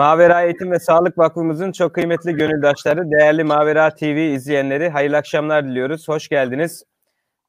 Mavera 0.00 0.42
Eğitim 0.42 0.70
ve 0.70 0.78
Sağlık 0.78 1.18
Vakfımızın 1.18 1.72
çok 1.72 1.94
kıymetli 1.94 2.34
gönüldaşları, 2.34 3.10
değerli 3.10 3.44
Mavera 3.44 3.90
TV 3.94 4.04
izleyenleri 4.04 4.88
hayırlı 4.88 5.16
akşamlar 5.16 5.64
diliyoruz. 5.68 6.08
Hoş 6.08 6.28
geldiniz. 6.28 6.84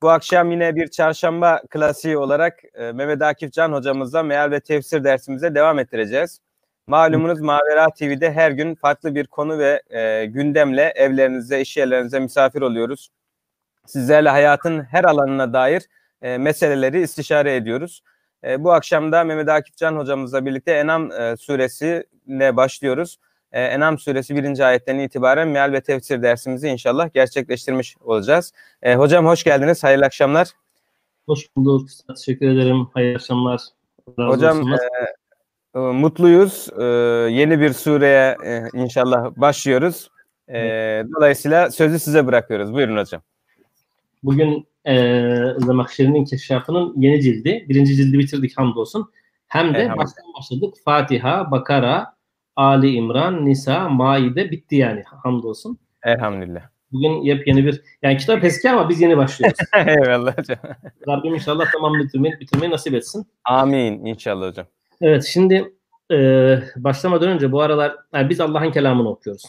Bu 0.01 0.09
akşam 0.09 0.51
yine 0.51 0.75
bir 0.75 0.87
çarşamba 0.87 1.61
klasiği 1.69 2.18
olarak 2.18 2.59
e, 2.73 2.91
Mehmet 2.91 3.21
Akif 3.21 3.54
Can 3.54 3.71
hocamızla 3.71 4.23
meal 4.23 4.51
ve 4.51 4.59
tefsir 4.59 5.04
dersimize 5.04 5.55
devam 5.55 5.79
ettireceğiz. 5.79 6.39
Malumunuz 6.87 7.39
Mavera 7.39 7.89
TV'de 7.89 8.32
her 8.32 8.52
gün 8.52 8.75
farklı 8.75 9.15
bir 9.15 9.27
konu 9.27 9.57
ve 9.59 9.81
e, 9.89 10.25
gündemle 10.25 10.93
evlerinize, 10.96 11.61
iş 11.61 11.77
yerlerinize 11.77 12.19
misafir 12.19 12.61
oluyoruz. 12.61 13.10
Sizlerle 13.86 14.29
hayatın 14.29 14.83
her 14.83 15.04
alanına 15.04 15.54
dair 15.54 15.83
e, 16.21 16.38
meseleleri 16.38 17.02
istişare 17.02 17.55
ediyoruz. 17.55 18.02
E, 18.43 18.63
bu 18.63 18.71
akşam 18.71 19.11
da 19.11 19.23
Mehmet 19.23 19.50
Akif 19.50 19.75
Can 19.77 19.95
hocamızla 19.95 20.45
birlikte 20.45 20.71
Enam 20.71 21.11
e, 21.11 21.37
suresiyle 21.37 22.55
başlıyoruz. 22.55 23.18
E, 23.51 23.61
Enam 23.63 23.99
suresi 23.99 24.36
birinci 24.36 24.65
ayetten 24.65 24.99
itibaren 24.99 25.47
meal 25.47 25.71
ve 25.71 25.82
tefsir 25.82 26.21
dersimizi 26.21 26.68
inşallah 26.68 27.13
gerçekleştirmiş 27.13 27.96
olacağız. 28.01 28.51
E, 28.82 28.96
hocam 28.96 29.25
hoş 29.25 29.43
geldiniz, 29.43 29.83
hayırlı 29.83 30.05
akşamlar. 30.05 30.47
Hoş 31.25 31.47
bulduk, 31.55 31.89
teşekkür 32.16 32.49
ederim, 32.49 32.88
hayırlı 32.94 33.16
akşamlar. 33.16 33.61
Razı 34.19 34.31
hocam 34.31 34.73
e, 34.73 34.77
e, 35.75 35.80
mutluyuz, 35.80 36.69
e, 36.80 36.83
yeni 37.31 37.59
bir 37.59 37.73
sureye 37.73 38.38
e, 38.45 38.63
inşallah 38.73 39.31
başlıyoruz. 39.35 40.09
E, 40.49 40.59
dolayısıyla 41.16 41.71
sözü 41.71 41.99
size 41.99 42.27
bırakıyoruz, 42.27 42.73
buyurun 42.73 42.97
hocam. 42.97 43.21
Bugün 44.23 44.67
e, 44.88 44.94
Zemakşeri'nin 45.58 46.25
keşfafının 46.25 46.94
yeni 47.02 47.22
cildi. 47.22 47.66
Birinci 47.69 47.95
cildi 47.95 48.19
bitirdik 48.19 48.58
hamdolsun. 48.58 49.11
Hem 49.47 49.73
de 49.73 49.89
baştan 49.97 50.25
başladık. 50.39 50.73
Fatiha, 50.86 51.52
Bakara, 51.52 52.16
Ali 52.55 52.89
İmran, 52.91 53.45
Nisa, 53.45 53.89
Maide 53.89 54.52
bitti 54.52 54.75
yani 54.75 55.03
hamdolsun. 55.03 55.80
Elhamdülillah. 56.03 56.61
Bugün 56.91 57.22
yepyeni 57.22 57.66
bir, 57.66 57.81
yani 58.02 58.17
kitap 58.17 58.44
eski 58.44 58.69
ama 58.69 58.89
biz 58.89 59.02
yeni 59.02 59.17
başlıyoruz. 59.17 59.58
Eyvallah 59.88 60.38
hocam. 60.38 60.58
Rabbim 61.08 61.35
inşallah 61.35 61.66
tamam 61.73 61.94
bitirmeyi, 62.00 62.39
bitirmeyi 62.39 62.72
nasip 62.72 62.94
etsin. 62.94 63.25
Amin 63.45 64.06
inşallah 64.06 64.47
hocam. 64.50 64.66
Evet 65.02 65.23
şimdi 65.23 65.73
e, 66.11 66.17
başlamadan 66.75 67.30
önce 67.30 67.52
bu 67.52 67.61
aralar 67.61 67.95
yani 68.13 68.30
biz 68.30 68.39
Allah'ın 68.39 68.72
kelamını 68.72 69.09
okuyoruz. 69.09 69.44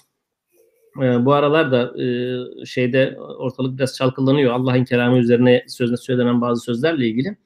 E, 1.00 1.24
bu 1.24 1.32
aralar 1.32 1.72
da 1.72 2.02
e, 2.02 2.66
şeyde 2.66 3.16
ortalık 3.18 3.78
biraz 3.78 3.96
çalkalanıyor. 3.96 4.52
Allah'ın 4.52 4.84
kelamı 4.84 5.18
üzerine 5.18 5.64
sözde 5.68 5.96
söylenen 5.96 6.40
bazı 6.40 6.64
sözlerle 6.64 7.06
ilgili. 7.06 7.36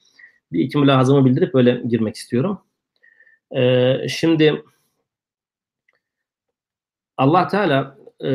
Bir 0.52 0.60
iki 0.60 0.78
mülahazamı 0.78 1.24
bildirip 1.24 1.54
böyle 1.54 1.82
girmek 1.88 2.16
istiyorum. 2.16 2.58
E, 3.56 3.94
şimdi 4.08 4.62
Allah 7.16 7.48
Teala 7.48 7.96
e, 8.24 8.30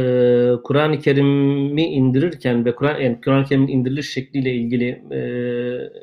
Kur'an-ı 0.63 0.99
Kerim'i 0.99 1.83
indirirken 1.83 2.65
ve 2.65 2.75
Kur'an 2.75 2.99
yani 2.99 3.21
Kur'an-ı 3.25 3.45
Kerim'in 3.45 3.67
indiriliş 3.67 4.13
şekliyle 4.13 4.53
ilgili 4.53 4.87
e, 5.11 5.21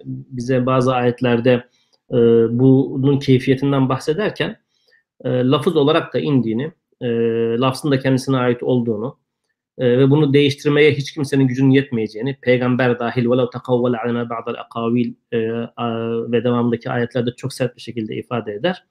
bize 0.04 0.66
bazı 0.66 0.94
ayetlerde 0.94 1.52
e, 2.10 2.16
bunun 2.58 3.18
keyfiyetinden 3.18 3.88
bahsederken 3.88 4.56
e, 5.24 5.28
lafız 5.28 5.76
olarak 5.76 6.14
da 6.14 6.18
indiğini, 6.18 6.72
e, 7.00 7.08
lafzın 7.58 7.90
da 7.90 7.98
kendisine 7.98 8.36
ait 8.36 8.62
olduğunu 8.62 9.18
e, 9.78 9.98
ve 9.98 10.10
bunu 10.10 10.32
değiştirmeye 10.32 10.92
hiç 10.92 11.12
kimsenin 11.12 11.46
gücünün 11.46 11.70
yetmeyeceğini, 11.70 12.38
peygamber 12.42 12.98
dahil 12.98 13.24
وَلَوْ 13.24 13.50
تَقَوَّلَ 13.50 13.96
عَلَيْنَا 13.96 14.28
بَعْضَ 14.28 14.56
الْاَقَاوِيلِ 14.56 15.14
ve 16.32 16.44
devamındaki 16.44 16.90
ayetlerde 16.90 17.30
çok 17.36 17.52
sert 17.52 17.76
bir 17.76 17.80
şekilde 17.80 18.16
ifade 18.16 18.52
eder. 18.52 18.84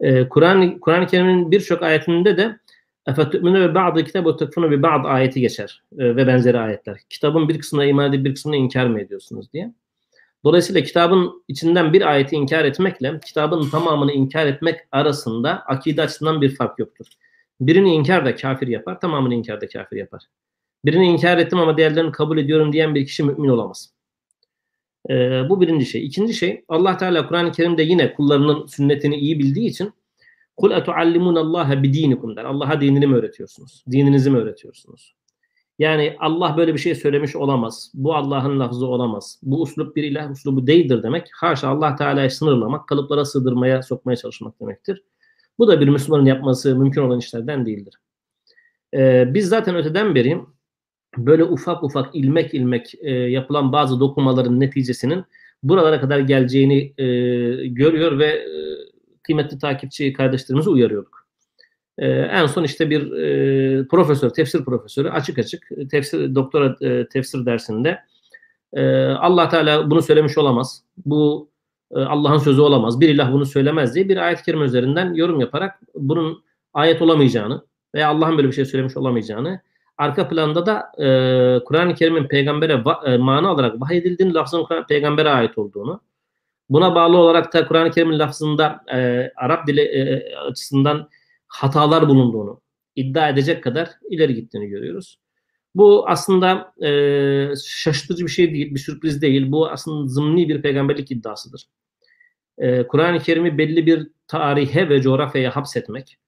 E, 0.00 0.28
Kur'an-ı 0.28 1.06
Kerim'in 1.06 1.50
birçok 1.50 1.82
ayetinde 1.82 2.36
de 2.36 2.58
اَفَتُؤْمِنُوا 3.06 3.72
بَعْضِ 3.72 4.00
كِتَبُ 4.00 4.24
تَكْفُنُوا 4.38 4.74
بِبَعْض 4.74 5.06
ayeti 5.08 5.40
geçer 5.40 5.82
e, 5.98 6.16
ve 6.16 6.26
benzeri 6.26 6.58
ayetler. 6.58 7.00
Kitabın 7.10 7.48
bir 7.48 7.58
kısmına 7.58 7.84
iman 7.84 8.12
edip 8.12 8.24
bir 8.24 8.34
kısmına 8.34 8.56
inkar 8.56 8.86
mı 8.86 9.00
ediyorsunuz 9.00 9.52
diye. 9.52 9.72
Dolayısıyla 10.44 10.82
kitabın 10.82 11.44
içinden 11.48 11.92
bir 11.92 12.10
ayeti 12.10 12.36
inkar 12.36 12.64
etmekle 12.64 13.20
kitabın 13.26 13.70
tamamını 13.70 14.12
inkar 14.12 14.46
etmek 14.46 14.80
arasında 14.92 15.50
akide 15.50 16.02
açısından 16.02 16.40
bir 16.40 16.56
fark 16.56 16.78
yoktur. 16.78 17.06
Birini 17.60 17.94
inkar 17.94 18.24
da 18.24 18.36
kafir 18.36 18.68
yapar, 18.68 19.00
tamamını 19.00 19.34
inkar 19.34 19.60
da 19.60 19.68
kafir 19.68 19.96
yapar. 19.96 20.22
Birini 20.84 21.06
inkar 21.06 21.38
ettim 21.38 21.58
ama 21.58 21.76
diğerlerini 21.76 22.12
kabul 22.12 22.38
ediyorum 22.38 22.72
diyen 22.72 22.94
bir 22.94 23.06
kişi 23.06 23.22
mümin 23.22 23.48
olamaz. 23.48 23.90
Ee, 25.10 25.48
bu 25.48 25.60
birinci 25.60 25.86
şey. 25.86 26.06
İkinci 26.06 26.34
şey 26.34 26.64
Allah 26.68 26.96
Teala 26.96 27.28
Kur'an-ı 27.28 27.52
Kerim'de 27.52 27.82
yine 27.82 28.14
kullarının 28.14 28.66
sünnetini 28.66 29.16
iyi 29.16 29.38
bildiği 29.38 29.68
için 29.68 29.92
Kul 30.58 30.70
etuallimun 30.70 31.36
Allah 31.36 31.82
bidinikum 31.82 32.36
der. 32.36 32.44
Allah'a 32.44 32.80
dinini 32.80 33.06
mi 33.06 33.16
öğretiyorsunuz? 33.16 33.84
Dininizi 33.90 34.30
mi 34.30 34.38
öğretiyorsunuz? 34.38 35.14
Yani 35.78 36.16
Allah 36.18 36.56
böyle 36.56 36.74
bir 36.74 36.78
şey 36.78 36.94
söylemiş 36.94 37.36
olamaz. 37.36 37.90
Bu 37.94 38.14
Allah'ın 38.14 38.60
lafzı 38.60 38.86
olamaz. 38.86 39.40
Bu 39.42 39.62
uslup 39.62 39.96
bir 39.96 40.02
ilah 40.02 40.30
uslubu 40.30 40.66
değildir 40.66 41.02
demek. 41.02 41.28
Haşa 41.34 41.68
Allah 41.68 41.96
Teala'yı 41.96 42.30
sınırlamak, 42.30 42.88
kalıplara 42.88 43.24
sığdırmaya, 43.24 43.82
sokmaya 43.82 44.16
çalışmak 44.16 44.60
demektir. 44.60 45.02
Bu 45.58 45.68
da 45.68 45.80
bir 45.80 45.88
Müslümanın 45.88 46.24
yapması 46.24 46.76
mümkün 46.76 47.02
olan 47.02 47.18
işlerden 47.18 47.66
değildir. 47.66 47.94
Ee, 48.94 49.34
biz 49.34 49.48
zaten 49.48 49.76
öteden 49.76 50.14
beri 50.14 50.40
böyle 51.18 51.44
ufak 51.44 51.84
ufak 51.84 52.14
ilmek 52.14 52.54
ilmek 52.54 52.94
e, 53.00 53.10
yapılan 53.10 53.72
bazı 53.72 54.00
dokumaların 54.00 54.60
neticesinin 54.60 55.24
buralara 55.62 56.00
kadar 56.00 56.18
geleceğini 56.18 56.94
e, 56.98 57.06
görüyor 57.66 58.18
ve 58.18 58.26
e, 58.26 58.50
kıymetli 59.22 59.58
takipçi 59.58 60.12
kardeşlerimizi 60.12 60.70
uyarıyorduk. 60.70 61.27
Ee, 61.98 62.06
en 62.08 62.46
son 62.46 62.64
işte 62.64 62.90
bir 62.90 63.12
e, 63.12 63.88
profesör, 63.88 64.30
tefsir 64.30 64.64
profesörü 64.64 65.10
açık 65.10 65.38
açık 65.38 65.68
tefsir 65.90 66.34
doktora 66.34 66.76
e, 66.80 67.08
tefsir 67.08 67.46
dersinde 67.46 67.98
e, 68.72 69.06
Allah 69.06 69.48
Teala 69.48 69.90
bunu 69.90 70.02
söylemiş 70.02 70.38
olamaz. 70.38 70.82
Bu 71.06 71.48
e, 71.90 71.98
Allah'ın 72.00 72.38
sözü 72.38 72.60
olamaz. 72.60 73.00
Bir 73.00 73.08
ilah 73.08 73.32
bunu 73.32 73.46
söylemez 73.46 73.94
diye 73.94 74.08
bir 74.08 74.16
ayet-i 74.16 74.42
kerime 74.42 74.64
üzerinden 74.64 75.14
yorum 75.14 75.40
yaparak 75.40 75.80
bunun 75.94 76.44
ayet 76.74 77.02
olamayacağını 77.02 77.62
veya 77.94 78.08
Allah'ın 78.08 78.36
böyle 78.36 78.48
bir 78.48 78.52
şey 78.52 78.64
söylemiş 78.64 78.96
olamayacağını 78.96 79.60
arka 79.98 80.28
planda 80.28 80.66
da 80.66 80.92
e, 80.98 81.64
Kur'an-ı 81.64 81.94
Kerim'in 81.94 82.28
peygambere 82.28 82.72
va- 82.72 83.14
e, 83.14 83.16
mana 83.16 83.52
olarak 83.52 83.80
vahyedildiğini 83.80 84.34
lafzın 84.34 84.66
peygambere 84.88 85.30
ait 85.30 85.58
olduğunu 85.58 86.00
Buna 86.70 86.94
bağlı 86.94 87.16
olarak 87.16 87.54
da 87.54 87.66
Kur'an-ı 87.66 87.90
Kerim'in 87.90 88.18
lafzında 88.18 88.80
e, 88.92 89.30
Arap 89.36 89.66
dili 89.66 89.80
e, 89.80 90.34
açısından 90.36 91.08
hatalar 91.48 92.08
bulunduğunu 92.08 92.60
iddia 92.96 93.28
edecek 93.28 93.64
kadar 93.64 93.90
ileri 94.10 94.34
gittiğini 94.34 94.68
görüyoruz. 94.68 95.18
Bu 95.74 96.08
aslında 96.08 96.72
e, 96.86 96.90
şaşırtıcı 97.66 98.24
bir 98.24 98.30
şey 98.30 98.54
değil, 98.54 98.74
bir 98.74 98.80
sürpriz 98.80 99.22
değil. 99.22 99.52
Bu 99.52 99.68
aslında 99.68 100.08
zımni 100.08 100.48
bir 100.48 100.62
peygamberlik 100.62 101.10
iddiasıdır. 101.10 101.64
E, 102.58 102.86
Kur'an-ı 102.86 103.18
Kerim'i 103.18 103.58
belli 103.58 103.86
bir 103.86 104.08
tarihe 104.26 104.88
ve 104.88 105.02
coğrafyaya 105.02 105.56
hapsetmek, 105.56 106.18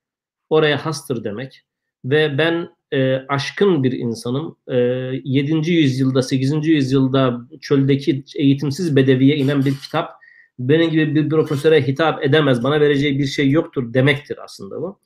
oraya 0.50 0.86
hastır 0.86 1.24
demek 1.24 1.62
ve 2.04 2.38
ben 2.38 2.68
e, 2.92 3.14
aşkın 3.28 3.84
bir 3.84 3.92
insanım. 3.92 4.56
E, 4.68 4.76
7. 5.24 5.70
yüzyılda, 5.72 6.22
8. 6.22 6.66
yüzyılda 6.66 7.40
çöldeki 7.60 8.24
eğitimsiz 8.36 8.96
bedeviye 8.96 9.36
inen 9.36 9.64
bir 9.64 9.74
kitap 9.74 10.20
benim 10.58 10.90
gibi 10.90 11.14
bir 11.14 11.28
profesöre 11.28 11.86
hitap 11.86 12.24
edemez, 12.24 12.62
bana 12.62 12.80
vereceği 12.80 13.18
bir 13.18 13.26
şey 13.26 13.50
yoktur 13.50 13.94
demektir 13.94 14.38
aslında 14.44 14.82
bu. 14.82 15.00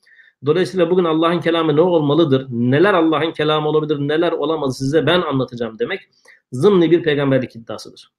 Dolayısıyla 0.46 0.90
bugün 0.90 1.04
Allah'ın 1.04 1.40
kelamı 1.40 1.76
ne 1.76 1.80
olmalıdır, 1.80 2.46
neler 2.50 2.94
Allah'ın 2.94 3.32
kelamı 3.32 3.68
olabilir, 3.68 3.98
neler 3.98 4.32
olamaz 4.32 4.78
size 4.78 5.06
ben 5.06 5.20
anlatacağım 5.20 5.78
demek 5.78 6.00
zımni 6.52 6.90
bir 6.90 7.02
peygamberlik 7.02 7.56
iddiasıdır. 7.56 8.10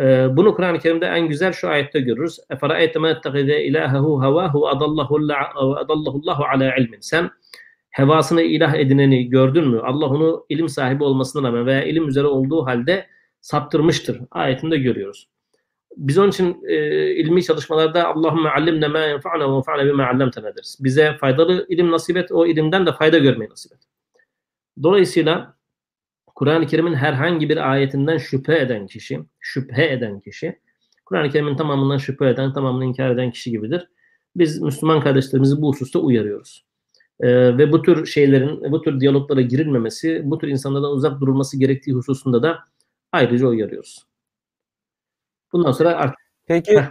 Ee, 0.00 0.26
bunu 0.36 0.54
Kur'an-ı 0.54 0.78
Kerim'de 0.78 1.06
en 1.06 1.28
güzel 1.28 1.52
şu 1.52 1.68
ayette 1.68 2.00
görürüz. 2.00 2.38
اَفَرَأَيْتَ 2.50 2.92
مَا 2.92 3.14
اتَّخِذَ 3.14 3.50
اِلَٰهَهُ 3.50 4.04
هَوَاهُ 4.24 4.52
اَدَلَّهُ 4.72 5.08
اللّٰهُ 5.86 6.36
عَلَى 6.36 6.80
ilmin. 6.80 7.00
Sen 7.00 7.30
hevasını 7.90 8.42
ilah 8.42 8.74
edineni 8.74 9.28
gördün 9.28 9.68
mü? 9.68 9.80
Allah 9.80 10.06
onu 10.06 10.46
ilim 10.48 10.68
sahibi 10.68 11.04
olmasına 11.04 11.48
rağmen 11.48 11.66
veya 11.66 11.84
ilim 11.84 12.08
üzere 12.08 12.26
olduğu 12.26 12.66
halde 12.66 13.06
saptırmıştır. 13.40 14.20
Ayetinde 14.30 14.78
görüyoruz. 14.78 15.28
Biz 15.97 16.17
onun 16.17 16.29
için 16.29 16.63
e, 16.67 16.75
ilmi 17.15 17.43
çalışmalarda 17.43 18.07
Allahümme 18.07 18.49
allimne 18.49 18.87
ma 18.87 18.99
yenfa'na 18.99 19.51
ve 19.51 19.55
enfa'na 19.55 19.85
bima 19.85 20.07
allamtena 20.07 20.55
deriz. 20.55 20.77
Bize 20.79 21.17
faydalı 21.19 21.65
ilim 21.69 21.91
nasip 21.91 22.17
et, 22.17 22.31
o 22.31 22.47
ilimden 22.47 22.85
de 22.85 22.93
fayda 22.93 23.17
görmeyi 23.17 23.49
nasip 23.49 23.71
et. 23.71 23.79
Dolayısıyla 24.83 25.57
Kur'an-ı 26.35 26.67
Kerim'in 26.67 26.93
herhangi 26.93 27.49
bir 27.49 27.71
ayetinden 27.71 28.17
şüphe 28.17 28.59
eden 28.59 28.87
kişi, 28.87 29.19
şüphe 29.39 29.91
eden 29.91 30.19
kişi, 30.19 30.59
Kur'an-ı 31.05 31.29
Kerim'in 31.29 31.55
tamamından 31.55 31.97
şüphe 31.97 32.29
eden, 32.29 32.53
tamamını 32.53 32.85
inkar 32.85 33.11
eden 33.11 33.31
kişi 33.31 33.51
gibidir. 33.51 33.87
Biz 34.35 34.61
Müslüman 34.61 35.01
kardeşlerimizi 35.01 35.61
bu 35.61 35.69
hususta 35.69 35.99
uyarıyoruz. 35.99 36.65
Ee, 37.19 37.57
ve 37.57 37.71
bu 37.71 37.81
tür 37.81 38.05
şeylerin, 38.05 38.71
bu 38.71 38.81
tür 38.81 38.99
diyaloglara 38.99 39.41
girilmemesi, 39.41 40.21
bu 40.23 40.37
tür 40.37 40.47
insanlardan 40.47 40.91
uzak 40.91 41.21
durulması 41.21 41.59
gerektiği 41.59 41.93
hususunda 41.93 42.43
da 42.43 42.59
ayrıca 43.11 43.47
uyarıyoruz. 43.47 44.07
Bundan 45.53 45.71
sonra 45.71 45.97
artık 45.97 46.19
Peki 46.47 46.81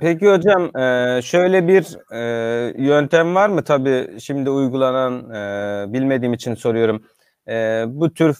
Peki 0.00 0.28
hocam 0.28 0.76
e, 0.76 1.20
şöyle 1.22 1.68
bir 1.68 2.12
e, 2.12 2.82
yöntem 2.82 3.34
var 3.34 3.48
mı? 3.48 3.64
Tabii 3.64 4.20
şimdi 4.20 4.50
uygulanan 4.50 5.30
e, 5.30 5.92
bilmediğim 5.92 6.32
için 6.34 6.54
soruyorum. 6.54 7.02
Bu 7.86 8.14
tür 8.14 8.36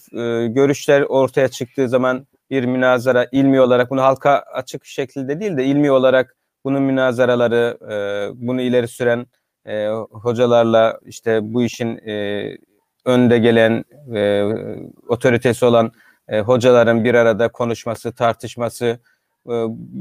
görüşler 0.54 1.02
ortaya 1.02 1.48
çıktığı 1.48 1.88
zaman 1.88 2.26
bir 2.50 2.64
münazara 2.64 3.26
ilmi 3.32 3.60
olarak 3.60 3.90
bunu 3.90 4.02
halka 4.02 4.30
açık 4.30 4.84
şekilde 4.84 5.40
değil 5.40 5.56
de 5.56 5.64
ilmi 5.64 5.90
olarak 5.90 6.36
bunun 6.64 6.82
münazaraları 6.82 7.78
bunu 8.34 8.60
ileri 8.60 8.88
süren 8.88 9.26
hocalarla 10.10 11.00
işte 11.04 11.40
bu 11.42 11.62
işin 11.62 11.96
önde 13.04 13.38
gelen 13.38 13.84
otoritesi 15.08 15.64
olan 15.64 15.92
hocaların 16.44 17.04
bir 17.04 17.14
arada 17.14 17.48
konuşması, 17.48 18.14
tartışması 18.14 18.98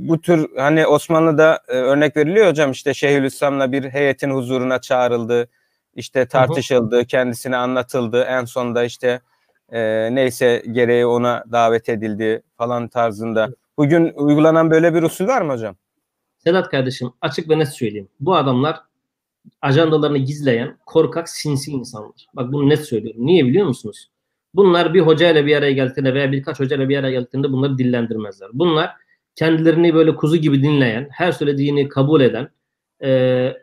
bu 0.08 0.22
tür 0.22 0.48
hani 0.58 0.88
Osmanlı'da 0.88 1.60
e, 1.68 1.74
örnek 1.74 2.18
veriliyor 2.18 2.48
hocam 2.48 2.72
işte 2.72 2.94
Şeyhülislam'la 2.94 3.72
bir 3.72 3.84
heyetin 3.84 4.32
huzuruna 4.32 4.82
çağrıldı. 4.82 5.48
işte 5.96 6.26
tartışıldı, 6.26 7.06
kendisine 7.06 7.58
anlatıldı. 7.58 8.22
En 8.22 8.46
sonunda 8.46 8.84
işte 8.84 9.22
e, 9.70 10.10
neyse 10.16 10.64
gereği 10.72 11.06
ona 11.06 11.44
davet 11.52 11.90
edildi 11.90 12.42
falan 12.58 12.88
tarzında. 12.88 13.50
Bugün 13.78 14.14
uygulanan 14.16 14.72
böyle 14.72 14.94
bir 14.94 15.04
usul 15.04 15.28
var 15.28 15.42
mı 15.42 15.54
hocam? 15.54 15.76
Sedat 16.38 16.70
kardeşim 16.70 17.12
açık 17.22 17.50
ve 17.50 17.60
net 17.60 17.70
söyleyeyim. 17.70 18.08
Bu 18.20 18.36
adamlar 18.36 18.82
ajandalarını 19.62 20.18
gizleyen 20.18 20.78
korkak 20.86 21.30
sinsi 21.30 21.72
insanlar. 21.72 22.28
Bak 22.34 22.52
bunu 22.52 22.70
net 22.70 22.86
söylüyorum. 22.86 23.26
Niye 23.26 23.46
biliyor 23.46 23.68
musunuz? 23.68 24.10
Bunlar 24.54 24.94
bir 24.94 25.02
hocayla 25.02 25.46
bir 25.46 25.56
araya 25.56 25.72
geldiğinde 25.72 26.14
veya 26.14 26.32
birkaç 26.32 26.60
hocayla 26.60 26.90
bir 26.90 26.98
araya 26.98 27.12
geldiğinde 27.12 27.52
bunları 27.52 27.78
dillendirmezler. 27.78 28.50
Bunlar 28.54 28.92
kendilerini 29.36 29.94
böyle 29.94 30.16
kuzu 30.16 30.38
gibi 30.38 30.64
dinleyen, 30.64 31.08
her 31.12 31.32
söylediğini 31.32 31.90
kabul 31.90 32.22
eden, 32.22 32.50
e, 33.00 33.10
e, 33.10 33.56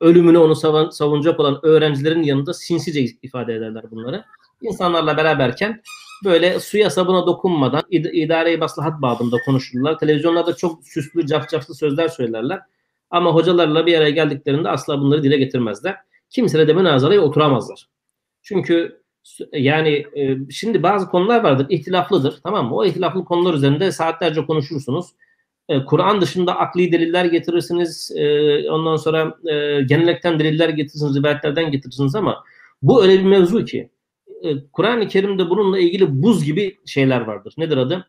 ölümünü 0.00 0.38
onu 0.38 0.56
savun, 0.56 0.90
savunacak 0.90 1.40
olan 1.40 1.60
öğrencilerin 1.62 2.22
yanında 2.22 2.54
sinsice 2.54 3.00
ifade 3.22 3.54
ederler 3.54 3.90
bunları. 3.90 4.24
İnsanlarla 4.62 5.16
beraberken 5.16 5.82
böyle 6.24 6.60
suya 6.60 6.90
sabuna 6.90 7.26
dokunmadan 7.26 7.82
id- 7.90 8.12
idare-i 8.12 8.60
babında 9.02 9.36
konuşurlar. 9.44 9.98
Televizyonlarda 9.98 10.56
çok 10.56 10.86
süslü, 10.86 11.26
cafcaflı 11.26 11.74
sözler 11.74 12.08
söylerler. 12.08 12.60
Ama 13.10 13.34
hocalarla 13.34 13.86
bir 13.86 13.98
araya 13.98 14.10
geldiklerinde 14.10 14.68
asla 14.68 15.00
bunları 15.00 15.22
dile 15.22 15.36
getirmezler. 15.36 15.96
Kimseyle 16.30 16.68
de 16.68 16.72
münazaraya 16.72 17.20
oturamazlar. 17.20 17.88
Çünkü 18.42 19.02
yani 19.52 20.06
e, 20.16 20.50
şimdi 20.50 20.82
bazı 20.82 21.08
konular 21.08 21.44
vardır 21.44 21.66
ihtilaflıdır 21.68 22.40
tamam 22.42 22.68
mı? 22.68 22.76
O 22.76 22.84
ihtilaflı 22.84 23.24
konular 23.24 23.54
üzerinde 23.54 23.92
saatlerce 23.92 24.46
konuşursunuz. 24.46 25.06
E, 25.68 25.84
Kur'an 25.84 26.20
dışında 26.20 26.56
akli 26.58 26.92
deliller 26.92 27.24
getirirsiniz. 27.24 28.12
E, 28.16 28.70
ondan 28.70 28.96
sonra 28.96 29.36
e, 29.44 29.82
genellikten 29.82 30.38
deliller 30.38 30.68
getirirsiniz, 30.68 31.16
rivayetlerden 31.16 31.70
getirirsiniz 31.70 32.14
ama 32.14 32.44
bu 32.82 33.02
öyle 33.02 33.18
bir 33.18 33.24
mevzu 33.24 33.64
ki 33.64 33.90
Kur'an-ı 34.72 35.08
Kerim'de 35.08 35.50
bununla 35.50 35.78
ilgili 35.78 36.22
buz 36.22 36.44
gibi 36.44 36.78
şeyler 36.86 37.20
vardır. 37.20 37.54
Nedir 37.58 37.76
adı? 37.76 38.06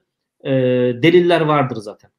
Deliller 1.04 1.42
vardır 1.42 1.76
zaten. 1.76 2.10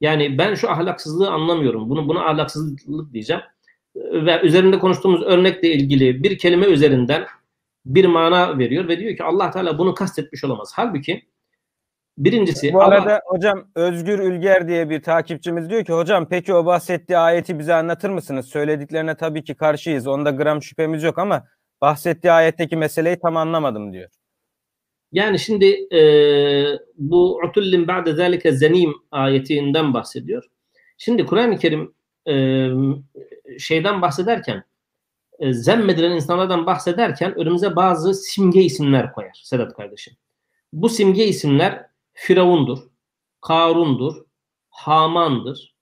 Yani 0.00 0.38
ben 0.38 0.54
şu 0.54 0.70
ahlaksızlığı 0.70 1.30
anlamıyorum. 1.30 1.90
Bunu 1.90 2.08
buna 2.08 2.24
ahlaksızlık 2.26 3.12
diyeceğim. 3.12 3.42
Ve 3.96 4.40
üzerinde 4.40 4.78
konuştuğumuz 4.78 5.22
örnekle 5.22 5.72
ilgili 5.72 6.22
bir 6.22 6.38
kelime 6.38 6.66
üzerinden 6.66 7.26
bir 7.86 8.04
mana 8.04 8.58
veriyor 8.58 8.88
ve 8.88 8.98
diyor 8.98 9.16
ki 9.16 9.24
Allah 9.24 9.50
Teala 9.50 9.78
bunu 9.78 9.94
kastetmiş 9.94 10.44
olamaz. 10.44 10.72
Halbuki 10.76 11.22
birincisi 12.18 12.72
Bu 12.72 12.82
arada 12.82 13.12
Allah... 13.12 13.20
hocam 13.26 13.68
Özgür 13.74 14.18
Ülger 14.18 14.68
diye 14.68 14.90
bir 14.90 15.02
takipçimiz 15.02 15.70
diyor 15.70 15.84
ki 15.84 15.92
hocam 15.92 16.28
peki 16.28 16.54
o 16.54 16.66
bahsettiği 16.66 17.18
ayeti 17.18 17.58
bize 17.58 17.74
anlatır 17.74 18.10
mısınız? 18.10 18.46
Söylediklerine 18.46 19.14
tabii 19.14 19.44
ki 19.44 19.54
karşıyız. 19.54 20.06
Onda 20.06 20.30
gram 20.30 20.62
şüphemiz 20.62 21.02
yok 21.02 21.18
ama 21.18 21.44
bahsettiği 21.80 22.32
ayetteki 22.32 22.76
meseleyi 22.76 23.18
tam 23.18 23.36
anlamadım 23.36 23.92
diyor. 23.92 24.10
Yani 25.12 25.38
şimdi 25.38 25.94
e, 25.94 26.00
bu 26.98 27.36
utullin 27.36 27.88
ba'de 27.88 28.14
zalike 28.14 28.52
zenim 28.52 28.94
ayetinden 29.10 29.94
bahsediyor. 29.94 30.44
Şimdi 30.98 31.26
Kur'an-ı 31.26 31.58
Kerim 31.58 31.94
e, 32.28 32.34
şeyden 33.58 34.02
bahsederken 34.02 34.64
e, 35.38 35.52
zemmedilen 35.52 36.10
insanlardan 36.10 36.66
bahsederken 36.66 37.38
önümüze 37.38 37.76
bazı 37.76 38.14
simge 38.14 38.62
isimler 38.62 39.12
koyar 39.12 39.40
Sedat 39.42 39.74
kardeşim. 39.74 40.14
Bu 40.72 40.88
simge 40.88 41.26
isimler 41.26 41.86
Firavundur, 42.12 42.78
Karun'dur, 43.40 44.14
Haman'dır, 44.68 45.74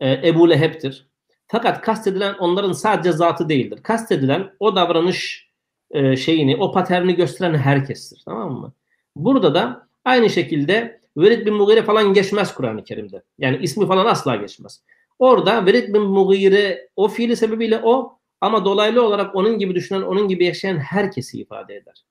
e, 0.00 0.28
Ebu 0.28 0.50
Leheb'tir. 0.50 1.08
Fakat 1.46 1.80
kastedilen 1.80 2.34
onların 2.34 2.72
sadece 2.72 3.12
zatı 3.12 3.48
değildir. 3.48 3.82
Kastedilen 3.82 4.50
o 4.60 4.76
davranış 4.76 5.48
e, 5.90 6.16
şeyini, 6.16 6.56
o 6.56 6.72
paterni 6.72 7.14
gösteren 7.14 7.54
herkestir. 7.54 8.22
Tamam 8.24 8.52
mı? 8.52 8.72
Burada 9.16 9.54
da 9.54 9.88
aynı 10.04 10.30
şekilde 10.30 11.00
Velid 11.16 11.46
bin 11.46 11.54
Mughire 11.54 11.82
falan 11.82 12.14
geçmez 12.14 12.54
Kur'an-ı 12.54 12.84
Kerim'de. 12.84 13.22
Yani 13.38 13.58
ismi 13.62 13.86
falan 13.86 14.06
asla 14.06 14.36
geçmez. 14.36 14.82
Orada 15.18 15.66
Velid 15.66 15.94
bin 15.94 16.02
Mughire 16.02 16.88
o 16.96 17.08
fiili 17.08 17.36
sebebiyle 17.36 17.80
o 17.82 18.17
ama 18.40 18.64
dolaylı 18.64 19.06
olarak 19.06 19.36
onun 19.36 19.58
gibi 19.58 19.74
düşünen, 19.74 20.02
onun 20.02 20.28
gibi 20.28 20.44
yaşayan 20.44 20.78
herkesi 20.78 21.40
ifade 21.40 21.74
eder. 21.74 22.04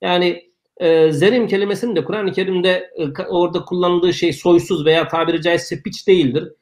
Yani 0.00 0.52
e, 0.76 1.12
zerim 1.12 1.46
kelimesinin 1.46 1.96
de 1.96 2.04
Kur'an-ı 2.04 2.32
Kerim'de 2.32 2.90
e, 2.96 3.22
orada 3.22 3.64
kullanıldığı 3.64 4.12
şey 4.12 4.32
soysuz 4.32 4.86
veya 4.86 5.08
tabiri 5.08 5.42
caizse 5.42 5.82
piç 5.82 6.08
değildir. 6.08 6.52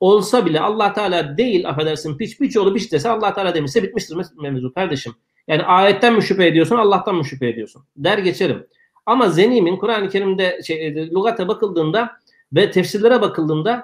Olsa 0.00 0.46
bile 0.46 0.60
Allah 0.60 0.92
Teala 0.92 1.38
değil 1.38 1.68
affedersin 1.68 2.18
piç 2.18 2.38
piç 2.38 2.56
olup 2.56 2.76
piç 2.76 2.92
dese 2.92 3.08
Allah 3.08 3.34
Teala 3.34 3.54
demişse 3.54 3.82
bitmiştir 3.82 4.16
mevzu 4.42 4.72
kardeşim. 4.72 5.14
Yani 5.48 5.62
ayetten 5.62 6.14
mi 6.14 6.22
şüphe 6.22 6.46
ediyorsun 6.46 6.76
Allah'tan 6.76 7.14
mı 7.14 7.24
şüphe 7.24 7.48
ediyorsun? 7.48 7.82
Der 7.96 8.18
geçerim. 8.18 8.66
Ama 9.06 9.28
zenimin 9.28 9.76
Kur'an-ı 9.76 10.08
Kerim'de 10.08 10.60
şey, 10.66 10.86
e, 10.86 10.94
lügate 10.94 11.48
bakıldığında 11.48 12.10
ve 12.52 12.70
tefsirlere 12.70 13.20
bakıldığında 13.20 13.82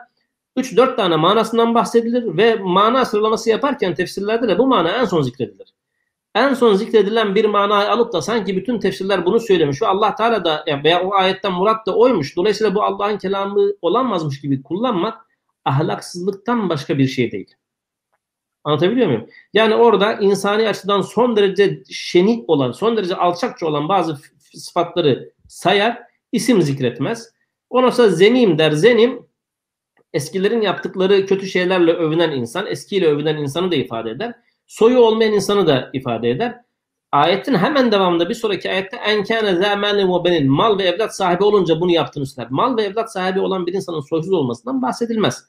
3-4 0.57 0.97
tane 0.97 1.17
manasından 1.17 1.75
bahsedilir 1.75 2.37
ve 2.37 2.55
mana 2.55 3.05
sıralaması 3.05 3.51
yaparken 3.51 3.95
tefsirlerde 3.95 4.49
de 4.49 4.59
bu 4.59 4.67
mana 4.67 4.91
en 4.91 5.05
son 5.05 5.23
zikredilir. 5.23 5.75
En 6.35 6.55
son 6.55 6.75
zikredilen 6.75 7.35
bir 7.35 7.45
manayı 7.45 7.91
alıp 7.91 8.13
da 8.13 8.23
sanki 8.23 8.57
bütün 8.57 8.79
tefsirler 8.79 9.27
bunu 9.27 9.41
söylemiş 9.41 9.83
ve 9.83 9.87
Allah 9.87 10.15
Teala 10.15 10.45
da 10.45 10.65
veya 10.85 11.03
o 11.03 11.15
ayetten 11.15 11.53
murat 11.53 11.87
da 11.87 11.97
oymuş. 11.97 12.37
Dolayısıyla 12.37 12.75
bu 12.75 12.83
Allah'ın 12.83 13.19
kelamı 13.19 13.73
olamazmış 13.83 14.41
gibi 14.41 14.63
kullanmak 14.63 15.27
ahlaksızlıktan 15.65 16.69
başka 16.69 16.99
bir 16.99 17.07
şey 17.07 17.33
değil. 17.33 17.55
Anlatabiliyor 18.65 19.07
muyum? 19.07 19.27
Yani 19.53 19.75
orada 19.75 20.13
insani 20.13 20.69
açıdan 20.69 21.01
son 21.01 21.37
derece 21.37 21.83
şenik 21.91 22.51
olan, 22.51 22.73
son 22.73 22.97
derece 22.97 23.17
alçakça 23.17 23.67
olan 23.67 23.89
bazı 23.89 24.19
sıfatları 24.55 25.33
sayar, 25.49 26.03
isim 26.33 26.63
zikretmez. 26.63 27.33
Ondan 27.71 27.91
sonra 27.91 28.09
zenim 28.09 28.59
der. 28.59 28.71
Zenim 28.71 29.27
eskilerin 30.13 30.61
yaptıkları 30.61 31.27
kötü 31.27 31.47
şeylerle 31.47 31.93
övünen 31.93 32.31
insan, 32.31 32.67
eskiyle 32.67 33.07
övünen 33.07 33.37
insanı 33.37 33.71
da 33.71 33.75
ifade 33.77 34.11
eder. 34.11 34.35
Soyu 34.67 34.99
olmayan 34.99 35.33
insanı 35.33 35.67
da 35.67 35.91
ifade 35.93 36.31
eder. 36.31 36.61
Ayetin 37.13 37.55
hemen 37.55 37.93
devamında 37.93 38.29
bir 38.29 38.35
sonraki 38.35 38.71
ayette 38.71 38.97
enkâne 38.97 39.55
zâmâne 39.55 40.09
ve 40.09 40.25
benin 40.25 40.51
mal 40.51 40.79
ve 40.79 40.83
evlat 40.83 41.17
sahibi 41.17 41.45
olunca 41.45 41.81
bunu 41.81 41.93
yaptığını 41.93 42.27
söyler. 42.27 42.51
Mal 42.51 42.77
ve 42.77 42.83
evlat 42.83 43.13
sahibi 43.13 43.41
olan 43.41 43.67
bir 43.67 43.73
insanın 43.75 44.01
soysuz 44.01 44.33
olmasından 44.33 44.83
bahsedilmez. 44.83 45.45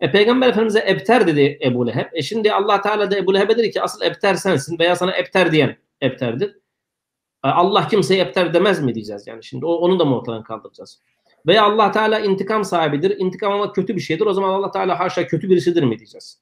E, 0.00 0.10
Peygamber 0.10 0.48
Efendimiz'e 0.48 0.84
ebter 0.88 1.26
dedi 1.26 1.58
Ebu 1.64 1.86
Leheb. 1.86 2.06
E 2.12 2.22
şimdi 2.22 2.52
Allah 2.52 2.80
Teala 2.80 3.10
da 3.10 3.16
Ebu 3.16 3.34
Leheb'e 3.34 3.56
dedi 3.56 3.70
ki 3.70 3.82
asıl 3.82 4.04
ebter 4.04 4.34
sensin 4.34 4.78
veya 4.78 4.96
sana 4.96 5.16
ebter 5.16 5.52
diyen 5.52 5.76
ebterdir. 6.02 6.56
E, 7.44 7.48
Allah 7.48 7.88
kimseye 7.88 8.20
ebter 8.22 8.54
demez 8.54 8.82
mi 8.82 8.94
diyeceğiz 8.94 9.26
yani 9.26 9.44
şimdi 9.44 9.66
onu 9.66 9.98
da 9.98 10.04
mı 10.04 10.18
ortadan 10.18 10.42
kaldıracağız? 10.42 11.00
Veya 11.46 11.64
Allah 11.64 11.90
Teala 11.90 12.20
intikam 12.20 12.64
sahibidir. 12.64 13.16
İntikam 13.18 13.52
almak 13.52 13.74
kötü 13.74 13.96
bir 13.96 14.00
şeydir. 14.00 14.26
O 14.26 14.32
zaman 14.32 14.48
Allah 14.48 14.70
Teala 14.70 15.00
haşa 15.00 15.26
kötü 15.26 15.50
birisidir 15.50 15.82
mi 15.82 15.98
diyeceğiz. 15.98 16.40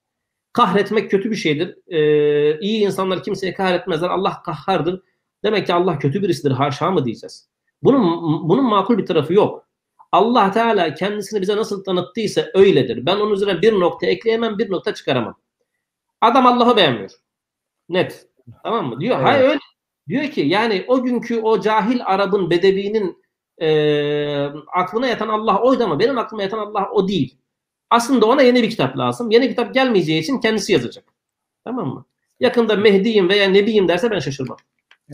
Kahretmek 0.53 1.11
kötü 1.11 1.31
bir 1.31 1.37
şeydir. 1.37 1.79
Ee, 1.89 2.61
iyi 2.61 2.85
insanlar 2.85 3.23
kimseye 3.23 3.55
kahretmezler. 3.55 4.09
Allah 4.09 4.43
kahhardır. 4.43 5.03
Demek 5.45 5.67
ki 5.67 5.75
Allah 5.75 5.99
kötü 5.99 6.23
birisidir. 6.23 6.51
Haşa 6.51 6.91
mı 6.91 7.05
diyeceğiz. 7.05 7.49
Bunun, 7.83 8.03
bunun 8.49 8.65
makul 8.65 8.99
bir 8.99 9.07
tarafı 9.07 9.35
yok. 9.35 9.67
Allah 10.13 10.51
Teala 10.51 10.95
kendisini 10.95 11.41
bize 11.41 11.57
nasıl 11.57 11.85
tanıttıysa 11.85 12.47
öyledir. 12.55 13.07
Ben 13.07 13.17
onun 13.17 13.33
üzerine 13.35 13.63
bir 13.63 13.81
nokta 13.81 14.07
ekleyemem, 14.07 14.59
bir 14.59 14.71
nokta 14.71 14.95
çıkaramam. 14.95 15.35
Adam 16.21 16.47
Allah'ı 16.47 16.77
beğenmiyor. 16.77 17.11
Net. 17.89 18.27
Tamam 18.63 18.87
mı? 18.87 19.01
Diyor. 19.01 19.17
Evet. 19.17 19.27
Hayır 19.27 19.49
öyle. 19.49 19.59
Diyor 20.09 20.31
ki 20.31 20.41
yani 20.41 20.85
o 20.89 21.03
günkü 21.03 21.41
o 21.41 21.61
cahil 21.61 22.01
Arap'ın, 22.05 22.51
Bedevi'nin 22.51 23.24
e, 23.59 23.69
aklına 24.75 25.07
yatan 25.07 25.29
Allah 25.29 25.63
oydu 25.63 25.85
ama 25.85 25.99
benim 25.99 26.19
aklıma 26.19 26.43
yatan 26.43 26.59
Allah 26.59 26.91
o 26.93 27.09
değil. 27.09 27.39
Aslında 27.91 28.27
ona 28.27 28.43
yeni 28.43 28.63
bir 28.63 28.71
kitap 28.71 28.99
lazım. 28.99 29.31
Yeni 29.31 29.49
kitap 29.49 29.75
gelmeyeceği 29.75 30.23
için 30.23 30.41
kendisi 30.41 30.73
yazacak. 30.73 31.05
Tamam 31.65 31.89
mı? 31.89 32.05
Yakında 32.41 32.77
Mehdi'yim 32.77 33.29
veya 33.29 33.49
Nebiyim 33.49 33.89
derse 33.89 34.11
ben 34.11 34.19
şaşırmam. 34.19 34.57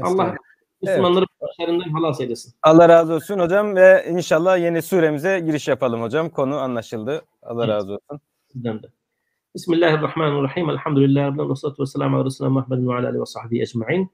Allah 0.03 0.37
Müslümanları 0.83 1.25
evet. 1.31 1.51
başlarından 1.51 1.91
halas 1.91 2.21
eylesin. 2.21 2.55
Allah 2.63 2.89
razı 2.89 3.15
olsun 3.15 3.39
hocam 3.39 3.77
ve 3.77 4.07
inşallah 4.11 4.59
yeni 4.59 4.83
suremize 4.83 5.41
giriş 5.41 5.69
yapalım 5.69 6.03
hocam. 6.03 6.31
Konu 6.31 6.57
anlaşıldı. 6.57 7.23
Allah 7.43 7.65
evet. 7.65 7.75
razı 7.75 7.93
olsun. 7.93 8.21
Sizden 8.53 8.83
de. 8.83 8.87
Bismillahirrahmanirrahim. 9.55 10.71
Elhamdülillahi 10.71 11.27
Rabbil 11.27 11.51
ve 11.51 11.57
salatu 11.57 11.83
ve 11.83 11.87
selamu 11.87 12.29
Muhammedin 12.41 12.89
ve 12.89 12.95
alihi 12.95 13.21
ve 13.21 13.27
sahbihi 13.27 13.63
ecma'in. 13.63 14.11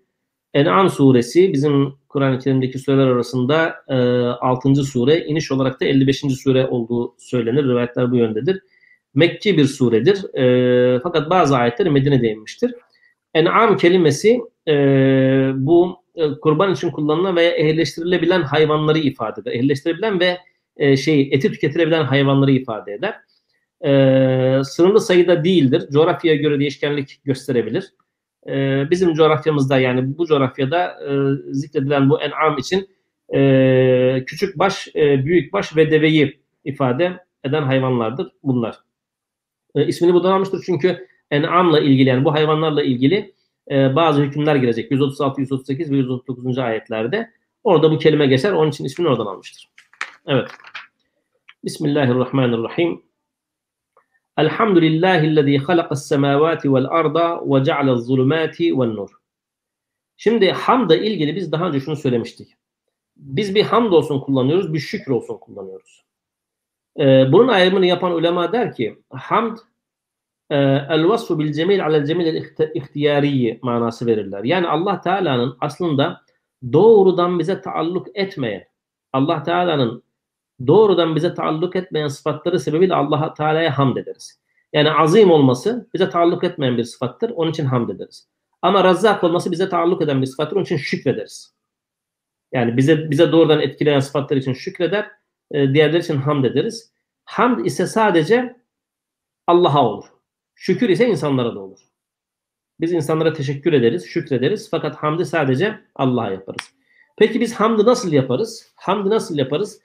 En'am 0.57 0.91
suresi 0.91 1.53
bizim 1.53 1.95
Kur'an-ı 2.09 2.39
Kerim'deki 2.39 2.79
sureler 2.79 3.07
arasında 3.07 3.75
e, 3.89 3.95
6. 3.95 4.75
sure, 4.75 5.25
iniş 5.27 5.53
olarak 5.53 5.81
da 5.81 5.85
55. 5.85 6.21
sure 6.43 6.67
olduğu 6.67 7.15
söylenir. 7.19 7.65
Rivayetler 7.65 8.11
bu 8.11 8.17
yöndedir. 8.17 8.61
Mekki 9.15 9.59
bir 9.59 9.65
suredir. 9.65 10.35
E, 10.35 11.01
fakat 11.03 11.31
bazı 11.31 11.57
ayetleri 11.57 11.91
Medine'de 11.91 12.29
inmiştir. 12.29 12.75
En'am 13.35 13.77
kelimesi 13.77 14.41
e, 14.69 14.75
bu 15.55 15.97
e, 16.15 16.31
kurban 16.31 16.73
için 16.73 16.91
kullanılan 16.91 17.37
veya 17.37 17.51
ehleştirilebilen 17.51 18.43
hayvanları 18.43 18.99
ifade 18.99 19.41
eder. 19.41 19.53
Ehleştirilebilen 19.53 20.21
ve 20.21 20.39
e, 20.77 20.97
şey 20.97 21.29
eti 21.33 21.53
tüketilebilen 21.53 22.05
hayvanları 22.05 22.51
ifade 22.51 22.93
eder. 22.93 23.15
E, 23.81 24.65
sınırlı 24.65 25.01
sayıda 25.01 25.45
değildir. 25.45 25.89
Coğrafyaya 25.93 26.37
göre 26.37 26.61
değişkenlik 26.61 27.21
gösterebilir. 27.25 27.85
E, 28.49 28.85
bizim 28.91 29.15
coğrafyamızda 29.15 29.79
yani 29.79 30.19
bu 30.19 30.27
coğrafyada 30.27 30.85
e, 30.85 31.13
zikredilen 31.53 32.11
bu 32.11 32.21
en'am 32.21 32.59
için 32.59 32.89
e, 33.35 34.25
küçük 34.27 34.59
baş, 34.59 34.89
e, 34.97 35.25
büyük 35.25 35.53
baş 35.53 35.77
ve 35.77 35.91
deveyi 35.91 36.41
ifade 36.65 37.21
eden 37.45 37.63
hayvanlardır 37.63 38.29
bunlar. 38.43 38.79
E, 39.75 39.87
ismini 39.87 40.15
buradan 40.15 40.33
almıştır 40.33 40.63
çünkü 40.67 41.07
en'amla 41.31 41.81
ilgili 41.81 42.09
yani 42.09 42.25
bu 42.25 42.33
hayvanlarla 42.33 42.83
ilgili 42.83 43.35
e, 43.71 43.97
bazı 43.97 44.23
hükümler 44.23 44.57
gelecek. 44.57 44.91
136, 44.91 45.41
138 45.41 45.91
ve 45.91 45.97
139. 45.97 46.59
ayetlerde. 46.59 47.31
Orada 47.65 47.91
bu 47.91 47.99
kelime 47.99 48.27
geçer. 48.27 48.53
Onun 48.53 48.71
için 48.71 48.85
ismini 48.85 49.09
oradan 49.09 49.27
almıştır. 49.27 49.71
Evet. 50.27 50.49
Bismillahirrahmanirrahim. 51.65 53.03
Elhamdülillahillezî 54.37 55.59
halakas 55.59 56.09
semâvâti 56.09 56.75
vel 56.75 56.85
arda 56.85 57.41
ve 57.47 57.65
ceale'z 57.65 58.07
zulümâti 58.07 58.79
vel 58.79 58.87
nur. 58.87 59.11
Şimdi 60.17 60.51
hamda 60.51 60.97
ilgili 60.97 61.37
biz 61.37 61.53
daha 61.53 61.69
önce 61.69 61.81
şunu 61.81 61.97
söylemiştik. 61.97 62.55
Biz 63.17 63.55
bir 63.55 63.63
hamd 63.63 63.93
olsun 63.93 64.21
kullanıyoruz, 64.21 64.73
bir 64.75 64.79
şükür 64.79 65.13
olsun 65.13 65.39
kullanıyoruz. 65.39 66.05
Ee, 66.99 67.33
bunun 67.33 67.49
ayrımını 67.49 67.87
yapan 67.87 68.13
ulema 68.13 68.53
der 68.53 68.75
ki 68.75 68.99
hamd 69.11 69.59
e, 70.51 70.57
el 70.91 71.09
vasfu 71.09 71.39
bil 71.39 71.53
cemil 71.53 71.87
alel 71.87 72.05
cemil 72.05 72.45
ihtiyariyi 72.75 73.59
manası 73.63 74.07
verirler. 74.07 74.45
Yani 74.45 74.69
Allah 74.69 75.01
Teala'nın 75.01 75.57
aslında 75.61 76.21
doğrudan 76.73 77.39
bize 77.39 77.61
taalluk 77.61 78.07
etmeyen, 78.15 78.65
Allah 79.13 79.43
Teala'nın 79.43 80.03
doğrudan 80.67 81.17
bize 81.17 81.35
taalluk 81.35 81.77
etmeyen 81.77 82.09
sıfatları 82.09 82.61
sebebiyle 82.61 82.95
Allah 82.95 83.35
Teala'ya 83.35 83.79
hamd 83.79 83.97
ederiz. 83.97 84.41
Yani 84.73 84.93
azim 84.93 85.31
olması 85.31 85.89
bize 85.95 86.11
taalluk 86.11 86.45
etmeyen 86.45 86.79
bir 86.79 86.85
sıfattır. 86.85 87.31
Onun 87.31 87.51
için 87.51 87.65
hamd 87.65 87.89
ederiz. 87.89 88.29
Ama 88.63 88.85
razzak 88.85 89.25
olması 89.25 89.53
bize 89.53 89.69
taalluk 89.69 90.03
eden 90.03 90.23
bir 90.23 90.27
sıfattır. 90.27 90.57
Onun 90.57 90.65
için 90.65 90.77
şükrederiz. 90.77 91.55
Yani 92.53 92.77
bize 92.77 93.11
bize 93.11 93.33
doğrudan 93.33 93.61
etkileyen 93.61 94.01
sıfatlar 94.01 94.37
için 94.37 94.53
şükreder. 94.53 95.11
E, 95.51 95.75
diğerleri 95.75 96.03
için 96.03 96.17
hamd 96.17 96.45
ederiz. 96.45 96.93
Hamd 97.25 97.67
ise 97.67 97.87
sadece 97.87 98.57
Allah'a 99.47 99.87
olur. 99.87 100.05
Şükür 100.55 100.89
ise 100.89 101.09
insanlara 101.09 101.55
da 101.55 101.61
olur. 101.61 101.81
Biz 102.81 102.93
insanlara 102.93 103.33
teşekkür 103.33 103.73
ederiz, 103.73 104.07
şükrederiz. 104.07 104.71
Fakat 104.71 104.97
hamdi 104.97 105.25
sadece 105.25 105.81
Allah'a 105.95 106.31
yaparız. 106.31 106.73
Peki 107.19 107.41
biz 107.41 107.55
hamdı 107.55 107.87
nasıl 107.87 108.13
yaparız? 108.13 108.73
Hamdı 108.77 109.11
nasıl 109.11 109.39
yaparız? 109.39 109.81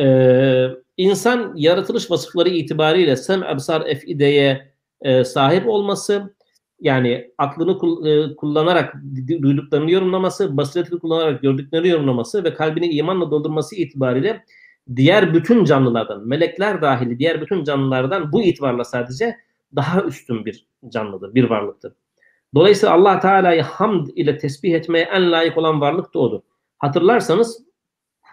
Ee, 0.00 0.68
insan 0.96 1.52
yaratılış 1.56 2.10
vasıfları 2.10 2.48
itibariyle 2.48 3.16
sem, 3.16 3.42
ebsar, 3.42 3.86
efideye 3.86 4.72
e, 5.00 5.24
sahip 5.24 5.68
olması, 5.68 6.34
yani 6.80 7.30
aklını 7.38 7.72
e, 8.08 8.36
kullanarak 8.36 8.94
duyduklarını 9.42 9.90
yorumlaması, 9.90 10.56
basiretini 10.56 10.98
kullanarak 10.98 11.42
gördüklerini 11.42 11.88
yorumlaması 11.88 12.44
ve 12.44 12.54
kalbini 12.54 12.88
imanla 12.88 13.30
doldurması 13.30 13.76
itibariyle 13.76 14.44
diğer 14.96 15.34
bütün 15.34 15.64
canlılardan, 15.64 16.28
melekler 16.28 16.82
dahili 16.82 17.18
diğer 17.18 17.40
bütün 17.40 17.64
canlılardan 17.64 18.32
bu 18.32 18.42
itibarla 18.42 18.84
sadece 18.84 19.36
daha 19.76 20.02
üstün 20.02 20.44
bir 20.44 20.66
canlıdır, 20.88 21.34
bir 21.34 21.44
varlıktır. 21.50 21.92
Dolayısıyla 22.54 22.94
Allah 22.94 23.20
Teala'yı 23.20 23.62
hamd 23.62 24.06
ile 24.06 24.38
tesbih 24.38 24.74
etmeye 24.74 25.04
en 25.04 25.32
layık 25.32 25.58
olan 25.58 25.80
varlık 25.80 26.14
da 26.14 26.18
odur. 26.18 26.40
Hatırlarsanız 26.78 27.64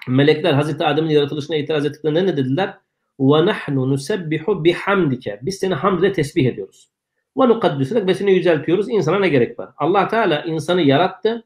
melekler 0.08 0.52
Hazreti 0.52 0.84
Adem'in 0.84 1.10
yaratılışına 1.10 1.56
itiraz 1.56 1.86
ettiklerinde 1.86 2.26
ne 2.26 2.36
dediler? 2.36 2.78
وَنَحْنُ 3.18 3.74
نُسَبِّحُ 3.94 4.44
بِحَمْدِكَ 4.44 5.38
Biz 5.42 5.58
seni 5.58 5.74
hamd 5.74 6.02
ile 6.02 6.12
tesbih 6.12 6.46
ediyoruz. 6.46 6.88
وَنُقَدِّسُلَكَ 7.36 8.06
Ve 8.06 8.14
seni 8.14 8.32
yüceltiyoruz. 8.32 8.88
İnsana 8.88 9.18
ne 9.18 9.28
gerek 9.28 9.58
var? 9.58 9.70
Allah 9.76 10.08
Teala 10.08 10.42
insanı 10.42 10.82
yarattı. 10.82 11.44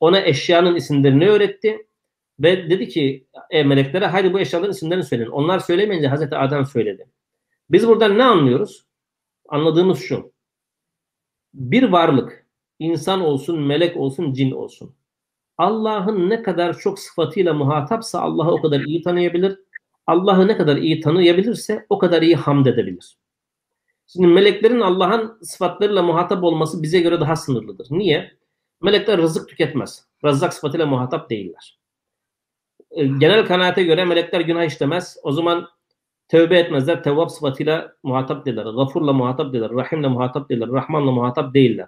Ona 0.00 0.20
eşyanın 0.20 0.74
isimlerini 0.74 1.28
öğretti. 1.28 1.86
Ve 2.40 2.70
dedi 2.70 2.88
ki 2.88 3.26
e, 3.50 3.64
meleklere 3.64 4.06
haydi 4.06 4.32
bu 4.32 4.40
eşyaların 4.40 4.70
isimlerini 4.70 5.04
söyleyin. 5.04 5.30
Onlar 5.30 5.58
söylemeyince 5.58 6.08
Hazreti 6.08 6.36
Adem 6.36 6.66
söyledi. 6.66 7.08
Biz 7.70 7.88
buradan 7.88 8.18
ne 8.18 8.24
anlıyoruz? 8.24 8.86
Anladığımız 9.48 10.00
şu. 10.00 10.32
Bir 11.54 11.82
varlık, 11.82 12.46
insan 12.78 13.20
olsun, 13.20 13.62
melek 13.62 13.96
olsun, 13.96 14.32
cin 14.32 14.50
olsun. 14.50 14.94
Allah'ın 15.57 16.29
ne 16.29 16.43
kadar 16.43 16.77
çok 16.77 16.99
sıfatıyla 16.99 17.53
muhatapsa 17.53 18.21
Allah'ı 18.21 18.51
o 18.51 18.61
kadar 18.61 18.79
iyi 18.79 19.01
tanıyabilir. 19.01 19.59
Allah'ı 20.07 20.47
ne 20.47 20.57
kadar 20.57 20.77
iyi 20.77 21.01
tanıyabilirse 21.01 21.85
o 21.89 21.97
kadar 21.97 22.21
iyi 22.21 22.35
hamd 22.35 22.65
edebilir. 22.65 23.17
Şimdi 24.07 24.27
meleklerin 24.27 24.79
Allah'ın 24.79 25.37
sıfatlarıyla 25.41 26.03
muhatap 26.03 26.43
olması 26.43 26.83
bize 26.83 26.99
göre 26.99 27.19
daha 27.19 27.35
sınırlıdır. 27.35 27.87
Niye? 27.91 28.31
Melekler 28.81 29.17
rızık 29.17 29.49
tüketmez. 29.49 30.05
Razzak 30.23 30.53
sıfatıyla 30.53 30.85
muhatap 30.85 31.29
değiller. 31.29 31.79
Ee, 32.91 33.05
genel 33.05 33.45
kanaate 33.45 33.83
göre 33.83 34.05
melekler 34.05 34.41
günah 34.41 34.63
işlemez. 34.63 35.17
O 35.23 35.31
zaman 35.31 35.67
tevbe 36.27 36.59
etmezler. 36.59 37.03
Tevvab 37.03 37.29
sıfatıyla 37.29 37.95
muhatap 38.03 38.45
değiller. 38.45 38.63
Gafurla 38.63 39.13
muhatap 39.13 39.53
değiller. 39.53 39.71
Rahimle 39.71 40.07
muhatap 40.07 40.49
değiller. 40.49 40.69
Rahmanla 40.69 41.11
muhatap 41.11 41.53
değiller. 41.53 41.87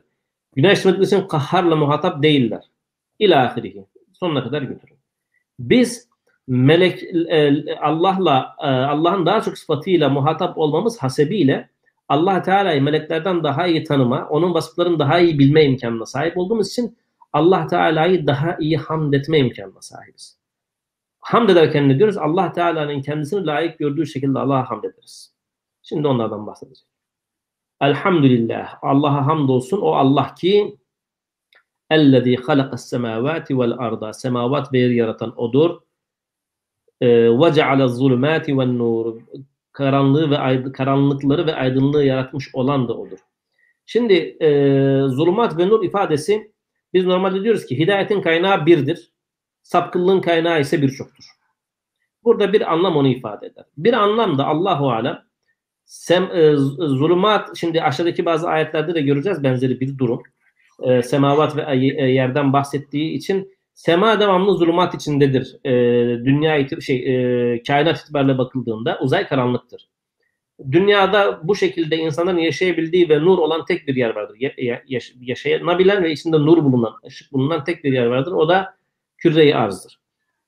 Günah 0.55 0.71
işlemediği 0.71 1.05
için 1.05 1.27
kahharla 1.27 1.75
muhatap 1.75 2.23
değiller. 2.23 2.63
İlâ 3.19 3.43
ahirihi. 3.43 3.85
Sonuna 4.13 4.43
kadar 4.43 4.61
götürün. 4.61 4.97
Biz 5.59 6.09
melek 6.47 7.03
e, 7.29 7.65
Allah'la 7.81 8.55
e, 8.59 8.67
Allah'ın 8.67 9.25
daha 9.25 9.41
çok 9.41 9.57
sıfatıyla 9.57 10.09
muhatap 10.09 10.57
olmamız 10.57 11.03
hasebiyle 11.03 11.69
Allah 12.09 12.41
Teala'yı 12.41 12.81
meleklerden 12.81 13.43
daha 13.43 13.67
iyi 13.67 13.83
tanıma, 13.83 14.27
onun 14.29 14.53
vasıflarını 14.53 14.99
daha 14.99 15.19
iyi 15.19 15.39
bilme 15.39 15.65
imkanına 15.65 16.05
sahip 16.05 16.37
olduğumuz 16.37 16.69
için 16.69 16.97
Allah 17.33 17.67
Teala'yı 17.67 18.27
daha 18.27 18.57
iyi 18.59 18.77
hamd 18.77 19.13
etme 19.13 19.39
imkanına 19.39 19.81
sahibiz. 19.81 20.39
Hamd 21.19 21.49
ederken 21.49 21.89
ne 21.89 21.97
diyoruz? 21.97 22.17
Allah 22.17 22.51
Teala'nın 22.51 23.01
kendisini 23.01 23.45
layık 23.45 23.79
gördüğü 23.79 24.05
şekilde 24.05 24.39
Allah'a 24.39 24.69
hamd 24.69 24.83
ederiz. 24.83 25.33
Şimdi 25.83 26.07
onlardan 26.07 26.47
bahsedeceğim. 26.47 26.89
Elhamdülillah. 27.81 28.77
Allah'a 28.81 29.27
hamdolsun. 29.27 29.81
O 29.81 29.91
Allah 29.91 30.35
ki 30.35 30.77
ellezî 31.89 32.35
halakas 32.35 32.89
semâvâti 32.89 33.59
vel 33.59 33.71
arda. 33.77 34.13
Semavat 34.13 34.73
ve 34.73 34.79
yer 34.79 34.89
yaratan 34.89 35.39
odur. 35.39 35.79
Ee, 37.01 37.07
ve 37.39 37.53
cealez 37.53 37.91
zulümâti 37.91 38.57
vel 38.57 38.67
nur. 38.67 39.21
Karanlığı 39.71 40.31
ve 40.31 40.71
karanlıkları 40.71 41.45
ve 41.45 41.55
aydınlığı 41.55 42.03
yaratmış 42.03 42.55
olan 42.55 42.87
da 42.87 42.93
odur. 42.97 43.19
Şimdi 43.85 44.13
e, 44.13 44.49
zulümat 45.07 45.57
ve 45.57 45.67
nur 45.67 45.83
ifadesi 45.83 46.51
biz 46.93 47.05
normalde 47.05 47.43
diyoruz 47.43 47.65
ki 47.65 47.79
hidayetin 47.79 48.21
kaynağı 48.21 48.65
birdir. 48.65 49.11
Sapkınlığın 49.61 50.21
kaynağı 50.21 50.61
ise 50.61 50.81
birçoktur. 50.81 51.25
Burada 52.23 52.53
bir 52.53 52.73
anlam 52.73 52.97
onu 52.97 53.07
ifade 53.07 53.45
eder. 53.45 53.65
Bir 53.77 53.93
anlam 53.93 54.37
da 54.37 54.45
Allahu 54.45 54.91
alem 54.91 55.23
sem, 55.85 56.23
e, 56.23 56.55
zulümat 56.79 57.57
şimdi 57.57 57.81
aşağıdaki 57.81 58.25
bazı 58.25 58.49
ayetlerde 58.49 58.95
de 58.95 59.01
göreceğiz 59.01 59.43
benzeri 59.43 59.79
bir 59.79 59.97
durum. 59.97 60.23
E, 60.83 61.01
semavat 61.01 61.55
ve 61.55 61.65
e, 61.71 62.11
yerden 62.11 62.53
bahsettiği 62.53 63.11
için 63.11 63.51
sema 63.73 64.19
devamlı 64.19 64.57
zulümat 64.57 64.95
içindedir. 64.95 65.57
E, 65.65 65.71
dünya 66.25 66.67
şey 66.81 66.97
e, 67.53 67.63
kainat 67.63 68.01
itibariyle 68.01 68.37
bakıldığında 68.37 68.99
uzay 69.01 69.27
karanlıktır. 69.27 69.89
Dünyada 70.71 71.39
bu 71.43 71.55
şekilde 71.55 71.97
insanların 71.97 72.37
yaşayabildiği 72.37 73.09
ve 73.09 73.19
nur 73.19 73.37
olan 73.37 73.65
tek 73.65 73.87
bir 73.87 73.95
yer 73.95 74.15
vardır. 74.15 74.37
Ya, 74.39 74.81
yaş, 74.87 75.13
yaşayanabilen 75.21 76.03
ve 76.03 76.11
içinde 76.11 76.37
nur 76.37 76.63
bulunan, 76.63 76.93
ışık 77.07 77.33
bulunan 77.33 77.63
tek 77.63 77.83
bir 77.83 77.93
yer 77.93 78.05
vardır. 78.05 78.31
O 78.31 78.49
da 78.49 78.75
küre-i 79.17 79.55
arzdır. 79.55 79.99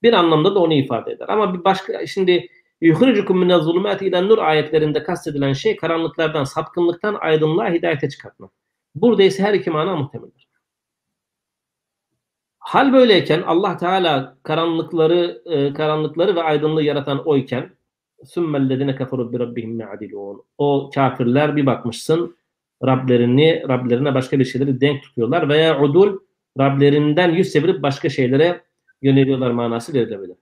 Bir 0.03 0.13
anlamda 0.13 0.55
da 0.55 0.59
onu 0.59 0.73
ifade 0.73 1.11
eder. 1.11 1.25
Ama 1.29 1.53
bir 1.53 1.63
başka 1.63 2.07
şimdi 2.07 2.47
yuhricukum 2.81 3.39
mine 3.39 3.57
zulümati 3.57 4.05
ile 4.07 4.27
nur 4.27 4.37
ayetlerinde 4.37 5.03
kastedilen 5.03 5.53
şey 5.53 5.75
karanlıklardan, 5.75 6.43
sapkınlıktan 6.43 7.17
aydınlığa 7.21 7.71
hidayete 7.71 8.09
çıkartmak. 8.09 8.60
Burada 8.95 9.23
ise 9.23 9.43
her 9.43 9.53
iki 9.53 9.69
mana 9.69 9.95
muhtemeldir. 9.95 10.47
Hal 12.59 12.93
böyleyken 12.93 13.41
Allah 13.41 13.77
Teala 13.77 14.37
karanlıkları 14.43 15.41
e, 15.45 15.73
karanlıkları 15.73 16.35
ve 16.35 16.43
aydınlığı 16.43 16.83
yaratan 16.83 17.27
oyken 17.27 17.69
sümmellezine 18.25 18.95
kafaru 18.95 19.33
bi 19.33 19.39
rabbihim 19.39 19.75
me'adilun. 19.75 20.43
O 20.57 20.89
kafirler 20.95 21.55
bir 21.55 21.65
bakmışsın 21.65 22.37
Rablerini, 22.85 23.63
Rablerine 23.69 24.13
başka 24.13 24.39
bir 24.39 24.45
şeyleri 24.45 24.81
denk 24.81 25.03
tutuyorlar 25.03 25.49
veya 25.49 25.81
udul 25.81 26.19
Rablerinden 26.59 27.29
yüz 27.29 27.53
çevirip 27.53 27.83
başka 27.83 28.09
şeylere 28.09 28.61
yöneliyorlar 29.01 29.51
manası 29.51 29.93
verilebilir. 29.93 30.37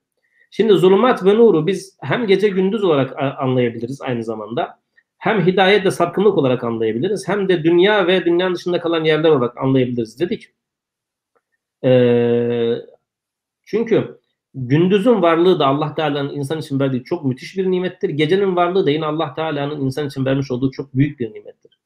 Şimdi 0.51 0.74
zulümat 0.74 1.25
ve 1.25 1.36
nuru 1.36 1.68
biz 1.68 1.98
hem 2.01 2.27
gece 2.27 2.50
gündüz 2.50 2.84
olarak 2.84 3.24
anlayabiliriz 3.38 4.01
aynı 4.01 4.24
zamanda. 4.24 4.79
Hem 5.20 5.46
hidayet 5.46 5.86
ve 5.86 5.92
sapkınlık 5.92 6.38
olarak 6.38 6.64
anlayabiliriz. 6.64 7.28
Hem 7.28 7.50
de 7.50 7.64
dünya 7.64 8.08
ve 8.08 8.26
dünyanın 8.26 8.56
dışında 8.56 8.80
kalan 8.80 9.04
yerler 9.04 9.30
olarak 9.30 9.58
anlayabiliriz 9.58 10.20
dedik. 10.20 10.50
Ee, 11.84 12.76
çünkü 13.64 14.20
gündüzün 14.54 15.22
varlığı 15.22 15.60
da 15.60 15.68
Allah 15.68 15.96
Teala'nın 15.96 16.36
insan 16.36 16.60
için 16.60 16.80
verdiği 16.80 17.04
çok 17.04 17.26
müthiş 17.26 17.58
bir 17.58 17.72
nimettir. 17.72 18.10
Gecenin 18.10 18.56
varlığı 18.56 18.86
da 18.86 18.92
yine 18.92 19.06
Allah 19.06 19.34
Teala'nın 19.34 19.82
insan 19.82 20.08
için 20.08 20.26
vermiş 20.26 20.52
olduğu 20.52 20.72
çok 20.72 20.96
büyük 20.96 21.20
bir 21.20 21.34
nimettir. 21.34 21.80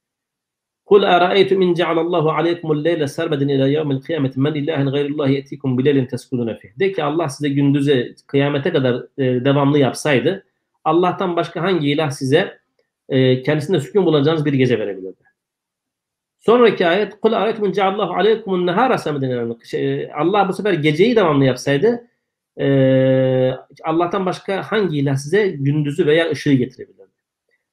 Kul 0.86 1.04
ara'aytum 1.04 1.62
in 1.62 1.74
cealallahu 1.74 2.32
aleykumul 2.32 2.84
leyle 2.84 3.08
sermeden 3.08 3.48
ila 3.48 3.68
yevmil 3.68 4.02
kıyameti 4.02 4.40
men 4.40 4.54
ilahin 4.54 4.86
gayrullahi 4.86 5.38
etikum 5.38 5.78
bileylin 5.78 6.06
teskunune 6.06 6.58
fih. 6.58 6.70
De 6.80 6.92
ki 6.92 7.04
Allah 7.04 7.30
size 7.30 7.50
gündüze 7.50 8.16
kıyamete 8.28 8.72
kadar 8.72 9.06
e, 9.18 9.46
devamlı 9.46 9.80
yapsaydı 9.80 10.46
Allah'tan 10.84 11.36
başka 11.36 11.62
hangi 11.62 11.92
ilah 11.92 12.12
size 12.12 12.63
e, 13.10 13.42
kendisinde 13.42 13.80
sükun 13.80 14.06
bulacağınız 14.06 14.46
bir 14.46 14.54
gece 14.54 14.80
verebilirdi. 14.80 15.24
Sonraki 16.40 16.88
ayet 16.88 17.22
kul 17.22 17.34
ara'aytum 17.34 17.66
in 17.66 17.72
cealallahu 17.72 18.14
aleykumun 18.14 18.68
nehara 18.68 18.98
sermeden 18.98 19.56
şey, 19.64 20.12
Allah 20.14 20.50
bu 20.50 20.54
sefer 20.54 20.74
geceyi 20.74 21.16
devamlı 21.16 21.46
yapsaydı 21.46 22.08
e, 22.58 22.66
Allah'tan 23.84 24.26
başka 24.26 24.72
hangi 24.72 25.00
ilah 25.00 25.16
size 25.16 25.48
gündüzü 25.48 26.06
veya 26.06 26.32
ışığı 26.32 26.54
getirebilirdi. 26.54 27.04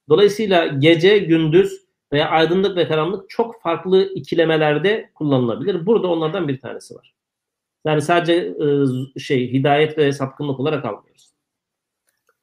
Dolayısıyla 0.09 0.67
gece, 0.67 1.19
gündüz 1.19 1.85
veya 2.13 2.29
aydınlık 2.29 2.77
ve 2.77 2.89
karanlık 2.89 3.31
çok 3.31 3.63
farklı 3.63 4.13
ikilemelerde 4.15 5.11
kullanılabilir. 5.15 5.87
Burada 5.87 6.09
onlardan 6.09 6.49
bir 6.49 6.61
tanesi 6.61 6.95
var. 6.95 7.15
Yani 7.85 8.03
sadece 8.03 8.35
e, 9.17 9.21
şey 9.21 9.53
hidayet 9.53 9.99
ve 9.99 10.13
sapkınlık 10.13 10.61
olarak 10.61 10.85
almıyoruz. 10.85 11.30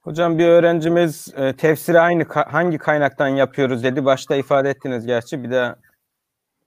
Hocam 0.07 0.37
bir 0.37 0.45
öğrencimiz 0.45 1.33
e, 1.37 1.53
tefsiri 1.53 1.99
aynı 1.99 2.23
ka- 2.23 2.49
hangi 2.49 2.77
kaynaktan 2.77 3.27
yapıyoruz 3.27 3.83
dedi. 3.83 4.05
Başta 4.05 4.35
ifade 4.35 4.69
ettiniz 4.69 5.05
gerçi 5.05 5.43
bir 5.43 5.51
de 5.51 5.75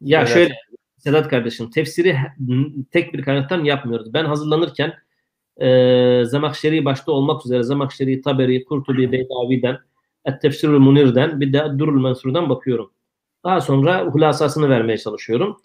Ya 0.01 0.21
evet. 0.21 0.29
şöyle 0.29 0.55
Sedat 0.99 1.29
kardeşim 1.29 1.71
tefsiri 1.71 2.17
tek 2.91 3.15
bir 3.15 3.23
kaynaktan 3.23 3.65
yapmıyoruz. 3.65 4.15
Ben 4.15 4.25
hazırlanırken 4.25 4.95
e, 5.57 5.67
Zemakşeri 6.25 6.85
başta 6.85 7.13
olmak 7.13 7.47
üzere 7.47 7.63
Zemakşeri, 7.63 8.23
Taberi, 8.23 8.65
Kurtubi, 8.65 9.13
Beydavi'den 9.13 9.79
Et-Tefsirul 10.25 10.79
Munir'den 10.79 11.41
bir 11.41 11.53
de 11.53 11.79
Durul 11.79 12.03
Mensur'dan 12.03 12.49
bakıyorum. 12.49 12.91
Daha 13.45 13.61
sonra 13.61 14.05
hulasasını 14.05 14.69
vermeye 14.69 14.99
çalışıyorum. 14.99 15.61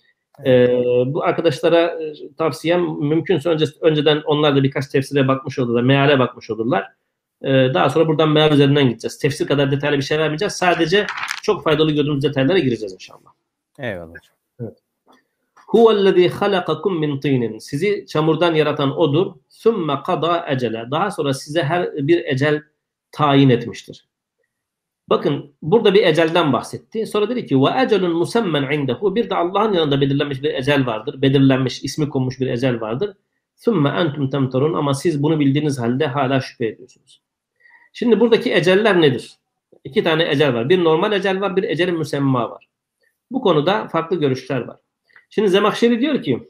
Ee, 0.45 0.81
bu 1.05 1.23
arkadaşlara 1.23 1.81
e, 1.81 2.13
tavsiyem 2.37 2.81
mümkünse 2.81 3.49
önce, 3.49 3.65
önceden 3.81 4.21
onlar 4.25 4.55
da 4.55 4.63
birkaç 4.63 4.87
tefsire 4.87 5.27
bakmış 5.27 5.59
olurlar, 5.59 5.83
meale 5.83 6.19
bakmış 6.19 6.49
olurlar. 6.49 6.87
Ee, 7.41 7.47
daha 7.73 7.89
sonra 7.89 8.07
buradan 8.07 8.29
meal 8.29 8.51
üzerinden 8.51 8.89
gideceğiz. 8.89 9.17
Tefsir 9.17 9.47
kadar 9.47 9.71
detaylı 9.71 9.97
bir 9.97 10.01
şey 10.01 10.19
vermeyeceğiz. 10.19 10.53
Sadece 10.53 11.07
çok 11.43 11.63
faydalı 11.63 11.91
gördüğümüz 11.91 12.23
detaylara 12.23 12.59
gireceğiz 12.59 12.93
inşallah. 12.93 13.31
Eyvallah. 13.79 14.15
Evet. 14.59 14.77
Huvellezî 15.67 16.29
halakakum 16.29 16.99
min 16.99 17.19
tînin. 17.19 17.59
Sizi 17.59 18.05
çamurdan 18.07 18.55
yaratan 18.55 18.97
odur. 18.97 19.33
Sümme 19.49 19.93
kada 20.05 20.45
ecele. 20.51 20.85
Daha 20.91 21.11
sonra 21.11 21.33
size 21.33 21.63
her 21.63 21.93
bir 21.93 22.25
ecel 22.25 22.61
tayin 23.11 23.49
etmiştir. 23.49 24.07
Bakın 25.09 25.53
burada 25.61 25.93
bir 25.93 26.03
ecelden 26.03 26.53
bahsetti. 26.53 27.05
Sonra 27.05 27.29
dedi 27.29 27.45
ki 27.45 27.61
ve 27.61 27.83
ecelun 27.83 28.11
musemmen 28.11 28.71
indehu. 28.71 29.15
Bir 29.15 29.29
de 29.29 29.35
Allah'ın 29.35 29.73
yanında 29.73 30.01
belirlenmiş 30.01 30.43
bir 30.43 30.53
ecel 30.53 30.85
vardır. 30.85 31.21
Belirlenmiş, 31.21 31.83
ismi 31.83 32.09
konmuş 32.09 32.39
bir 32.39 32.47
ecel 32.47 32.81
vardır. 32.81 33.17
Sümme 33.55 33.89
entum 33.89 34.29
temtarun 34.29 34.73
ama 34.73 34.93
siz 34.93 35.23
bunu 35.23 35.39
bildiğiniz 35.39 35.79
halde 35.79 36.07
hala 36.07 36.41
şüphe 36.41 36.67
ediyorsunuz. 36.67 37.24
Şimdi 37.97 38.19
buradaki 38.19 38.53
eceller 38.53 39.01
nedir? 39.01 39.35
İki 39.83 40.03
tane 40.03 40.31
ecel 40.31 40.53
var. 40.53 40.69
Bir 40.69 40.83
normal 40.83 41.13
ecel 41.13 41.41
var, 41.41 41.55
bir 41.55 41.63
ecel 41.63 41.89
müsemma 41.89 42.49
var. 42.51 42.67
Bu 43.31 43.41
konuda 43.41 43.87
farklı 43.87 44.19
görüşler 44.19 44.61
var. 44.61 44.77
Şimdi 45.29 45.49
Zemahşeri 45.49 46.01
diyor 46.01 46.21
ki 46.21 46.49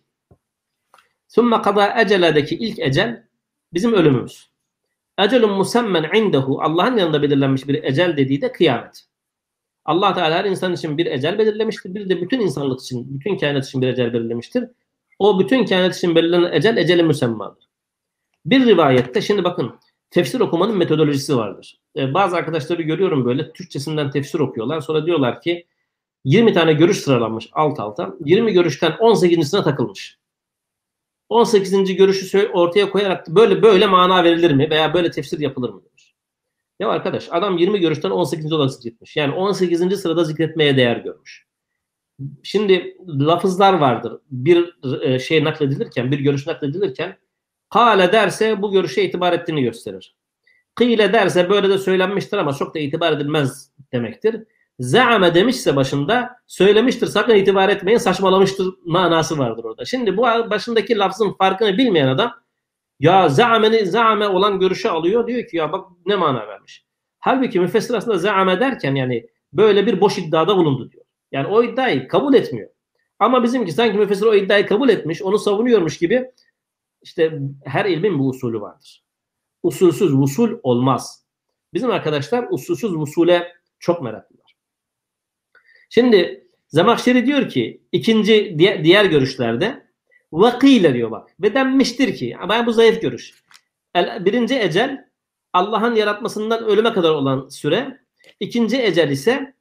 Sümme 1.28 1.62
kada 1.62 2.02
eceledeki 2.02 2.56
ilk 2.56 2.80
ecel 2.80 3.24
bizim 3.74 3.94
ölümümüz. 3.94 4.50
Ecelun 5.20 5.52
musemmen 5.52 6.10
indehu 6.14 6.62
Allah'ın 6.62 6.98
yanında 6.98 7.22
belirlenmiş 7.22 7.68
bir 7.68 7.84
ecel 7.84 8.18
dediği 8.18 8.42
de 8.42 8.52
kıyamet. 8.52 9.06
Allah 9.86 10.14
Teala 10.14 10.36
her 10.36 10.46
insan 10.46 10.74
için 10.74 10.98
bir 10.98 11.06
ecel 11.06 11.38
belirlemiştir. 11.38 11.96
Bir 11.96 12.10
de 12.10 12.22
bütün 12.22 12.40
insanlık 12.40 12.82
için, 12.82 13.20
bütün 13.20 13.38
kainat 13.38 13.66
için 13.66 13.82
bir 13.82 13.88
ecel 13.88 14.14
belirlemiştir. 14.14 14.70
O 15.20 15.40
bütün 15.40 15.66
kainat 15.66 15.96
için 15.98 16.16
belirlenen 16.16 16.54
ecel 16.54 16.78
eceli 16.78 17.04
müsemmadır. 17.04 17.70
Bir 18.46 18.66
rivayette 18.66 19.22
şimdi 19.22 19.44
bakın 19.44 19.76
tefsir 20.16 20.40
okumanın 20.40 20.78
metodolojisi 20.78 21.38
vardır. 21.38 21.80
Ee, 21.96 22.14
bazı 22.14 22.36
arkadaşları 22.36 22.82
görüyorum 22.82 23.26
böyle 23.26 23.54
Türkçesinden 23.54 24.12
tefsir 24.12 24.40
okuyorlar. 24.40 24.82
Sonra 24.82 25.06
diyorlar 25.06 25.42
ki 25.42 25.68
20 26.24 26.54
tane 26.54 26.74
görüş 26.74 26.98
sıralanmış 26.98 27.50
alt 27.52 27.80
alta. 27.80 28.16
20 28.26 28.54
görüşten 28.54 28.92
18.sine 28.92 29.64
takılmış. 29.64 30.18
18. 31.30 31.96
görüşü 31.96 32.50
ortaya 32.54 32.90
koyarak 32.90 33.28
böyle 33.30 33.62
böyle 33.62 33.88
mana 33.88 34.24
verilir 34.24 34.52
mi 34.52 34.70
veya 34.70 34.94
böyle 34.94 35.12
tefsir 35.12 35.40
yapılır 35.40 35.70
mı 35.70 35.82
demiş. 35.86 36.16
Ya 36.80 36.90
arkadaş 36.90 37.28
adam 37.32 37.58
20 37.58 37.80
görüşten 37.80 38.10
18. 38.10 38.52
olarak 38.54 38.72
zikretmiş. 38.72 39.18
Yani 39.18 39.34
18. 39.34 40.02
sırada 40.02 40.24
zikretmeye 40.24 40.78
değer 40.78 40.98
görmüş. 40.98 41.46
Şimdi 42.44 42.98
lafızlar 43.08 43.74
vardır. 43.74 44.20
Bir 44.32 44.76
e, 45.02 45.20
şey 45.20 45.44
nakledilirken, 45.44 46.12
bir 46.12 46.20
görüş 46.20 46.48
nakledilirken 46.48 47.18
kale 47.76 48.12
derse 48.12 48.62
bu 48.62 48.72
görüşe 48.72 49.04
itibar 49.04 49.34
ettiğini 49.34 49.64
gösterir. 49.64 50.16
Kıyle 50.76 51.14
derse 51.14 51.50
böyle 51.50 51.70
de 51.70 51.78
söylenmiştir 51.78 52.38
ama 52.38 52.54
çok 52.54 52.76
da 52.76 52.80
itibar 52.80 53.12
edilmez 53.12 53.72
demektir. 53.94 54.44
Zaame 54.80 55.36
demişse 55.36 55.76
başında 55.76 56.36
söylemiştir 56.48 57.08
sakın 57.08 57.36
itibar 57.36 57.70
etmeyin 57.70 57.98
saçmalamıştır 57.98 58.74
manası 58.86 59.38
vardır 59.38 59.64
orada. 59.64 59.86
Şimdi 59.86 60.18
bu 60.18 60.22
başındaki 60.22 60.98
lafzın 60.98 61.34
farkını 61.34 61.78
bilmeyen 61.78 62.08
adam 62.08 62.34
ya 63.00 63.30
zaameni 63.30 63.86
zaame 63.86 64.28
olan 64.28 64.60
görüşü 64.60 64.88
alıyor 64.88 65.28
diyor 65.28 65.48
ki 65.48 65.58
ya 65.58 65.72
bak 65.72 65.88
ne 66.06 66.16
mana 66.16 66.48
vermiş. 66.48 66.86
Halbuki 67.20 67.60
müfessir 67.60 67.94
aslında 67.94 68.18
zaame 68.18 68.60
derken 68.60 68.96
yani 68.96 69.28
böyle 69.54 69.86
bir 69.86 70.02
boş 70.02 70.18
iddiada 70.18 70.58
bulundu 70.58 70.92
diyor. 70.92 71.06
Yani 71.32 71.48
o 71.48 71.64
iddiayı 71.64 72.08
kabul 72.08 72.34
etmiyor. 72.34 72.70
Ama 73.20 73.44
bizimki 73.44 73.72
sanki 73.72 73.98
müfessir 73.98 74.26
o 74.26 74.36
iddiayı 74.36 74.68
kabul 74.68 74.90
etmiş, 74.90 75.22
onu 75.22 75.40
savunuyormuş 75.40 75.98
gibi 75.98 76.32
işte 77.06 77.40
her 77.66 77.86
ilmin 77.86 78.20
bu 78.20 78.30
usulü 78.30 78.62
vardır. 78.62 79.06
Usulsüz 79.64 80.14
usul 80.14 80.60
olmaz. 80.64 81.26
Bizim 81.74 81.92
arkadaşlar 81.92 82.48
usulsüz 82.50 82.96
usule 82.96 83.54
çok 83.80 84.02
meraklılar. 84.02 84.56
Şimdi 85.90 86.46
Zemakşeri 86.68 87.26
diyor 87.26 87.50
ki 87.50 87.82
ikinci 87.92 88.56
diğer 88.60 89.06
görüşlerde 89.06 89.86
vakile 90.32 90.94
diyor 90.94 91.12
bak 91.12 91.30
ve 91.42 91.54
denmiştir 91.54 92.16
ki 92.16 92.38
ben 92.50 92.66
bu 92.66 92.72
zayıf 92.72 93.02
görüş. 93.02 93.44
birinci 93.96 94.60
ecel 94.60 95.06
Allah'ın 95.54 95.96
yaratmasından 95.96 96.64
ölüme 96.64 96.94
kadar 96.94 97.10
olan 97.10 97.50
süre. 97.50 98.00
ikinci 98.40 98.82
ecel 98.82 99.10
ise 99.10 99.54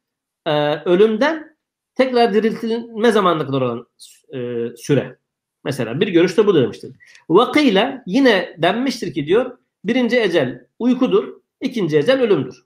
e, 0.45 0.75
ölümden 0.75 1.57
tekrar 1.95 2.33
diriltilme 2.33 3.11
zamanına 3.11 3.45
kadar 3.45 3.61
olan 3.61 3.87
e, 4.33 4.69
süre. 4.77 5.17
Mesela 5.65 5.99
bir 5.99 6.07
görüşte 6.07 6.47
bu 6.47 6.55
demiştir. 6.55 6.91
Vakile 7.29 8.03
yine 8.05 8.55
denmiştir 8.57 9.13
ki 9.13 9.25
diyor 9.27 9.57
birinci 9.83 10.21
ecel 10.21 10.65
uykudur, 10.79 11.33
ikinci 11.61 11.97
ecel 11.97 12.21
ölümdür. 12.21 12.65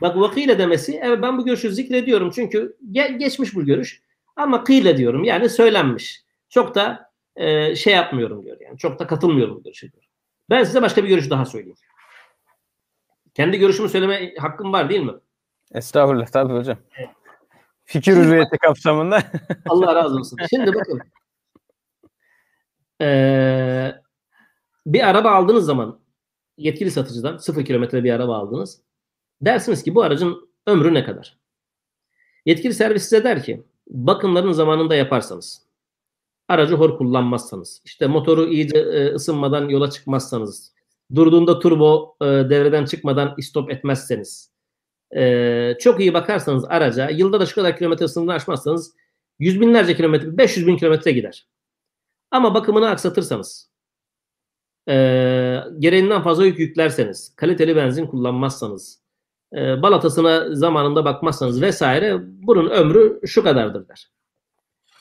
Bak 0.00 0.16
vakile 0.16 0.58
demesi 0.58 1.00
evet 1.02 1.22
ben 1.22 1.38
bu 1.38 1.44
görüşü 1.44 1.72
zikrediyorum 1.72 2.30
çünkü 2.34 2.76
ge- 2.92 3.16
geçmiş 3.18 3.54
bu 3.54 3.64
görüş 3.64 4.02
ama 4.36 4.64
kıyle 4.64 4.96
diyorum 4.96 5.24
yani 5.24 5.48
söylenmiş. 5.48 6.22
Çok 6.48 6.74
da 6.74 7.10
e, 7.36 7.76
şey 7.76 7.94
yapmıyorum 7.94 8.44
diyor 8.44 8.56
yani 8.60 8.78
çok 8.78 8.98
da 8.98 9.06
katılmıyorum 9.06 9.56
bu 9.56 9.62
görüşe 9.62 9.92
diyor. 9.92 10.04
Ben 10.50 10.64
size 10.64 10.82
başka 10.82 11.04
bir 11.04 11.08
görüş 11.08 11.30
daha 11.30 11.44
söyleyeyim. 11.44 11.76
Kendi 13.34 13.58
görüşümü 13.58 13.88
söyleme 13.88 14.34
hakkım 14.38 14.72
var 14.72 14.90
değil 14.90 15.00
mi? 15.02 15.12
Estağfurullah 15.72 16.26
tabii 16.26 16.52
hocam. 16.52 16.78
Fikir 17.84 18.16
hürriyeti 18.16 18.58
kapsamında. 18.58 19.22
Allah 19.68 19.94
razı 19.94 20.16
olsun. 20.16 20.38
Şimdi 20.50 20.74
bakın. 20.74 21.00
Ee, 23.00 23.94
bir 24.86 25.08
araba 25.08 25.30
aldığınız 25.30 25.64
zaman 25.64 26.00
yetkili 26.56 26.90
satıcıdan 26.90 27.36
sıfır 27.36 27.64
kilometre 27.64 28.04
bir 28.04 28.12
araba 28.12 28.36
aldınız. 28.36 28.82
Dersiniz 29.42 29.82
ki 29.82 29.94
bu 29.94 30.02
aracın 30.02 30.48
ömrü 30.66 30.94
ne 30.94 31.04
kadar? 31.04 31.38
Yetkili 32.46 32.74
servis 32.74 33.02
size 33.02 33.24
der 33.24 33.42
ki 33.42 33.62
bakımların 33.86 34.52
zamanında 34.52 34.94
yaparsanız, 34.94 35.62
aracı 36.48 36.74
hor 36.74 36.98
kullanmazsanız, 36.98 37.82
işte 37.84 38.06
motoru 38.06 38.48
iyice 38.48 38.78
e, 38.78 39.14
ısınmadan 39.14 39.68
yola 39.68 39.90
çıkmazsanız, 39.90 40.72
durduğunda 41.14 41.58
turbo 41.58 42.16
e, 42.20 42.24
devreden 42.24 42.84
çıkmadan 42.84 43.34
istop 43.38 43.70
etmezseniz, 43.70 44.52
e, 45.16 45.74
çok 45.80 46.00
iyi 46.00 46.14
bakarsanız 46.14 46.64
araca, 46.64 47.08
yılda 47.10 47.40
da 47.40 47.46
şu 47.46 47.54
kadar 47.54 47.76
kilometre 47.76 48.08
sınırını 48.08 48.32
aşmazsanız 48.32 48.94
yüz 49.38 49.60
binlerce 49.60 49.96
kilometre, 49.96 50.38
500 50.38 50.66
bin 50.66 50.76
kilometre 50.76 51.12
gider. 51.12 51.46
Ama 52.30 52.54
bakımını 52.54 52.88
aksatırsanız, 52.88 53.70
e, 54.88 54.94
gereğinden 55.78 56.22
fazla 56.22 56.46
yük 56.46 56.58
yüklerseniz, 56.58 57.36
kaliteli 57.36 57.76
benzin 57.76 58.06
kullanmazsanız, 58.06 59.02
e, 59.56 59.82
balatasına 59.82 60.54
zamanında 60.54 61.04
bakmazsanız 61.04 61.62
vesaire 61.62 62.18
bunun 62.22 62.70
ömrü 62.70 63.20
şu 63.26 63.42
kadardır 63.42 63.88
der. 63.88 64.10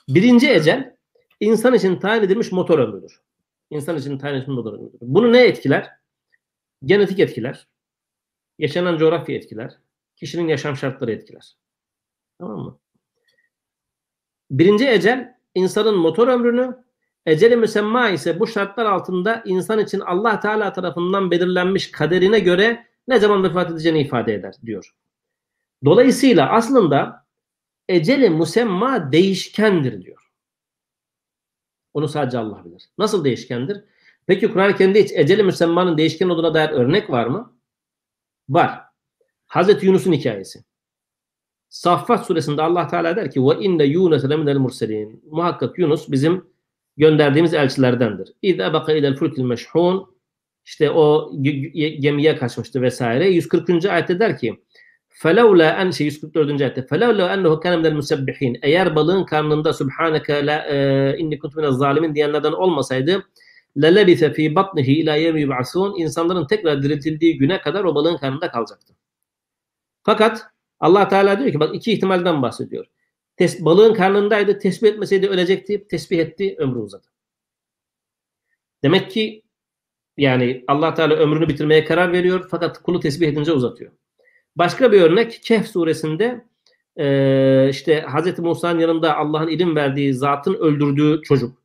Birinci 0.10 0.52
ecel 0.52 0.96
insan 1.40 1.74
için 1.74 2.00
tayin 2.00 2.24
edilmiş 2.24 2.52
motor 2.52 2.80
ömrüdür. 2.80 3.22
İnsan 3.70 3.98
için 3.98 4.18
tayin 4.18 4.36
edilmiş 4.36 4.56
motor 4.56 4.74
ömrüdür. 4.74 5.00
Bunu 5.02 5.34
ne 5.34 5.44
etkiler? 5.44 5.90
Genetik 6.86 7.20
etkiler, 7.20 7.68
yaşanan 8.60 8.98
coğrafya 8.98 9.36
etkiler, 9.36 9.78
kişinin 10.16 10.48
yaşam 10.48 10.78
şartları 10.78 11.12
etkiler. 11.12 11.58
Tamam 12.40 12.60
mı? 12.60 12.80
Birinci 14.52 14.90
ecel 14.90 15.38
insanın 15.56 15.98
motor 15.98 16.28
ömrünü, 16.28 16.84
eceli 17.28 17.56
müsemma 17.56 18.10
ise 18.10 18.40
bu 18.40 18.48
şartlar 18.48 18.86
altında 18.86 19.42
insan 19.46 19.80
için 19.80 20.00
Allah 20.00 20.40
Teala 20.40 20.74
tarafından 20.74 21.32
belirlenmiş 21.32 21.92
kaderine 21.92 22.40
göre 22.40 22.88
ne 23.08 23.20
zaman 23.20 23.44
vefat 23.44 23.72
edeceğini 23.72 24.02
ifade 24.02 24.34
eder 24.34 24.56
diyor. 24.66 24.96
Dolayısıyla 25.86 26.50
aslında 26.50 27.26
eceli 27.90 28.30
musemma 28.30 29.12
değişkendir 29.12 30.02
diyor. 30.02 30.32
Onu 31.94 32.08
sadece 32.08 32.38
Allah 32.38 32.66
bilir. 32.66 32.90
Nasıl 32.98 33.24
değişkendir? 33.24 33.84
Peki 34.28 34.52
Kur'an-ı 34.52 34.76
Kerim'de 34.76 35.04
hiç 35.04 35.12
eceli 35.14 35.44
müsemmanın 35.44 35.98
değişken 35.98 36.30
olduğuna 36.30 36.54
dair 36.54 36.70
örnek 36.70 37.10
var 37.10 37.26
mı? 37.26 37.58
Var. 38.50 38.82
Hazreti 39.48 39.86
Yunus'un 39.86 40.14
hikayesi. 40.14 40.64
Saffat 41.70 42.26
suresinde 42.26 42.62
Allah 42.62 42.88
Teala 42.88 43.16
der 43.16 43.32
ki 43.32 43.44
ve 43.44 43.60
inne 43.60 43.84
Yunus 43.84 44.24
leminel 44.30 44.58
murselin. 44.58 45.24
Muhakkak 45.32 45.80
Yunus 45.80 46.12
bizim 46.12 46.57
gönderdiğimiz 46.97 47.55
elçilerdendir. 47.55 48.33
İz 48.43 48.61
ebaka 48.61 48.93
ilel 48.93 49.17
fulkil 49.17 49.43
meşhun 49.43 50.13
işte 50.65 50.91
o 50.91 51.33
gemiye 52.01 52.37
kaçmıştı 52.37 52.83
vesaire. 52.83 53.29
140. 53.29 53.85
ayette 53.85 54.21
der 54.21 54.39
ki 54.39 54.63
فَلَوْلَا 55.23 55.77
en 55.77 55.91
şey 55.91 56.07
144. 56.07 56.61
ayette 56.61 56.81
فَلَوْلَا 56.81 57.35
اَنَّهُ 57.35 57.63
كَانَ 57.63 57.75
مِنَ 57.81 57.87
الْمُسَبِّحِينَ 57.93 58.59
Eğer 58.63 58.97
balığın 58.97 59.25
karnında 59.25 59.73
Subhaneke 59.73 60.47
la 60.47 60.67
e, 60.67 61.19
inni 61.19 61.39
kuntu 61.39 61.61
minez 61.61 61.75
zalimin 61.75 62.15
diyenlerden 62.15 62.53
olmasaydı 62.53 63.25
لَلَبِثَ 63.77 64.35
ف۪ي 64.35 64.55
بَطْنِهِ 64.55 64.87
اِلٰى 64.87 65.17
يَوْمِ 65.27 65.39
يُبْعَثُونَ 65.47 66.01
insanların 66.03 66.47
tekrar 66.47 66.83
diriltildiği 66.83 67.39
güne 67.39 67.61
kadar 67.61 67.85
o 67.85 67.95
balığın 67.95 68.17
karnında 68.17 68.51
kalacaktı. 68.51 68.95
Fakat 70.03 70.47
Allah 70.81 71.09
Teala 71.09 71.39
diyor 71.39 71.53
ki 71.53 71.61
bak 71.61 71.75
iki 71.75 71.93
ihtimalden 71.93 72.43
bahsediyor. 72.43 72.87
Tes, 73.38 73.66
balığın 73.66 73.94
karnındaydı, 73.94 74.60
tesbih 74.60 74.90
etmeseydi 74.90 75.28
ölecekti, 75.28 75.88
tesbih 75.88 76.20
etti, 76.20 76.56
ömrü 76.58 76.80
uzadı. 76.80 77.08
Demek 78.84 79.12
ki 79.12 79.44
yani 80.18 80.64
Allah 80.68 80.94
Teala 80.94 81.16
ömrünü 81.16 81.48
bitirmeye 81.48 81.86
karar 81.86 82.14
veriyor 82.14 82.48
fakat 82.52 82.84
kulu 82.84 83.00
tesbih 83.00 83.28
edince 83.28 83.52
uzatıyor. 83.52 83.92
Başka 84.56 84.92
bir 84.92 85.02
örnek 85.02 85.40
Kehf 85.44 85.68
suresinde 85.68 86.46
e, 86.96 87.68
işte 87.70 88.06
Hz. 88.08 88.40
Musa'nın 88.40 88.80
yanında 88.80 89.18
Allah'ın 89.18 89.48
ilim 89.48 89.76
verdiği 89.76 90.14
zatın 90.14 90.54
öldürdüğü 90.54 91.22
çocuk. 91.24 91.64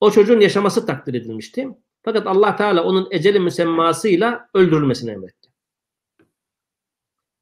O 0.00 0.10
çocuğun 0.10 0.40
yaşaması 0.40 0.86
takdir 0.86 1.14
edilmişti. 1.14 1.68
Fakat 2.02 2.26
Allah 2.26 2.56
Teala 2.56 2.84
onun 2.84 3.08
eceli 3.10 3.40
müsemmasıyla 3.40 4.48
öldürülmesini 4.54 5.10
emretti. 5.10 5.50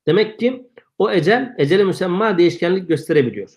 Demek 0.06 0.38
ki 0.38 0.70
o 0.97 1.11
ecel, 1.11 1.55
eceli 1.57 1.83
müsemma 1.83 2.37
değişkenlik 2.37 2.87
gösterebiliyor. 2.87 3.49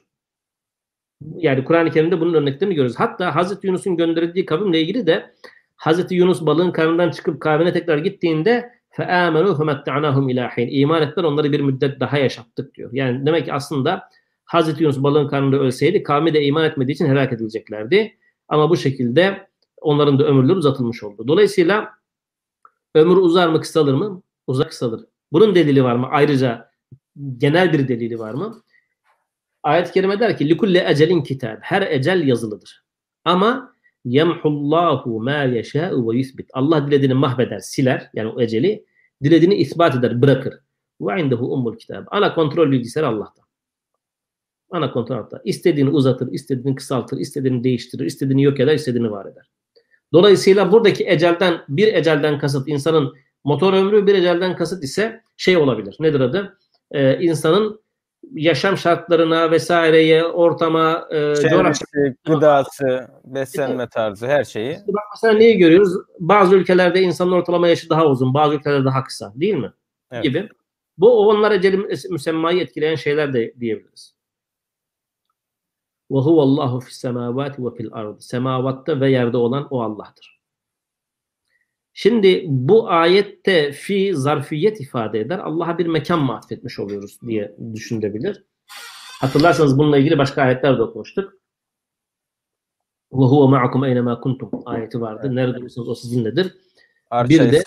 Yani 1.37 1.65
Kur'an-ı 1.65 1.91
Kerim'de 1.91 2.21
bunun 2.21 2.35
örneklerini 2.35 2.75
görüyoruz. 2.75 3.01
Hatta 3.01 3.35
Hazreti 3.35 3.67
Yunus'un 3.67 3.97
gönderildiği 3.97 4.47
kavimle 4.47 4.81
ilgili 4.81 5.07
de 5.07 5.35
Hazreti 5.77 6.15
Yunus 6.15 6.47
balığın 6.47 6.71
karnından 6.71 7.11
çıkıp 7.11 7.41
kavmine 7.41 7.73
tekrar 7.73 7.99
gittiğinde 7.99 8.71
فَآمَنُوا 8.97 9.57
فَمَتَّعْنَاهُمْ 9.57 10.33
اِلٰى 10.33 10.49
حِينَ 10.49 10.69
İman 10.71 11.03
ettiler 11.03 11.25
onları 11.25 11.53
bir 11.53 11.61
müddet 11.61 12.01
daha 12.01 12.19
yaşattık 12.19 12.75
diyor. 12.75 12.91
Yani 12.93 13.27
demek 13.27 13.45
ki 13.45 13.53
aslında 13.53 14.03
Hazreti 14.45 14.83
Yunus 14.83 15.03
balığın 15.03 15.29
karnında 15.29 15.57
ölseydi 15.57 16.03
kavmi 16.03 16.35
de 16.35 16.45
iman 16.45 16.65
etmediği 16.65 16.95
için 16.95 17.07
helak 17.07 17.33
edileceklerdi. 17.33 18.17
Ama 18.49 18.71
bu 18.71 18.77
şekilde 18.77 19.49
onların 19.81 20.19
da 20.19 20.25
ömürleri 20.25 20.57
uzatılmış 20.57 21.03
oldu. 21.03 21.29
Dolayısıyla 21.29 21.91
ömür 22.95 23.17
uzar 23.17 23.49
mı 23.49 23.61
kısalır 23.61 23.95
mı? 23.95 24.23
Uzak 24.47 24.69
kısalır. 24.69 25.05
Bunun 25.33 25.55
delili 25.55 25.85
var 25.85 25.97
mı? 25.97 26.09
Ayrıca 26.11 26.71
genel 27.38 27.74
bir 27.74 27.88
delili 27.88 28.20
var 28.20 28.34
mı? 28.34 28.62
Ayet-i 29.64 29.92
kerime 29.92 30.20
der 30.20 30.38
ki 30.38 30.50
likulle 30.50 30.86
ecelin 30.90 31.22
kitab. 31.22 31.58
Her 31.62 31.82
ecel 31.82 32.28
yazılıdır. 32.28 32.84
Ama 33.26 33.76
yemhullahu 34.06 35.20
ma 35.20 35.44
yeşâ'u 35.44 36.12
ve 36.12 36.18
yusbit. 36.18 36.50
Allah 36.54 36.88
dilediğini 36.88 37.14
mahveder, 37.14 37.60
siler 37.60 38.10
yani 38.14 38.30
o 38.30 38.42
eceli. 38.42 38.86
Dilediğini 39.24 39.56
ispat 39.56 39.96
eder, 39.96 40.22
bırakır. 40.22 40.54
Ve 41.02 41.22
indehu 41.22 41.54
ummul 41.54 41.78
kitab. 41.78 42.06
Ana 42.08 42.36
kontrol 42.36 42.72
bilgisayarı 42.72 43.08
Allah'ta. 43.08 43.42
Ana 44.72 44.92
kontrol 44.92 45.16
Allah'ta. 45.16 45.42
İstediğini 45.44 45.90
uzatır, 45.90 46.32
istediğini 46.32 46.76
kısaltır, 46.76 47.18
istediğini 47.18 47.64
değiştirir, 47.64 48.06
istediğini 48.06 48.44
yok 48.44 48.60
eder, 48.60 48.76
istediğini 48.76 49.12
var 49.12 49.26
eder. 49.26 49.50
Dolayısıyla 50.14 50.72
buradaki 50.72 51.08
ecelden, 51.08 51.62
bir 51.70 51.94
ecelden 51.94 52.40
kasıt 52.40 52.68
insanın 52.68 53.14
motor 53.44 53.74
ömrü, 53.74 54.08
bir 54.08 54.16
ecelden 54.16 54.56
kasıt 54.56 54.84
ise 54.84 55.22
şey 55.38 55.58
olabilir. 55.58 55.96
Nedir 56.00 56.20
adı? 56.20 56.58
Ee, 56.92 57.20
insanın 57.20 57.86
yaşam 58.34 58.78
şartlarına 58.78 59.52
vesaireye, 59.52 60.24
ortama, 60.24 61.08
e, 61.12 61.36
coğrafya, 61.36 62.16
gıdası, 62.26 63.08
beslenme 63.26 63.90
tarzı 63.90 64.28
her 64.28 64.44
şeyi. 64.44 64.72
İşte 64.72 64.88
bak 64.88 65.04
mesela 65.14 65.34
neyi 65.34 65.58
görüyoruz? 65.58 65.94
Bazı 66.20 66.56
ülkelerde 66.56 67.02
insanın 67.02 67.32
ortalama 67.32 67.68
yaşı 67.68 67.90
daha 67.90 68.06
uzun, 68.06 68.34
bazı 68.34 68.56
ülkelerde 68.56 68.86
daha 68.86 69.04
kısa 69.04 69.34
değil 69.36 69.56
mi? 69.56 69.74
Evet. 70.12 70.24
Gibi. 70.24 70.50
Bu 70.98 71.30
onlara 71.30 71.56
eceli 71.56 71.78
müsemmayı 72.10 72.62
etkileyen 72.62 72.96
şeyler 72.96 73.34
de 73.34 73.54
diyebiliriz. 73.60 74.16
Ve 76.12 76.18
huvallahu 76.18 76.80
fis 76.80 76.98
semavati 76.98 77.66
ve 77.66 77.76
fil 77.76 77.90
ard. 77.92 78.20
Semavatta 78.20 79.02
ve 79.02 79.12
yerde 79.12 79.38
olan 79.38 79.68
o 79.70 79.82
Allah'tır. 79.82 80.35
Şimdi 81.98 82.44
bu 82.48 82.90
ayette 82.90 83.72
fi 83.72 84.16
zarfiyet 84.16 84.82
ifade 84.82 85.20
eder. 85.20 85.40
Allah'a 85.40 85.78
bir 85.78 85.86
mekan 85.86 86.20
mı 86.20 86.36
atfetmiş 86.36 86.80
oluyoruz 86.80 87.20
diye 87.28 87.56
düşünebilir. 87.74 88.44
Hatırlarsanız 89.22 89.78
bununla 89.78 89.98
ilgili 89.98 90.18
başka 90.18 90.42
ayetler 90.42 90.78
de 90.78 90.82
okumuştuk. 90.82 91.34
Ve 93.14 93.26
huve 93.26 93.50
ma'akum 93.50 93.84
eyne 93.84 94.02
ma 94.02 94.20
kuntum 94.20 94.50
ayeti 94.66 95.02
vardı. 95.02 95.36
Nerede 95.36 95.58
olursanız 95.58 95.90
o 95.90 95.96
sizinledir. 95.96 96.56
Bir 97.30 97.52
de 97.52 97.64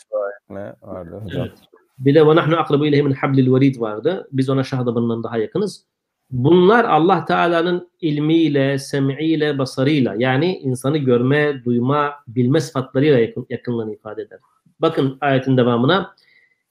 vardı 0.83 1.21
hocam. 1.25 1.43
Evet. 1.43 1.59
Bir 1.99 2.15
de 2.15 2.27
ve 2.27 2.37
nahnu 2.37 2.57
akrabu 2.57 2.87
ileyhi 2.87 3.03
min 3.03 3.13
hablil 3.13 3.55
verid 3.55 3.81
vardı. 3.81 4.29
Biz 4.33 4.49
ona 4.49 4.65
şahadabından 4.65 5.23
daha 5.23 5.39
yakınız. 5.39 5.87
Bunlar 6.31 6.85
Allah 6.85 7.25
Teala'nın 7.25 7.91
ilmiyle, 8.01 8.79
sem'iyle, 8.79 9.59
basarıyla 9.59 10.15
yani 10.19 10.59
insanı 10.59 10.99
görme, 10.99 11.65
duyma, 11.65 12.15
bilme 12.29 12.61
sıfatlarıyla 12.61 13.19
yakın, 13.19 13.47
yakınlığını 13.51 13.95
ifade 13.95 14.23
eder. 14.23 14.39
Bakın 14.81 15.19
ayetin 15.21 15.57
devamına 15.57 16.15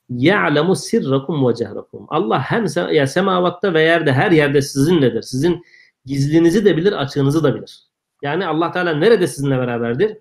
ya'lemu 0.09 0.75
sirrakum 0.75 1.47
ve 1.47 1.55
cehrakum. 1.55 2.05
Allah 2.09 2.39
hem 2.39 2.67
se 2.67 2.81
ya 2.81 3.07
semavatta 3.07 3.73
ve 3.73 3.81
yerde 3.81 4.11
her 4.13 4.31
yerde 4.31 4.61
sizinledir. 4.61 5.21
Sizin 5.21 5.65
gizlinizi 6.05 6.65
de 6.65 6.77
bilir, 6.77 7.01
açığınızı 7.01 7.43
da 7.43 7.55
bilir. 7.55 7.79
Yani 8.21 8.45
Allah 8.45 8.71
Teala 8.71 8.93
nerede 8.93 9.27
sizinle 9.27 9.57
beraberdir? 9.57 10.17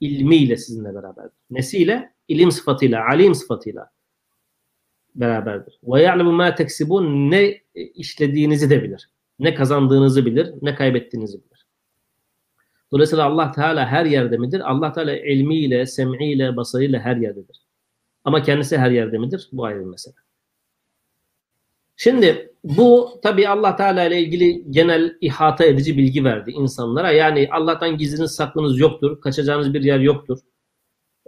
İlmiyle 0.00 0.56
sizinle 0.56 0.94
beraberdir. 0.94 1.36
Nesiyle? 1.50 2.12
İlim 2.28 2.50
sıfatıyla, 2.52 3.06
alim 3.06 3.34
sıfatıyla 3.34 3.90
beraberdir. 5.14 5.78
Ve 5.82 6.02
ya'lemu 6.02 6.32
ma 6.32 6.54
teksibun 6.54 7.30
ne 7.30 7.60
işlediğinizi 7.74 8.70
de 8.70 8.82
bilir. 8.82 9.10
Ne 9.38 9.54
kazandığınızı 9.54 10.26
bilir, 10.26 10.50
ne 10.62 10.74
kaybettiğinizi 10.74 11.38
bilir. 11.38 11.66
Dolayısıyla 12.92 13.24
Allah 13.24 13.52
Teala 13.52 13.86
her 13.86 14.04
yerde 14.04 14.36
midir? 14.36 14.70
Allah 14.70 14.92
Teala 14.92 15.16
ilmiyle, 15.16 15.86
sem'iyle, 15.86 16.56
basarıyla 16.56 17.00
her 17.00 17.16
yerdedir. 17.16 17.60
Ama 18.24 18.42
kendisi 18.42 18.78
her 18.78 18.90
yerde 18.90 19.18
midir? 19.18 19.48
Bu 19.52 19.64
ayrı 19.64 19.80
bir 19.80 19.84
mesele. 19.84 20.14
Şimdi 21.96 22.52
bu 22.64 23.20
tabi 23.22 23.48
Allah 23.48 23.76
Teala 23.76 24.04
ile 24.04 24.20
ilgili 24.20 24.70
genel 24.70 25.16
ihata 25.20 25.64
edici 25.64 25.98
bilgi 25.98 26.24
verdi 26.24 26.50
insanlara. 26.50 27.10
Yani 27.10 27.48
Allah'tan 27.50 27.98
gizliniz 27.98 28.30
saklınız 28.30 28.78
yoktur. 28.78 29.20
Kaçacağınız 29.20 29.74
bir 29.74 29.82
yer 29.82 30.00
yoktur. 30.00 30.38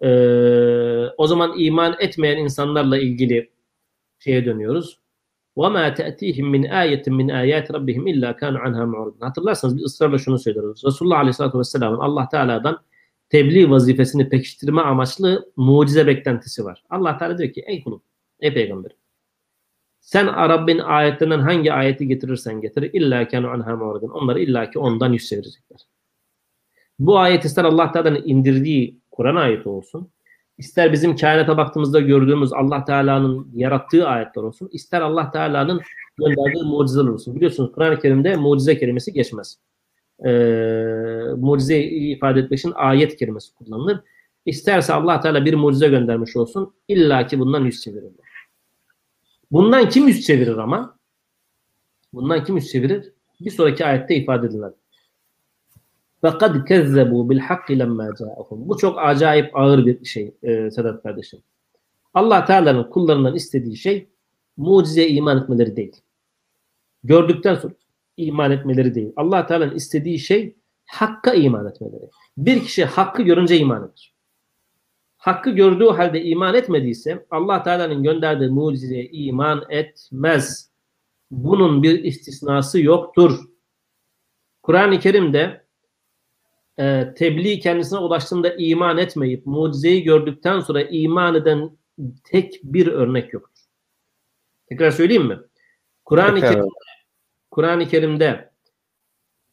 Ee, 0.02 1.06
o 1.16 1.26
zaman 1.26 1.54
iman 1.58 1.96
etmeyen 2.00 2.36
insanlarla 2.36 2.98
ilgili 2.98 3.50
şeye 4.21 4.45
dönüyoruz. 4.45 4.99
وَمَا 5.57 5.85
تَأْتِيهِمْ 5.99 6.47
مِنْ 6.55 6.63
آيَةٍ 6.83 7.05
مِنْ 7.19 7.27
آيَاتِ 7.41 7.67
رَبِّهِمْ 7.77 8.03
اِلَّا 8.13 8.31
كَانُ 8.39 8.55
عَنْهَا 8.63 8.85
مُعْرِضٍ 8.93 9.19
Hatırlarsanız 9.19 9.77
biz 9.77 9.83
ısrarla 9.83 10.17
şunu 10.17 10.39
söylüyoruz. 10.39 10.81
Resulullah 10.85 11.19
Aleyhisselatü 11.19 11.59
Vesselam'ın 11.59 11.99
Allah 11.99 12.29
Teala'dan 12.29 12.79
tebliğ 13.29 13.69
vazifesini 13.69 14.29
pekiştirme 14.29 14.81
amaçlı 14.81 15.51
mucize 15.55 16.07
beklentisi 16.07 16.65
var. 16.65 16.83
Allah 16.89 17.17
Teala 17.17 17.37
diyor 17.37 17.53
ki 17.53 17.63
ey 17.67 17.83
kulum, 17.83 18.01
ey 18.39 18.53
peygamber 18.53 18.91
sen 20.07 20.27
Rabbin 20.49 20.79
ayetlerinden 20.79 21.39
hangi 21.39 21.73
ayeti 21.73 22.07
getirirsen 22.07 22.61
getir 22.61 22.93
illa 22.93 23.27
kanu 23.27 23.49
anha 23.49 23.75
muridin. 23.75 24.07
Onları 24.07 24.39
illaki 24.39 24.79
ondan 24.79 25.13
yüz 25.13 25.29
çevirecekler. 25.29 25.79
Bu 26.99 27.17
ayet 27.19 27.45
ister 27.45 27.63
Allah 27.63 27.91
Teala'nın 27.91 28.21
indirdiği 28.25 28.99
Kur'an 29.11 29.35
ayeti 29.35 29.69
olsun, 29.69 30.09
ister 30.58 30.92
bizim 30.92 31.16
kainata 31.16 31.56
baktığımızda 31.56 32.00
gördüğümüz 32.00 32.52
Allah 32.52 32.84
Teala'nın 32.84 33.48
yarattığı 33.54 34.08
ayetler 34.08 34.42
olsun, 34.42 34.68
ister 34.72 35.00
Allah 35.00 35.30
Teala'nın 35.30 35.80
gönderdiği 36.18 36.64
mucizeler 36.64 37.08
olsun. 37.08 37.36
Biliyorsunuz 37.36 37.72
Kur'an-ı 37.72 38.00
Kerim'de 38.00 38.36
mucize 38.36 38.78
kelimesi 38.78 39.12
geçmez. 39.12 39.58
Ee, 40.24 40.30
mucize 41.36 41.82
ifade 41.82 42.40
etmek 42.40 42.58
için 42.58 42.72
ayet 42.74 43.16
kelimesi 43.16 43.54
kullanılır. 43.54 44.00
İsterse 44.46 44.92
Allah 44.92 45.20
Teala 45.20 45.44
bir 45.44 45.54
mucize 45.54 45.88
göndermiş 45.88 46.36
olsun, 46.36 46.74
illaki 46.88 47.38
bundan 47.38 47.64
yüz 47.64 47.82
çevirirler. 47.82 48.26
Bundan 49.50 49.88
kim 49.88 50.08
yüz 50.08 50.26
çevirir 50.26 50.56
ama? 50.56 50.98
Bundan 52.12 52.44
kim 52.44 52.56
yüz 52.56 52.72
çevirir? 52.72 53.12
Bir 53.40 53.50
sonraki 53.50 53.86
ayette 53.86 54.16
ifade 54.16 54.46
edilir. 54.46 54.72
فَقَدْ 56.23 56.53
كَذَّبُوا 56.69 57.23
بِالْحَقِّ 57.29 57.67
لَمَّا 57.81 58.07
جَاءَهُمْ 58.19 58.67
Bu 58.67 58.77
çok 58.77 58.99
acayip 58.99 59.57
ağır 59.57 59.85
bir 59.85 60.05
şey 60.05 60.35
e, 60.43 60.71
Sedat 60.71 61.03
kardeşim. 61.03 61.39
Allah 62.13 62.45
Teala'nın 62.45 62.83
kullarından 62.83 63.35
istediği 63.35 63.77
şey 63.77 64.09
mucizeye 64.57 65.09
iman 65.09 65.37
etmeleri 65.41 65.75
değil. 65.75 65.95
Gördükten 67.03 67.55
sonra 67.55 67.73
iman 68.17 68.51
etmeleri 68.51 68.95
değil. 68.95 69.13
Allah 69.15 69.45
Teala'nın 69.45 69.75
istediği 69.75 70.19
şey 70.19 70.55
hakka 70.85 71.33
iman 71.33 71.67
etmeleri. 71.67 72.09
Bir 72.37 72.63
kişi 72.63 72.85
hakkı 72.85 73.23
görünce 73.23 73.57
iman 73.57 73.83
eder. 73.83 74.13
Hakkı 75.17 75.49
gördüğü 75.49 75.87
halde 75.87 76.23
iman 76.23 76.55
etmediyse 76.55 77.25
Allah 77.31 77.63
Teala'nın 77.63 78.03
gönderdiği 78.03 78.49
mucizeye 78.49 79.09
iman 79.11 79.63
etmez. 79.69 80.69
Bunun 81.31 81.83
bir 81.83 82.03
istisnası 82.03 82.81
yoktur. 82.81 83.39
Kur'an-ı 84.63 84.99
Kerim'de 84.99 85.60
e, 86.78 87.14
tebliğ 87.16 87.60
kendisine 87.60 87.98
ulaştığında 87.98 88.54
iman 88.54 88.98
etmeyip 88.98 89.46
mucizeyi 89.46 90.02
gördükten 90.02 90.60
sonra 90.60 90.82
iman 90.82 91.34
eden 91.34 91.76
tek 92.24 92.60
bir 92.64 92.86
örnek 92.86 93.32
yoktur. 93.32 93.62
Tekrar 94.68 94.90
söyleyeyim 94.90 95.26
mi? 95.26 95.38
Kur'an-ı 96.04 96.40
Kerim'de, 96.40 96.68
Kur'an-ı 97.50 97.88
Kerim'de 97.88 98.52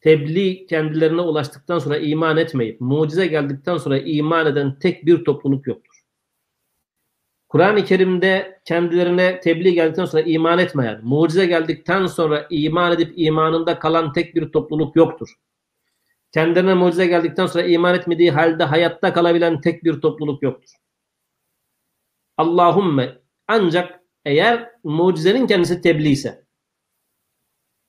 tebliğ 0.00 0.66
kendilerine 0.66 1.20
ulaştıktan 1.20 1.78
sonra 1.78 1.98
iman 1.98 2.36
etmeyip 2.36 2.80
mucize 2.80 3.26
geldikten 3.26 3.76
sonra 3.76 3.98
iman 3.98 4.46
eden 4.46 4.78
tek 4.78 5.06
bir 5.06 5.24
topluluk 5.24 5.66
yoktur. 5.66 6.00
Kur'an-ı 7.48 7.84
Kerim'de 7.84 8.60
kendilerine 8.64 9.40
tebliğ 9.40 9.74
geldikten 9.74 10.04
sonra 10.04 10.22
iman 10.22 10.58
etmeyen, 10.58 11.00
mucize 11.02 11.46
geldikten 11.46 12.06
sonra 12.06 12.46
iman 12.50 12.92
edip 12.92 13.12
imanında 13.16 13.78
kalan 13.78 14.12
tek 14.12 14.34
bir 14.34 14.52
topluluk 14.52 14.96
yoktur. 14.96 15.28
Kendilerine 16.32 16.74
mucize 16.74 17.06
geldikten 17.06 17.46
sonra 17.46 17.66
iman 17.66 17.94
etmediği 17.94 18.30
halde 18.30 18.64
hayatta 18.64 19.12
kalabilen 19.12 19.60
tek 19.60 19.84
bir 19.84 20.00
topluluk 20.00 20.42
yoktur. 20.42 20.70
Allahümme 22.36 23.18
ancak 23.48 24.00
eğer 24.24 24.70
mucizenin 24.84 25.46
kendisi 25.46 25.80
tebliğ 25.80 26.10
ise, 26.10 26.44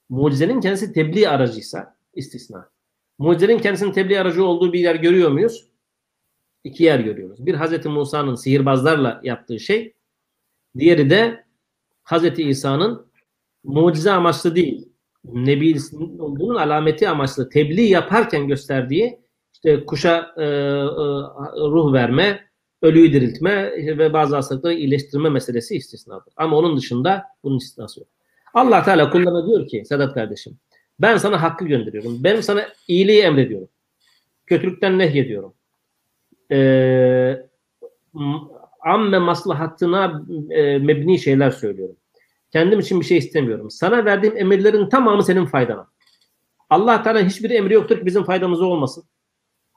mucizenin 0.10 0.62
kendisi 0.62 0.94
tebliğ 0.94 1.30
aracıysa 1.30 1.98
istisna. 2.14 2.72
Mucizenin 3.18 3.60
kendisinin 3.60 3.92
tebliğ 3.92 4.20
aracı 4.20 4.46
olduğu 4.46 4.74
bir 4.74 4.80
yer 4.80 4.96
görüyor 4.96 5.32
muyuz? 5.32 5.68
İki 6.64 6.84
yer 6.84 7.00
görüyoruz. 7.00 7.46
Bir 7.46 7.56
Hazreti 7.56 7.90
Musa'nın 7.90 8.36
sihirbazlarla 8.36 9.22
yaptığı 9.24 9.60
şey, 9.60 9.94
diğeri 10.78 11.10
de 11.10 11.46
Hazreti 12.04 12.44
İsa'nın 12.44 13.12
mucize 13.64 14.12
amaçlı 14.12 14.56
değil, 14.56 14.91
Nebi'sinin 15.24 16.20
olduğunun 16.20 16.56
alameti 16.56 17.10
amaçlı 17.10 17.50
tebliğ 17.50 17.90
yaparken 17.90 18.48
gösterdiği 18.48 19.20
işte 19.54 19.86
kuşa 19.86 20.34
e, 20.38 20.44
e, 20.44 20.48
ruh 21.72 21.94
verme, 21.94 22.40
ölüyü 22.82 23.14
diriltme 23.14 23.72
ve 23.98 24.14
bazı 24.14 24.36
hastalıkları 24.36 24.74
iyileştirme 24.74 25.30
meselesi 25.30 25.76
istisnadır. 25.76 26.34
Ama 26.38 26.58
onun 26.58 26.78
dışında 26.78 27.24
bunun 27.44 27.58
istisnası 27.58 28.00
yok. 28.00 28.10
Allah 28.54 28.84
Teala 28.84 29.10
kullarına 29.10 29.48
diyor 29.48 29.68
ki 29.68 29.84
Sedat 29.86 30.14
kardeşim 30.14 30.60
ben 31.02 31.18
sana 31.18 31.42
hakkı 31.42 31.66
gönderiyorum. 31.66 32.24
Ben 32.24 32.42
sana 32.42 32.68
iyiliği 32.88 33.22
emrediyorum. 33.22 33.68
Kötülükten 34.46 35.00
nehyediyorum. 35.00 35.54
Ee, 36.52 37.46
amme 38.82 39.20
maslahatına 39.20 40.24
e, 40.50 40.78
mebni 40.78 41.20
şeyler 41.20 41.52
söylüyorum. 41.52 41.96
Kendim 42.53 42.81
için 42.81 43.01
bir 43.01 43.05
şey 43.05 43.19
istemiyorum. 43.19 43.71
Sana 43.71 44.05
verdiğim 44.05 44.37
emirlerin 44.37 44.89
tamamı 44.89 45.23
senin 45.23 45.47
faydana. 45.47 45.89
Allah 46.71 47.03
Teala'nın 47.03 47.29
hiçbir 47.29 47.51
emri 47.51 47.75
yoktur 47.75 47.99
ki 47.99 48.07
bizim 48.07 48.25
faydamıza 48.25 48.65
olmasın. 48.65 49.05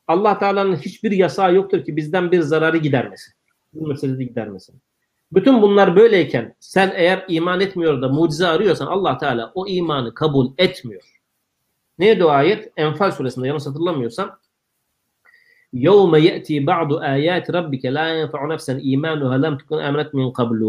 Allah 0.08 0.40
Teala'nın 0.40 0.76
hiçbir 0.76 1.12
yasağı 1.12 1.56
yoktur 1.56 1.86
ki 1.86 1.96
bizden 1.96 2.32
bir 2.32 2.42
zararı 2.42 2.78
gidermesin. 2.78 3.34
Bu 3.74 3.88
meselede 3.88 4.24
gidermesin. 4.24 4.82
Bütün 5.32 5.62
bunlar 5.62 5.96
böyleyken 5.96 6.56
sen 6.60 6.94
eğer 6.96 7.26
iman 7.28 7.62
etmiyor 7.62 8.02
da 8.02 8.10
mucize 8.10 8.48
arıyorsan 8.48 8.88
Allah 8.88 9.18
Teala 9.18 9.52
o 9.56 9.68
imanı 9.68 10.14
kabul 10.14 10.52
etmiyor. 10.58 11.04
Neydi 12.00 12.26
o 12.26 12.30
ayet? 12.30 12.72
Enfal 12.78 13.12
suresinde 13.12 13.48
yanlış 13.48 13.66
hatırlamıyorsam 13.66 14.40
يَوْمَ 15.74 16.14
يَأْتِي 16.18 16.66
بَعْضُ 16.66 16.90
آيَاتِ 17.16 17.46
رَبِّكَ 17.58 17.84
لَا 17.98 18.06
يَنْفَعُ 18.20 18.42
نَفْسًا 18.54 18.74
اِيمَانُهَا 18.88 19.38
لَمْ 19.38 19.54
تُكُنْ 19.58 19.80
اَمْنَتْ 19.90 20.10
مِنْ 20.18 20.32
قَبْلُ 20.32 20.62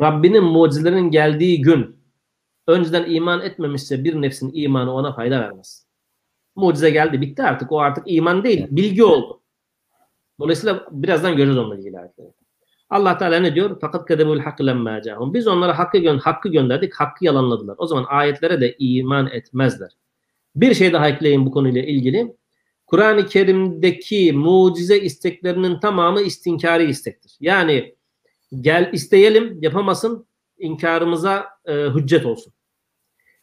Rabbinin 0.00 0.44
mucizelerinin 0.44 1.10
geldiği 1.10 1.62
gün 1.62 1.96
önceden 2.66 3.10
iman 3.10 3.40
etmemişse 3.40 4.04
bir 4.04 4.22
nefsin 4.22 4.50
imanı 4.54 4.94
ona 4.94 5.12
fayda 5.12 5.40
vermez. 5.40 5.86
Mucize 6.56 6.90
geldi 6.90 7.20
bitti 7.20 7.42
artık 7.42 7.72
o 7.72 7.80
artık 7.80 8.04
iman 8.06 8.44
değil 8.44 8.66
bilgi 8.70 9.04
oldu. 9.04 9.42
Dolayısıyla 10.40 10.86
birazdan 10.90 11.36
göreceğiz 11.36 11.58
onunla 11.58 11.76
ilgili 11.76 11.98
ayetleri. 11.98 12.32
Allah 12.90 13.18
Teala 13.18 13.40
ne 13.40 13.54
diyor? 13.54 13.78
Fakat 13.80 14.06
kadebul 14.06 14.38
hakkı 14.38 14.66
lemmâ. 14.66 15.00
Biz 15.20 15.46
onlara 15.46 15.78
hakkı, 15.78 15.98
gö 15.98 16.18
hakkı 16.18 16.48
gönderdik, 16.48 16.94
hakkı 16.94 17.24
yalanladılar. 17.24 17.74
O 17.78 17.86
zaman 17.86 18.04
ayetlere 18.08 18.60
de 18.60 18.76
iman 18.78 19.26
etmezler. 19.26 19.90
Bir 20.56 20.74
şey 20.74 20.92
daha 20.92 21.08
ekleyeyim 21.08 21.46
bu 21.46 21.50
konuyla 21.50 21.82
ilgili. 21.82 22.36
Kur'an-ı 22.86 23.26
Kerim'deki 23.26 24.32
mucize 24.32 24.98
isteklerinin 24.98 25.80
tamamı 25.80 26.20
istinkari 26.20 26.84
istektir. 26.84 27.36
Yani 27.40 27.94
gel 28.61 28.89
isteyelim, 28.93 29.57
yapamasın, 29.61 30.27
inkarımıza 30.57 31.49
e, 31.65 31.73
hüccet 31.73 32.25
olsun. 32.25 32.53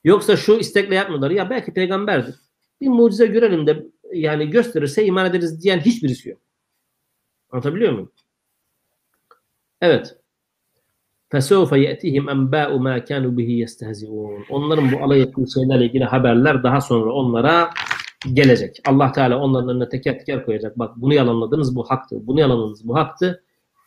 Yoksa 0.05 0.37
şu 0.37 0.59
istekle 0.59 0.94
yapmıyorlar. 0.94 1.31
Ya 1.31 1.51
belki 1.51 1.75
peygamberdir. 1.75 2.35
Bir 2.81 2.88
mucize 2.88 3.27
görelim 3.27 3.66
de 3.66 3.87
yani 4.12 4.51
gösterirse 4.51 5.05
iman 5.05 5.27
ederiz 5.27 5.62
diyen 5.62 5.81
hiçbirisi 5.81 6.29
yok. 6.29 6.40
Anlatabiliyor 7.51 7.92
muyum? 7.92 8.12
Evet. 9.81 10.16
فَسَوْفَ 11.33 11.70
يَأْتِهِمْ 11.87 12.25
أَنْبَاءُ 12.35 12.70
مَا 12.87 12.94
كَانُوا 13.09 13.35
بِهِ 13.38 13.49
يَسْتَهْزِئُونَ 13.64 14.44
Onların 14.51 14.92
bu 14.92 15.05
alay 15.05 15.20
ettiği 15.23 15.53
şeylerle 15.55 15.85
ilgili 15.85 16.05
haberler 16.05 16.62
daha 16.62 16.81
sonra 16.81 17.12
onlara 17.12 17.70
gelecek. 18.33 18.81
Allah 18.87 19.12
Teala 19.12 19.38
onların 19.38 19.68
önüne 19.68 19.88
teker 19.88 20.18
teker 20.18 20.46
koyacak. 20.46 20.79
Bak 20.79 20.96
bunu 20.96 21.14
yalanladınız 21.14 21.77
bu 21.77 21.90
haktı. 21.90 22.27
Bunu 22.27 22.40
yalanladınız 22.40 22.88
bu 22.88 22.94
haktı. 22.94 23.43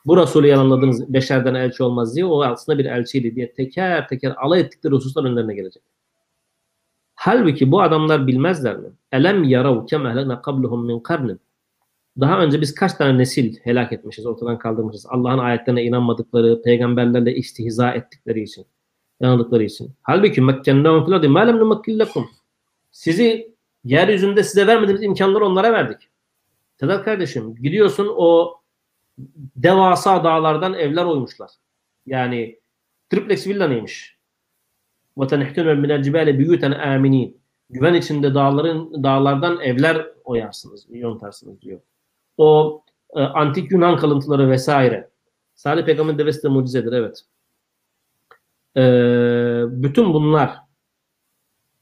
Bu 0.06 0.16
Resulü 0.16 0.46
yalanladınız 0.46 1.12
beşerden 1.12 1.54
elçi 1.54 1.82
olmaz 1.82 2.16
diye. 2.16 2.24
O 2.24 2.42
aslında 2.42 2.78
bir 2.78 2.84
elçiydi 2.84 3.34
diye 3.34 3.52
teker 3.52 4.08
teker 4.08 4.34
alay 4.36 4.60
ettikleri 4.60 4.94
hususlar 4.94 5.24
önlerine 5.24 5.54
gelecek. 5.54 5.82
Halbuki 7.14 7.70
bu 7.70 7.82
adamlar 7.82 8.26
bilmezler 8.26 8.76
mi? 8.76 8.88
Elem 9.12 9.44
yarav 9.44 9.86
kemehlene 9.86 10.42
kabluhum 10.42 10.86
min 10.86 11.00
karnin. 11.00 11.40
Daha 12.20 12.40
önce 12.40 12.60
biz 12.60 12.74
kaç 12.74 12.94
tane 12.94 13.18
nesil 13.18 13.56
helak 13.62 13.92
etmişiz, 13.92 14.26
ortadan 14.26 14.58
kaldırmışız. 14.58 15.06
Allah'ın 15.08 15.38
ayetlerine 15.38 15.82
inanmadıkları, 15.82 16.62
peygamberlerle 16.62 17.34
istihza 17.34 17.90
ettikleri 17.90 18.42
için, 18.42 18.66
yanıldıkları 19.20 19.64
için. 19.64 19.90
Halbuki 20.02 20.40
mekkennehum 20.40 21.04
fil 21.04 21.12
ardı 21.12 21.28
ma 21.28 21.40
lem 21.40 21.58
numakkillekum. 21.58 22.28
Sizi 22.90 23.54
yeryüzünde 23.84 24.42
size 24.42 24.66
vermediğimiz 24.66 25.02
imkanları 25.02 25.46
onlara 25.46 25.72
verdik. 25.72 26.08
Sedat 26.80 27.04
kardeşim 27.04 27.54
gidiyorsun 27.54 28.08
o 28.16 28.54
devasa 29.55 30.23
dağlardan 30.23 30.73
evler 30.73 31.05
oymuşlar. 31.05 31.51
Yani 32.05 32.59
triplex 33.09 33.47
villa 33.47 33.67
neymiş? 33.67 34.17
وَتَنْحِتُنَ 35.17 35.67
مِنَ 35.83 36.01
الْجِبَالِ 36.01 36.37
بِيُوتًا 36.37 36.75
آمِنِينَ 36.75 37.33
Güven 37.69 37.93
içinde 37.93 38.33
dağların 38.33 39.03
dağlardan 39.03 39.59
evler 39.59 40.07
oyarsınız, 40.23 40.87
yontarsınız 40.89 41.61
diyor 41.61 41.79
o 42.37 42.83
e, 43.15 43.19
antik 43.19 43.71
Yunan 43.71 43.97
kalıntıları 43.97 44.49
vesaire. 44.49 45.09
Salih 45.55 45.85
Peygamber'in 45.85 46.17
devesi 46.17 46.43
de 46.43 46.47
mucizedir 46.47 46.91
evet. 46.91 47.21
E, 48.77 48.81
bütün 49.83 50.13
bunlar 50.13 50.57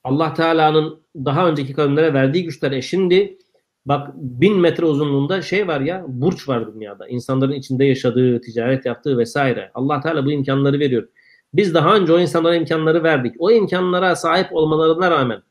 Allah 0.04 0.34
Teala'nın 0.34 1.02
daha 1.16 1.50
önceki 1.50 1.74
kavimlere 1.74 2.14
verdiği 2.14 2.44
güçler 2.44 2.72
eşindi. 2.72 3.38
Bak 3.87 4.11
bin 4.17 4.59
metre 4.61 4.85
uzunluğunda 4.85 5.43
şey 5.43 5.69
var 5.69 5.81
ya 5.81 6.05
burç 6.09 6.49
var 6.49 6.75
dünyada. 6.75 7.09
İnsanların 7.09 7.53
içinde 7.53 7.85
yaşadığı, 7.85 8.41
ticaret 8.41 8.87
yaptığı 8.87 9.19
vesaire. 9.19 9.71
Allah 9.75 10.01
Teala 10.01 10.27
bu 10.27 10.33
imkanları 10.33 10.79
veriyor. 10.81 11.09
Biz 11.55 11.75
daha 11.75 11.97
önce 11.97 12.13
o 12.13 12.19
insanlara 12.19 12.55
imkanları 12.55 13.03
verdik. 13.03 13.35
O 13.39 13.51
imkanlara 13.51 14.17
sahip 14.17 14.53
olmalarına 14.53 15.11
rağmen 15.11 15.43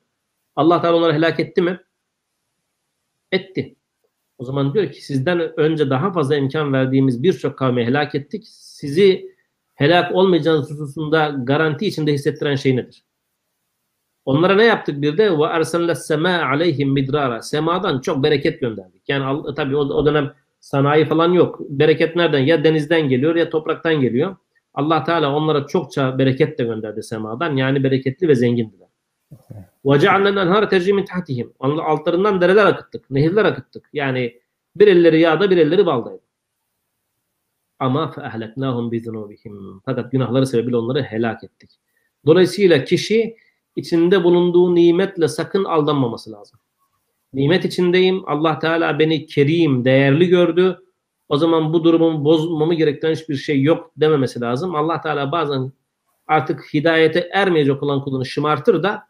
Allah 0.55 0.81
Teala 0.81 0.95
onları 0.97 1.13
helak 1.13 1.39
etti 1.39 1.61
mi? 1.61 1.79
Etti. 3.31 3.75
O 4.37 4.43
zaman 4.45 4.73
diyor 4.73 4.91
ki 4.91 5.05
sizden 5.05 5.59
önce 5.59 5.89
daha 5.89 6.13
fazla 6.13 6.35
imkan 6.35 6.73
verdiğimiz 6.73 7.23
birçok 7.23 7.57
kavmi 7.57 7.85
helak 7.85 8.15
ettik. 8.15 8.43
Sizi 8.47 9.35
helak 9.75 10.15
olmayacağınız 10.15 10.71
hususunda 10.71 11.35
garanti 11.43 11.87
içinde 11.87 12.13
hissettiren 12.13 12.55
şey 12.55 12.75
nedir? 12.75 13.03
Onlara 14.25 14.55
ne 14.55 14.63
yaptık 14.63 15.01
bir 15.01 15.17
de 15.17 15.39
ve 15.39 15.43
ersalles 15.43 16.07
sema 16.07 16.29
aleyhim 16.29 16.93
midrara. 16.93 17.41
Semadan 17.41 18.01
çok 18.01 18.23
bereket 18.23 18.61
gönderdik. 18.61 19.09
Yani 19.09 19.55
tabii 19.55 19.75
o, 19.75 19.79
o 19.79 20.05
dönem 20.05 20.33
sanayi 20.59 21.05
falan 21.05 21.31
yok. 21.31 21.59
Bereket 21.69 22.15
nereden? 22.15 22.39
Ya 22.39 22.63
denizden 22.63 23.09
geliyor 23.09 23.35
ya 23.35 23.49
topraktan 23.49 24.01
geliyor. 24.01 24.35
Allah 24.73 25.03
Teala 25.03 25.35
onlara 25.35 25.67
çokça 25.67 26.17
bereket 26.17 26.59
de 26.59 26.63
gönderdi 26.63 27.03
semadan. 27.03 27.55
Yani 27.55 27.83
bereketli 27.83 28.27
ve 28.27 28.35
zengindiler. 28.35 28.87
Ve 29.85 29.99
ceallen 29.99 30.35
enhar 30.35 30.69
terci 30.69 30.93
min 30.93 31.05
tahtihim. 31.05 31.53
Altlarından 31.59 32.41
dereler 32.41 32.65
akıttık, 32.65 33.09
nehirler 33.09 33.45
akıttık. 33.45 33.89
Yani 33.93 34.39
bir 34.75 34.87
elleri 34.87 35.19
yağda, 35.19 35.51
bir 35.51 35.57
elleri 35.57 35.85
baldaydı. 35.85 36.21
Ama 37.79 38.11
fe 38.11 38.21
ehleknahum 38.21 38.91
bi. 38.91 39.03
Fakat 39.85 40.11
günahları 40.11 40.47
sebebiyle 40.47 40.77
onları 40.77 41.01
helak 41.01 41.43
ettik. 41.43 41.69
Dolayısıyla 42.25 42.83
kişi 42.83 43.35
içinde 43.75 44.23
bulunduğu 44.23 44.75
nimetle 44.75 45.27
sakın 45.27 45.63
aldanmaması 45.63 46.31
lazım. 46.31 46.59
Nimet 47.33 47.65
içindeyim. 47.65 48.23
Allah 48.29 48.59
Teala 48.59 48.99
beni 48.99 49.25
kerim, 49.25 49.85
değerli 49.85 50.27
gördü. 50.27 50.79
O 51.29 51.37
zaman 51.37 51.73
bu 51.73 51.83
durumumu 51.83 52.25
bozmamı 52.25 52.73
gerektiren 52.73 53.13
hiçbir 53.13 53.35
şey 53.35 53.61
yok 53.61 53.91
dememesi 53.97 54.41
lazım. 54.41 54.75
Allah 54.75 55.01
Teala 55.01 55.31
bazen 55.31 55.71
artık 56.27 56.73
hidayete 56.73 57.29
ermeyecek 57.33 57.83
olan 57.83 58.03
kulunu 58.03 58.25
şımartır 58.25 58.83
da 58.83 59.03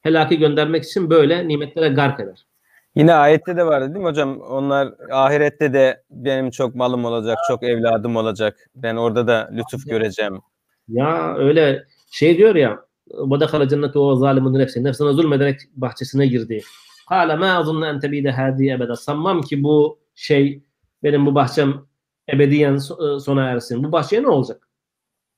helaki 0.00 0.38
göndermek 0.38 0.84
için 0.84 1.10
böyle 1.10 1.48
nimetlere 1.48 1.88
gark 1.88 2.20
eder. 2.20 2.46
Yine 2.94 3.14
ayette 3.14 3.56
de 3.56 3.66
vardı 3.66 3.94
değil 3.94 4.04
mi 4.04 4.08
hocam? 4.08 4.40
Onlar 4.40 4.94
ahirette 5.10 5.72
de 5.72 6.02
benim 6.10 6.50
çok 6.50 6.74
malım 6.74 7.04
olacak, 7.04 7.38
çok 7.48 7.62
evladım 7.62 8.16
olacak. 8.16 8.70
Ben 8.74 8.96
orada 8.96 9.26
da 9.26 9.50
lütuf 9.52 9.86
göreceğim. 9.86 10.40
Ya 10.88 11.34
öyle 11.36 11.84
şey 12.10 12.38
diyor 12.38 12.54
ya 12.54 12.87
وَدَخَلَ 13.11 13.69
cennete 13.69 13.99
o 13.99 14.15
zalimun 14.15 14.53
nefsi. 14.53 14.83
Nefsine 14.83 15.13
zulmederek 15.13 15.59
bahçesine 15.75 16.27
girdi. 16.27 16.61
Kâle 17.09 17.35
mâ 17.35 17.57
azunne 17.57 17.87
en 17.87 17.99
tebîde 17.99 18.31
hâdî 18.31 18.69
ebede. 18.69 18.95
Sanmam 18.95 19.41
ki 19.41 19.63
bu 19.63 19.99
şey 20.15 20.63
benim 21.03 21.25
bu 21.25 21.35
bahçem 21.35 21.85
ebediyen 22.33 22.77
sona 23.17 23.43
ersin. 23.43 23.83
Bu 23.83 23.91
bahçeye 23.91 24.23
ne 24.23 24.27
olacak? 24.27 24.67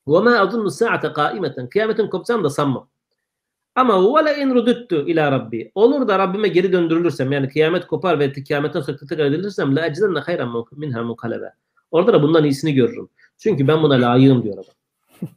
وَمَا 0.08 0.38
أَظُنُّ 0.38 0.66
السَّاعَةَ 0.66 1.14
قَائِمَةً 1.14 1.70
Kıyametin 1.70 2.08
kopacağını 2.08 2.44
da 2.44 2.50
sanmam. 2.50 2.90
Ama 3.76 3.94
وَلَا 3.94 4.42
in 4.42 4.56
ruduttu 4.56 4.96
ila 5.08 5.32
Rabbi. 5.32 5.72
Olur 5.76 6.08
da 6.08 6.20
Rabbime 6.20 6.48
geri 6.48 6.74
döndürülürsem 6.74 7.32
yani 7.32 7.50
kıyamet 7.50 7.88
kopar 7.88 8.20
ve 8.20 8.34
kıyametten 8.34 8.82
sonra 8.82 8.98
tekrar 8.98 9.26
edilirsem 9.26 9.76
la 9.76 9.88
ecdenne 9.88 10.20
hayran 10.20 10.66
minha 10.72 11.04
munkalebe. 11.04 11.54
Orada 11.92 12.14
da 12.14 12.24
bundan 12.24 12.44
iyisini 12.44 12.74
görürüm. 12.74 13.10
Çünkü 13.38 13.68
ben 13.68 13.84
buna 13.84 13.94
layığım 13.94 14.44
diyor 14.44 14.54
adam. 14.54 14.74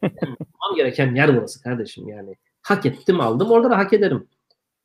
Yapmam 0.02 0.76
gereken 0.76 1.14
yer 1.14 1.36
burası 1.36 1.62
kardeşim 1.62 2.08
yani. 2.08 2.34
Hak 2.62 2.86
ettim 2.86 3.20
aldım 3.20 3.50
orada 3.50 3.70
da 3.70 3.78
hak 3.78 3.92
ederim. 3.92 4.28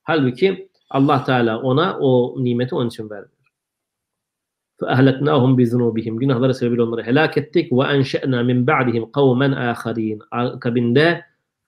Halbuki 0.03 0.69
Allah 0.89 1.23
Teala 1.23 1.61
ona 1.61 1.97
o 1.99 2.35
nimeti 2.43 2.75
onun 2.75 2.87
için 2.87 3.09
vermiyor. 3.09 3.43
فَاَهْلَكْنَاهُمْ 4.81 5.51
بِذُنُوبِهِمْ 5.57 6.19
Günahları 6.19 6.53
sebebiyle 6.53 6.81
onları 6.81 7.03
helak 7.03 7.37
ettik. 7.37 7.71
وَاَنْشَأْنَا 7.71 8.39
مِنْ 8.49 8.65
بَعْدِهِمْ 8.65 9.11
قَوْمًا 9.11 9.73
آخَرِينَ 9.73 10.19
Akabinde 10.31 11.25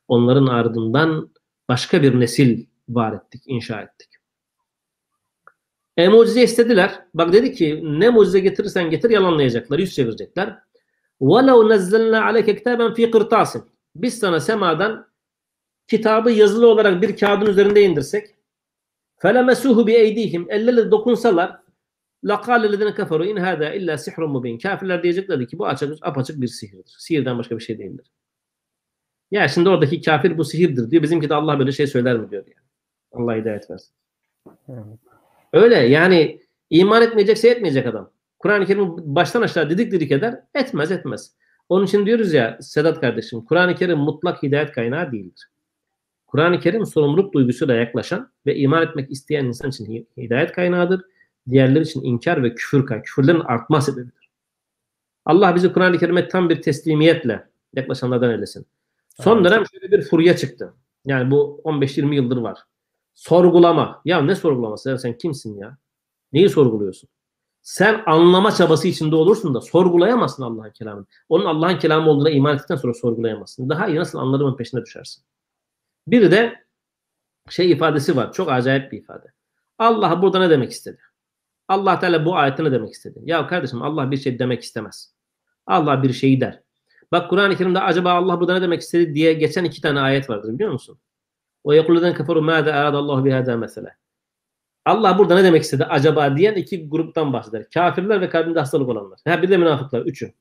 onların 0.07 0.47
ardından 0.47 1.29
başka 1.69 2.01
bir 2.01 2.19
nesil 2.19 2.65
var 2.89 3.13
ettik, 3.13 3.43
inşa 3.45 3.81
ettik. 3.81 4.09
E 5.97 6.07
mucize 6.07 6.43
istediler. 6.43 6.99
Bak 7.13 7.33
dedi 7.33 7.53
ki 7.53 7.81
ne 7.83 8.09
mucize 8.09 8.39
getirirsen 8.39 8.89
getir 8.89 9.09
yalanlayacaklar, 9.09 9.79
yüz 9.79 9.95
çevirecekler. 9.95 10.59
وَلَوْ 11.21 11.73
نَزَّلْنَا 11.73 12.19
عَلَيْكَ 12.27 12.49
كِتَابًا 12.59 12.93
ف۪ي 12.95 13.11
قِرْطَاسٍ 13.11 13.61
Biz 13.95 14.19
sana 14.19 14.39
semadan 14.39 15.07
kitabı 15.87 16.31
yazılı 16.31 16.67
olarak 16.67 17.01
bir 17.01 17.17
kağıdın 17.17 17.45
üzerinde 17.45 17.83
indirsek 17.83 18.27
فَلَمَسُوهُ 19.17 19.85
بِاَيْد۪يهِمْ 19.89 20.51
Ellerle 20.51 20.91
dokunsalar 20.91 21.65
لَقَالَ 22.23 22.61
الَّذِينَ 22.69 22.91
كَفَرُوا 22.99 23.25
اِنْ 23.31 23.37
هَذَا 23.39 23.67
اِلَّا 23.77 23.95
سِحْرٌ 23.97 24.21
مُب۪ينَ 24.35 24.61
Kafirler 24.61 25.03
diyeceklerdi 25.03 25.47
ki 25.47 25.59
bu 25.59 25.67
açık, 25.67 25.93
apaçık 26.01 26.41
bir 26.41 26.47
sihirdir. 26.47 26.95
Sihirden 26.97 27.37
başka 27.37 27.57
bir 27.57 27.63
şey 27.63 27.79
değildir. 27.79 28.11
Ya 29.31 29.47
şimdi 29.47 29.69
oradaki 29.69 30.01
kafir 30.01 30.37
bu 30.37 30.45
sihirdir 30.45 30.91
diyor. 30.91 31.03
Bizimki 31.03 31.29
de 31.29 31.33
Allah 31.35 31.59
böyle 31.59 31.71
şey 31.71 31.87
söyler 31.87 32.17
mi 32.17 32.31
diyor 32.31 32.43
yani. 32.47 32.65
Allah 33.11 33.35
hidayet 33.35 33.69
versin. 33.69 33.93
Öyle 35.53 35.75
yani 35.75 36.41
iman 36.69 37.01
etmeyecekse 37.01 37.49
etmeyecek 37.49 37.87
adam. 37.87 38.11
Kur'an-ı 38.40 38.66
Kerim 38.66 39.16
baştan 39.16 39.42
aşağı 39.42 39.70
didik 39.70 39.92
didik 39.92 40.12
eder. 40.12 40.40
Etmez 40.54 40.90
etmez. 40.90 41.32
Onun 41.68 41.86
için 41.86 42.06
diyoruz 42.06 42.32
ya 42.32 42.58
Sedat 42.60 43.00
kardeşim 43.00 43.44
Kur'an-ı 43.44 43.74
Kerim 43.74 43.98
mutlak 43.98 44.42
hidayet 44.42 44.72
kaynağı 44.72 45.12
değildir. 45.12 45.50
Kur'an-ı 46.26 46.60
Kerim 46.60 46.86
sorumluluk 46.86 47.34
duygusuyla 47.34 47.74
yaklaşan 47.74 48.32
ve 48.46 48.56
iman 48.56 48.82
etmek 48.82 49.10
isteyen 49.10 49.44
insan 49.44 49.70
için 49.70 50.08
hidayet 50.16 50.52
kaynağıdır. 50.52 51.02
Diğerleri 51.50 51.82
için 51.82 52.02
inkar 52.02 52.42
ve 52.42 52.54
küfür 52.54 52.86
kaynağı. 52.86 53.04
Küfürlerin 53.04 53.40
artma 53.40 53.80
sebebidir. 53.80 54.30
Allah 55.24 55.54
bizi 55.54 55.72
Kur'an-ı 55.72 55.98
Kerim'e 55.98 56.28
tam 56.28 56.48
bir 56.48 56.62
teslimiyetle 56.62 57.48
yaklaşanlardan 57.74 58.30
eylesin. 58.30 58.66
Son 59.20 59.44
dönem 59.44 59.64
şöyle 59.72 59.92
bir 59.92 60.02
furya 60.02 60.36
çıktı. 60.36 60.74
Yani 61.04 61.30
bu 61.30 61.60
15-20 61.64 62.14
yıldır 62.14 62.36
var. 62.36 62.58
Sorgulama. 63.14 64.02
Ya 64.04 64.22
ne 64.22 64.34
sorgulaması? 64.34 64.90
Ya 64.90 64.98
sen 64.98 65.18
kimsin 65.18 65.58
ya? 65.58 65.78
Neyi 66.32 66.48
sorguluyorsun? 66.48 67.10
Sen 67.62 68.02
anlama 68.06 68.52
çabası 68.52 68.88
içinde 68.88 69.16
olursun 69.16 69.54
da 69.54 69.60
sorgulayamazsın 69.60 70.42
Allah'ın 70.42 70.70
kelamını. 70.70 71.06
Onun 71.28 71.44
Allah'ın 71.44 71.78
kelamı 71.78 72.10
olduğuna 72.10 72.30
iman 72.30 72.54
ettikten 72.54 72.76
sonra 72.76 72.94
sorgulayamazsın. 72.94 73.68
Daha 73.68 73.88
iyi 73.88 73.98
nasıl 73.98 74.18
anladığımın 74.18 74.56
peşine 74.56 74.84
düşersin. 74.84 75.24
Bir 76.06 76.30
de 76.30 76.64
şey 77.48 77.70
ifadesi 77.70 78.16
var. 78.16 78.32
Çok 78.32 78.50
acayip 78.50 78.92
bir 78.92 78.98
ifade. 78.98 79.32
Allah 79.78 80.22
burada 80.22 80.38
ne 80.38 80.50
demek 80.50 80.70
istedi? 80.72 80.98
Allah 81.68 81.98
Teala 81.98 82.24
bu 82.24 82.36
ayette 82.36 82.64
ne 82.64 82.72
demek 82.72 82.92
istedi? 82.92 83.20
Ya 83.24 83.46
kardeşim 83.46 83.82
Allah 83.82 84.10
bir 84.10 84.16
şey 84.16 84.38
demek 84.38 84.62
istemez. 84.62 85.14
Allah 85.66 86.02
bir 86.02 86.12
şeyi 86.12 86.40
der. 86.40 86.62
Bak 87.12 87.30
Kur'an-ı 87.30 87.56
Kerim'de 87.56 87.80
acaba 87.80 88.12
Allah 88.12 88.40
burada 88.40 88.54
ne 88.54 88.62
demek 88.62 88.80
istedi 88.80 89.14
diye 89.14 89.32
geçen 89.32 89.64
iki 89.64 89.80
tane 89.80 90.00
ayet 90.00 90.30
vardır 90.30 90.54
biliyor 90.54 90.72
musun? 90.72 90.98
O 91.64 91.72
yekuluden 91.72 92.14
kafaru 92.14 92.42
mâde 92.42 92.74
aradallahu 92.74 93.24
bihâdâ 93.24 93.56
mesele. 93.56 93.96
Allah 94.84 95.18
burada 95.18 95.34
ne 95.34 95.44
demek 95.44 95.62
istedi 95.62 95.84
acaba 95.84 96.36
diyen 96.36 96.54
iki 96.54 96.88
gruptan 96.88 97.32
bahseder. 97.32 97.70
Kafirler 97.74 98.20
ve 98.20 98.28
kalbinde 98.28 98.58
hastalık 98.58 98.88
olanlar. 98.88 99.20
Ha, 99.28 99.42
bir 99.42 99.48
de 99.48 99.56
münafıklar. 99.56 100.00
Üçü. 100.00 100.32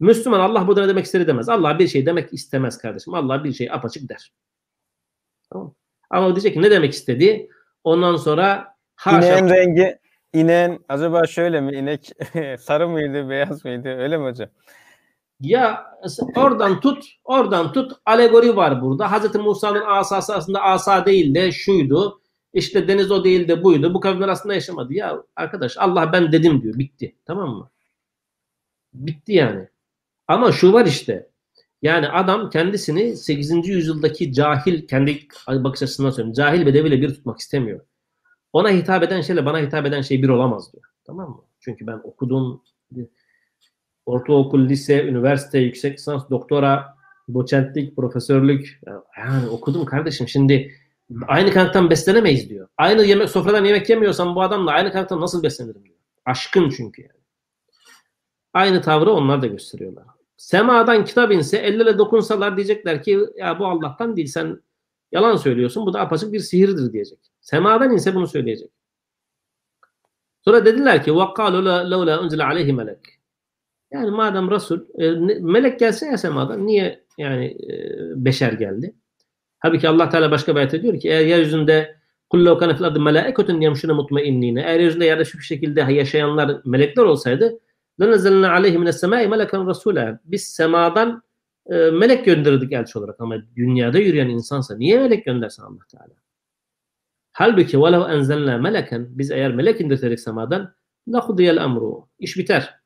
Müslüman 0.00 0.40
Allah 0.40 0.66
burada 0.66 0.82
ne 0.82 0.88
demek 0.88 1.04
istedi 1.04 1.26
demez. 1.26 1.48
Allah 1.48 1.78
bir 1.78 1.88
şey 1.88 2.06
demek 2.06 2.32
istemez 2.32 2.78
kardeşim. 2.78 3.14
Allah 3.14 3.44
bir 3.44 3.52
şey 3.52 3.70
apaçık 3.72 4.08
der. 4.08 4.32
Tamam 5.52 5.74
Ama 6.10 6.26
o 6.26 6.34
diyecek 6.34 6.54
ki 6.54 6.62
ne 6.62 6.70
demek 6.70 6.92
istedi? 6.92 7.48
Ondan 7.84 8.16
sonra 8.16 8.74
haşa. 8.94 9.38
İneğin 9.38 9.48
rengi 9.48 9.98
inen 10.32 10.78
acaba 10.88 11.26
şöyle 11.26 11.60
mi? 11.60 11.76
İnek 11.76 12.10
sarı 12.58 12.88
mıydı, 12.88 13.28
beyaz 13.28 13.64
mıydı? 13.64 13.88
Öyle 13.88 14.18
mi 14.18 14.24
hocam? 14.24 14.48
Ya 15.40 15.86
oradan 16.36 16.80
tut, 16.80 17.04
oradan 17.24 17.72
tut. 17.72 17.92
Alegori 18.06 18.56
var 18.56 18.82
burada. 18.82 19.12
Hazreti 19.12 19.38
Musa'nın 19.38 19.84
asası 19.86 20.34
aslında 20.34 20.62
asa 20.62 21.06
değil 21.06 21.34
de 21.34 21.52
şuydu. 21.52 22.21
İşte 22.52 22.88
deniz 22.88 23.10
o 23.10 23.24
değil 23.24 23.48
de 23.48 23.64
buydu. 23.64 23.94
Bu 23.94 24.00
kavimler 24.00 24.28
aslında 24.28 24.54
yaşamadı. 24.54 24.94
Ya 24.94 25.22
arkadaş 25.36 25.76
Allah 25.78 26.12
ben 26.12 26.32
dedim 26.32 26.62
diyor. 26.62 26.78
Bitti. 26.78 27.16
Tamam 27.24 27.50
mı? 27.50 27.70
Bitti 28.94 29.32
yani. 29.32 29.68
Ama 30.28 30.52
şu 30.52 30.72
var 30.72 30.86
işte. 30.86 31.30
Yani 31.82 32.08
adam 32.08 32.50
kendisini 32.50 33.16
8. 33.16 33.68
yüzyıldaki 33.68 34.32
cahil, 34.32 34.86
kendi 34.86 35.18
bakış 35.48 35.82
açısından 35.82 36.10
söylüyorum. 36.10 36.32
Cahil 36.32 36.66
bedeviyle 36.66 37.00
bir 37.00 37.08
tutmak 37.08 37.38
istemiyor. 37.38 37.80
Ona 38.52 38.70
hitap 38.70 39.02
eden 39.02 39.20
şeyle 39.20 39.46
bana 39.46 39.58
hitap 39.58 39.86
eden 39.86 40.02
şey 40.02 40.22
bir 40.22 40.28
olamaz 40.28 40.72
diyor. 40.72 40.84
Tamam 41.04 41.30
mı? 41.30 41.44
Çünkü 41.60 41.86
ben 41.86 42.00
okudum, 42.04 42.62
ortaokul, 44.06 44.68
lise, 44.68 45.04
üniversite, 45.04 45.58
yüksek 45.58 45.98
lisans, 45.98 46.30
doktora, 46.30 46.96
doçentlik, 47.34 47.96
profesörlük. 47.96 48.80
Yani 49.18 49.48
okudum 49.48 49.84
kardeşim 49.84 50.28
şimdi 50.28 50.72
aynı 51.27 51.51
kaynaktan 51.51 51.89
beslenemeyiz 51.89 52.49
diyor. 52.49 52.67
Aynı 52.77 53.03
yemek 53.03 53.29
sofradan 53.29 53.65
yemek 53.65 53.89
yemiyorsam 53.89 54.35
bu 54.35 54.41
adamla 54.41 54.71
aynı 54.71 54.91
kaynaktan 54.91 55.21
nasıl 55.21 55.43
beslenirim 55.43 55.83
diyor. 55.83 55.95
Aşkın 56.25 56.69
çünkü 56.69 57.01
yani. 57.01 57.11
Aynı 58.53 58.81
tavrı 58.81 59.11
onlar 59.11 59.41
da 59.41 59.47
gösteriyorlar. 59.47 60.05
Semadan 60.37 61.05
kitap 61.05 61.31
inse 61.31 61.57
ellere 61.57 61.97
dokunsalar 61.97 62.57
diyecekler 62.57 63.03
ki 63.03 63.19
ya 63.37 63.59
bu 63.59 63.67
Allah'tan 63.67 64.15
değil 64.15 64.27
sen 64.27 64.61
yalan 65.11 65.35
söylüyorsun 65.35 65.85
bu 65.85 65.93
da 65.93 65.99
apaçık 65.99 66.33
bir 66.33 66.39
sihirdir 66.39 66.93
diyecek. 66.93 67.19
Semadan 67.41 67.93
inse 67.93 68.15
bunu 68.15 68.27
söyleyecek. 68.27 68.71
Sonra 70.41 70.65
dediler 70.65 71.03
ki 71.03 71.11
وَقَالُوا 71.11 71.91
لَوْلَا 71.93 72.19
اُنْزِلَ 72.19 72.41
عَلَيْهِ 72.41 72.73
melek. 72.73 72.99
Yani 73.91 74.11
madem 74.11 74.51
Resul, 74.51 74.79
e, 74.99 75.11
melek 75.39 75.79
gelse 75.79 76.05
ya 76.05 76.17
semadan 76.17 76.67
niye 76.67 77.03
yani 77.17 77.45
e, 77.45 77.75
beşer 78.25 78.51
geldi? 78.53 78.95
Halbuki 79.62 79.88
Allah 79.88 80.08
Teala 80.08 80.30
başka 80.30 80.54
bir 80.54 80.60
ayette 80.60 80.82
diyor 80.82 81.00
ki 81.00 81.08
eğer 81.08 81.26
yeryüzünde 81.26 81.96
kullu 82.30 82.58
kana 82.58 82.74
fil 82.74 82.84
ardı 82.84 83.00
melaiketun 83.00 83.60
yemşuna 83.60 83.94
mutmainnine 83.94 84.60
eğer 84.60 84.80
yeryüzünde 84.80 85.04
yerleşik 85.04 85.40
bir 85.40 85.44
şekilde 85.44 85.80
yaşayanlar 85.80 86.60
melekler 86.64 87.02
olsaydı 87.02 87.60
lenezelne 88.00 88.48
aleyhi 88.48 88.78
mines 88.78 89.00
semai 89.00 89.28
meleken 89.28 89.66
rasula 89.66 90.20
biz 90.24 90.42
semadan 90.42 91.22
e, 91.66 91.74
melek 91.74 92.24
gönderirdik 92.24 92.72
elçi 92.72 92.98
olarak. 92.98 93.20
Ama 93.20 93.36
dünyada 93.56 93.98
yürüyen 93.98 94.28
insansa 94.28 94.76
niye 94.76 94.98
melek 94.98 95.24
göndersin 95.24 95.62
Allah 95.62 95.86
Teala? 95.90 96.14
Halbuki 97.32 97.82
velev 97.82 98.00
enzelna 98.10 98.58
meleken 98.58 99.06
biz 99.10 99.30
eğer 99.30 99.54
melek 99.54 99.80
indirseydik 99.80 100.20
semadan 100.20 100.74
lahudiyel 101.08 101.56
emru. 101.56 102.08
İş 102.18 102.36
biter 102.36 102.81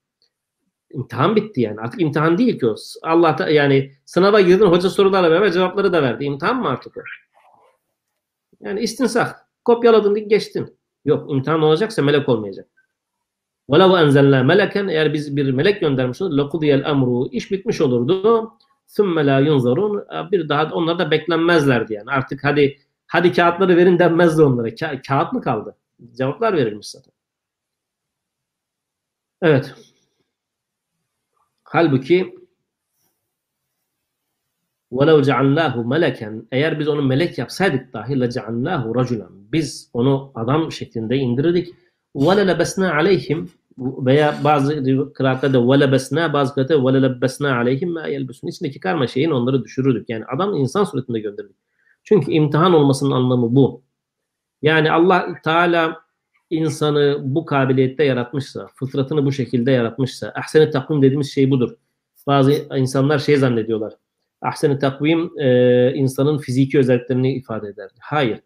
İmtihan 0.91 1.35
bitti 1.35 1.61
yani. 1.61 1.81
Artık 1.81 2.01
imtihan 2.01 2.37
değil 2.37 2.59
ki 2.59 2.67
o. 2.67 2.75
Allah 3.03 3.37
da, 3.37 3.49
yani 3.49 3.91
sınava 4.05 4.41
girdin 4.41 4.65
hoca 4.65 4.89
sorularla 4.89 5.31
beraber 5.31 5.51
cevapları 5.51 5.93
da 5.93 6.03
verdi. 6.03 6.23
İmtihan 6.23 6.55
mı 6.55 6.69
artık 6.69 6.97
o? 6.97 7.01
Yani 8.59 8.81
istinsah. 8.81 9.33
Kopyaladın 9.65 10.29
geçtin. 10.29 10.77
Yok 11.05 11.31
imtihan 11.31 11.61
olacaksa 11.61 12.01
melek 12.01 12.29
olmayacak. 12.29 12.67
وَلَوْ 13.69 14.03
enzelna 14.03 14.43
meleken 14.43 14.87
eğer 14.87 15.13
biz 15.13 15.35
bir 15.35 15.51
melek 15.51 15.81
göndermiş 15.81 16.21
olurdu 16.21 16.41
لَقُضِيَ 16.41 16.83
الْاَمْرُ 16.83 17.29
iş 17.31 17.51
bitmiş 17.51 17.81
olurdu. 17.81 18.43
ثُمَّ 18.87 19.19
لَا 19.21 19.47
يُنْظَرُونَ 19.47 20.31
bir 20.31 20.49
daha 20.49 20.73
onlar 20.73 20.99
da 20.99 21.11
beklenmezlerdi 21.11 21.93
yani. 21.93 22.11
Artık 22.11 22.43
hadi 22.43 22.79
hadi 23.07 23.33
kağıtları 23.33 23.77
verin 23.77 23.99
denmezdi 23.99 24.41
onlara. 24.41 24.69
Ka- 24.69 25.07
kağıt 25.07 25.33
mı 25.33 25.41
kaldı? 25.41 25.77
Cevaplar 26.17 26.53
verilmiş 26.53 26.87
zaten. 26.87 27.13
Evet. 29.41 29.75
Halbuki 31.75 32.41
وَلَوْ 34.91 35.21
جَعَلْنَاهُ 35.21 35.75
مَلَكًا 35.75 36.45
Eğer 36.51 36.79
biz 36.79 36.87
onu 36.87 37.01
melek 37.01 37.37
yapsaydık 37.37 37.93
dahi 37.93 38.13
لَجَعَلْنَاهُ 38.13 38.83
رَجُلًا 38.93 39.27
Biz 39.51 39.89
onu 39.93 40.31
adam 40.35 40.71
şeklinde 40.71 41.17
indirirdik. 41.17 41.73
وَلَلَبَسْنَا 42.15 42.91
عَلَيْهِمْ 42.91 43.47
veya 43.77 44.35
bazı 44.43 44.83
kıraatlerde 45.13 45.57
وَلَبَسْنَا 45.57 46.33
bazı 46.33 46.53
kıraatlerde 46.53 46.81
وَلَلَبَسْنَا 46.81 47.49
عَلَيْهِمْ 47.49 47.89
مَا 47.99 48.09
يَلْبَسُونَ 48.09 48.49
İçindeki 48.49 48.79
karma 48.79 49.07
şeyin 49.07 49.31
onları 49.31 49.63
düşürürdük. 49.63 50.09
Yani 50.09 50.25
adam 50.25 50.55
insan 50.55 50.83
suretinde 50.83 51.19
gönderdik. 51.19 51.55
Çünkü 52.03 52.31
imtihan 52.31 52.73
olmasının 52.73 53.11
anlamı 53.11 53.55
bu. 53.55 53.83
Yani 54.61 54.91
Allah 54.91 55.27
Teala 55.43 56.01
insanı 56.50 57.18
bu 57.22 57.44
kabiliyette 57.44 58.04
yaratmışsa, 58.04 58.68
fıtratını 58.74 59.26
bu 59.26 59.32
şekilde 59.32 59.70
yaratmışsa, 59.70 60.32
ahsen-i 60.36 60.70
takvim 60.70 61.02
dediğimiz 61.02 61.32
şey 61.32 61.50
budur. 61.50 61.70
Bazı 62.26 62.52
insanlar 62.76 63.18
şey 63.18 63.36
zannediyorlar. 63.36 63.92
Ahsen-i 64.42 64.78
takvim 64.78 65.30
e, 65.38 65.92
insanın 65.94 66.38
fiziki 66.38 66.78
özelliklerini 66.78 67.34
ifade 67.34 67.68
eder. 67.68 67.90
Hayır. 68.00 68.40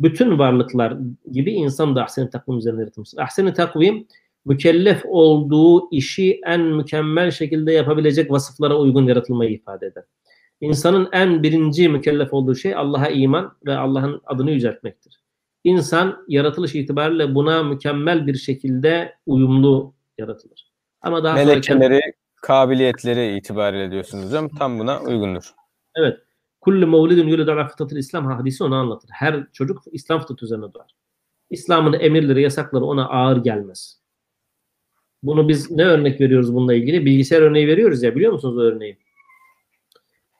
Bütün 0.00 0.38
varlıklar 0.38 0.96
gibi 1.32 1.52
insan 1.52 1.96
da 1.96 2.02
ahsen-i 2.02 2.30
takvim 2.30 2.58
üzerine 2.58 2.80
yaratılmıştır. 2.80 3.18
Ahsen-i 3.18 3.54
takvim 3.54 4.06
mükellef 4.44 5.02
olduğu 5.04 5.90
işi 5.90 6.40
en 6.46 6.60
mükemmel 6.60 7.30
şekilde 7.30 7.72
yapabilecek 7.72 8.30
vasıflara 8.30 8.78
uygun 8.78 9.06
yaratılmayı 9.06 9.50
ifade 9.50 9.86
eder. 9.86 10.04
İnsanın 10.60 11.08
en 11.12 11.42
birinci 11.42 11.88
mükellef 11.88 12.32
olduğu 12.34 12.54
şey 12.54 12.74
Allah'a 12.74 13.08
iman 13.08 13.52
ve 13.66 13.76
Allah'ın 13.76 14.20
adını 14.26 14.50
yüceltmektir. 14.50 15.19
İnsan 15.64 16.24
yaratılış 16.28 16.74
itibariyle 16.74 17.34
buna 17.34 17.62
mükemmel 17.62 18.26
bir 18.26 18.34
şekilde 18.34 19.14
uyumlu 19.26 19.94
yaratılır. 20.18 20.72
Ama 21.00 21.24
daha 21.24 21.34
Melekeleri, 21.34 22.00
kabiliyetleri 22.42 23.36
itibariyle 23.36 23.90
diyorsunuz 23.90 24.26
hocam. 24.26 24.48
Tam 24.48 24.78
buna 24.78 25.00
uygundur. 25.00 25.54
Evet. 25.94 26.18
Kullu 26.60 26.86
mevlidin 26.86 27.28
yuledu 27.28 27.52
ala 27.52 27.68
fıtratil 27.68 27.96
İslam 27.96 28.26
hadisi 28.26 28.64
onu 28.64 28.74
anlatır. 28.74 29.10
Her 29.12 29.52
çocuk 29.52 29.82
İslam 29.92 30.20
fıtratı 30.20 30.44
üzerine 30.44 30.74
doğar. 30.74 30.94
İslam'ın 31.50 31.92
emirleri, 32.00 32.42
yasakları 32.42 32.84
ona 32.84 33.08
ağır 33.08 33.36
gelmez. 33.36 34.00
Bunu 35.22 35.48
biz 35.48 35.70
ne 35.70 35.84
örnek 35.84 36.20
veriyoruz 36.20 36.54
bununla 36.54 36.74
ilgili? 36.74 37.06
Bilgisayar 37.06 37.42
örneği 37.42 37.68
veriyoruz 37.68 38.02
ya 38.02 38.14
biliyor 38.16 38.32
musunuz 38.32 38.58
o 38.58 38.60
örneği? 38.60 38.98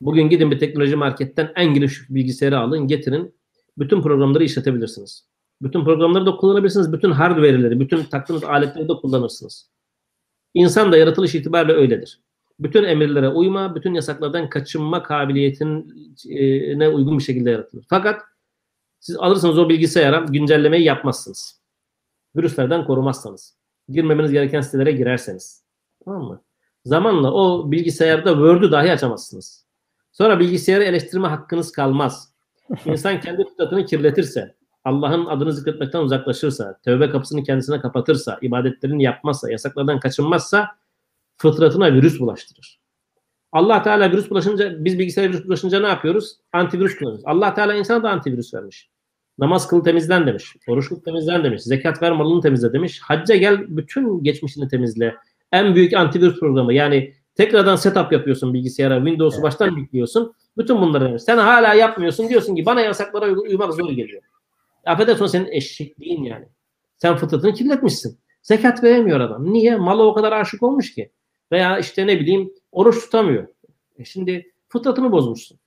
Bugün 0.01 0.29
gidin 0.29 0.51
bir 0.51 0.59
teknoloji 0.59 0.97
marketten 0.97 1.53
en 1.57 1.75
giriş 1.75 2.11
bilgisayarı 2.11 2.59
alın, 2.59 2.87
getirin. 2.87 3.40
Bütün 3.81 4.03
programları 4.03 4.45
işletebilirsiniz. 4.45 5.27
Bütün 5.63 5.85
programları 5.85 6.27
da 6.27 6.37
kullanabilirsiniz. 6.37 6.93
Bütün 6.93 7.11
hardware'leri, 7.11 7.81
bütün 7.81 8.05
taktığınız 8.05 8.45
aletleri 8.45 8.89
de 8.89 8.93
kullanırsınız. 8.93 9.71
İnsan 10.55 10.93
da 10.93 10.97
yaratılış 10.97 11.35
itibariyle 11.35 11.73
öyledir. 11.73 12.21
Bütün 12.61 12.85
emirlere 12.85 13.29
uyma, 13.29 13.75
bütün 13.75 13.95
yasaklardan 13.95 14.49
kaçınma 14.49 15.03
kabiliyetine 15.03 16.89
uygun 16.89 17.19
bir 17.19 17.23
şekilde 17.23 17.51
yaratılır. 17.51 17.85
Fakat 17.89 18.23
siz 19.01 19.17
alırsınız 19.17 19.59
o 19.59 19.69
bilgisayara 19.69 20.19
güncellemeyi 20.19 20.85
yapmazsınız. 20.85 21.61
Virüslerden 22.37 22.85
korumazsanız. 22.85 23.57
Girmemeniz 23.89 24.33
gereken 24.33 24.61
sitelere 24.61 24.93
girerseniz. 24.93 25.65
Tamam 26.05 26.23
mı? 26.23 26.43
Zamanla 26.85 27.33
o 27.33 27.71
bilgisayarda 27.71 28.31
Word'ü 28.31 28.73
dahi 28.73 28.93
açamazsınız. 28.93 29.67
Sonra 30.13 30.41
bilgisayarı 30.41 30.85
eleştirme 30.85 31.29
hakkınız 31.29 31.73
kalmaz. 31.73 32.30
İnsan 32.87 33.21
kendi 33.21 33.45
fıtratını 33.45 33.87
kirletirse, 33.87 34.55
Allah'ın 34.85 35.27
adını 35.27 35.53
zikretmekten 35.53 36.01
uzaklaşırsa, 36.01 36.79
tövbe 36.85 37.11
kapısını 37.11 37.43
kendisine 37.43 37.81
kapatırsa, 37.81 38.39
ibadetlerini 38.43 39.03
yapmazsa, 39.03 39.51
yasaklardan 39.51 40.01
kaçınmazsa 40.01 40.69
fıtratına 41.37 41.95
virüs 41.95 42.21
bulaştırır. 42.21 42.81
Allah 43.53 43.83
Teala 43.83 44.13
virüs 44.13 44.31
bulaşınca, 44.31 44.85
biz 44.85 44.99
bilgisayara 44.99 45.33
virüs 45.33 45.45
bulaşınca 45.45 45.81
ne 45.81 45.87
yapıyoruz? 45.87 46.37
Antivirüs 46.53 46.99
kullanıyoruz. 46.99 47.25
Allah 47.27 47.55
Teala 47.55 47.75
insana 47.75 48.03
da 48.03 48.11
antivirüs 48.11 48.55
vermiş. 48.55 48.91
Namaz 49.39 49.69
kıl 49.69 49.85
temizlen 49.85 50.27
demiş. 50.27 50.57
Oruç 50.69 50.89
kıl 50.89 51.01
temizlen 51.01 51.45
demiş. 51.45 51.63
Zekat 51.63 52.03
ver 52.03 52.13
malını 52.13 52.41
temizle 52.41 52.73
demiş. 52.73 53.01
Hacca 53.01 53.37
gel 53.37 53.77
bütün 53.77 54.25
geçmişini 54.25 54.69
temizle. 54.69 55.17
En 55.53 55.75
büyük 55.75 55.93
antivirüs 55.93 56.41
programı. 56.41 56.75
Yani 56.75 57.15
tekrardan 57.41 57.77
setup 57.77 58.13
yapıyorsun 58.13 58.55
bilgisayara. 58.55 58.97
Windows'u 58.97 59.37
evet. 59.37 59.45
baştan 59.45 59.77
yüklüyorsun. 59.77 60.35
Bütün 60.59 60.81
bunları. 60.81 61.21
Sen 61.21 61.39
hala 61.39 61.75
yapmıyorsun. 61.75 62.29
Diyorsun 62.29 62.57
ki 62.57 62.67
bana 62.67 62.81
yasaklara 62.81 63.31
uymak 63.31 63.75
zor 63.75 63.91
geliyor. 63.91 64.23
Affedersin 64.87 65.27
senin 65.27 65.47
eşekliğin 65.47 66.23
yani. 66.23 66.49
Sen 66.97 67.17
fıtratını 67.17 67.53
kirletmişsin. 67.53 68.19
Zekat 68.43 68.85
veremiyor 68.85 69.21
adam. 69.21 69.53
Niye? 69.53 69.77
Mala 69.77 70.03
o 70.03 70.15
kadar 70.15 70.33
aşık 70.33 70.63
olmuş 70.63 70.95
ki. 70.95 71.11
Veya 71.53 71.79
işte 71.79 72.07
ne 72.07 72.21
bileyim 72.21 72.53
oruç 72.73 73.05
tutamıyor. 73.05 73.49
E 73.99 74.05
şimdi 74.05 74.53
fıtratını 74.69 75.13
bozmuşsun. 75.13 75.59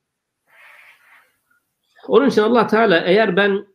Onun 2.08 2.30
için 2.30 2.42
Allah 2.42 2.68
Teala 2.68 3.00
eğer 3.00 3.36
ben 3.36 3.66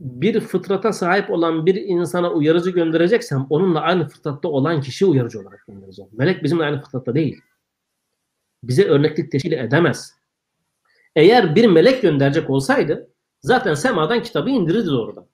bir 0.00 0.40
fıtrata 0.40 0.92
sahip 0.92 1.30
olan 1.30 1.66
bir 1.66 1.74
insana 1.74 2.30
uyarıcı 2.30 2.70
göndereceksem 2.70 3.46
onunla 3.50 3.80
aynı 3.80 4.08
fıtratta 4.08 4.48
olan 4.48 4.80
kişi 4.80 5.06
uyarıcı 5.06 5.40
olarak 5.40 5.66
göndereceğim. 5.66 6.10
Melek 6.12 6.42
bizimle 6.42 6.64
aynı 6.64 6.82
fıtratta 6.82 7.14
değil. 7.14 7.40
Bize 8.62 8.84
örneklik 8.84 9.32
teşkil 9.32 9.52
edemez. 9.52 10.14
Eğer 11.16 11.54
bir 11.54 11.66
melek 11.66 12.02
gönderecek 12.02 12.50
olsaydı 12.50 13.10
zaten 13.40 13.74
semadan 13.74 14.22
kitabı 14.22 14.50
indirirdi 14.50 14.86
doğrudan. 14.86 15.26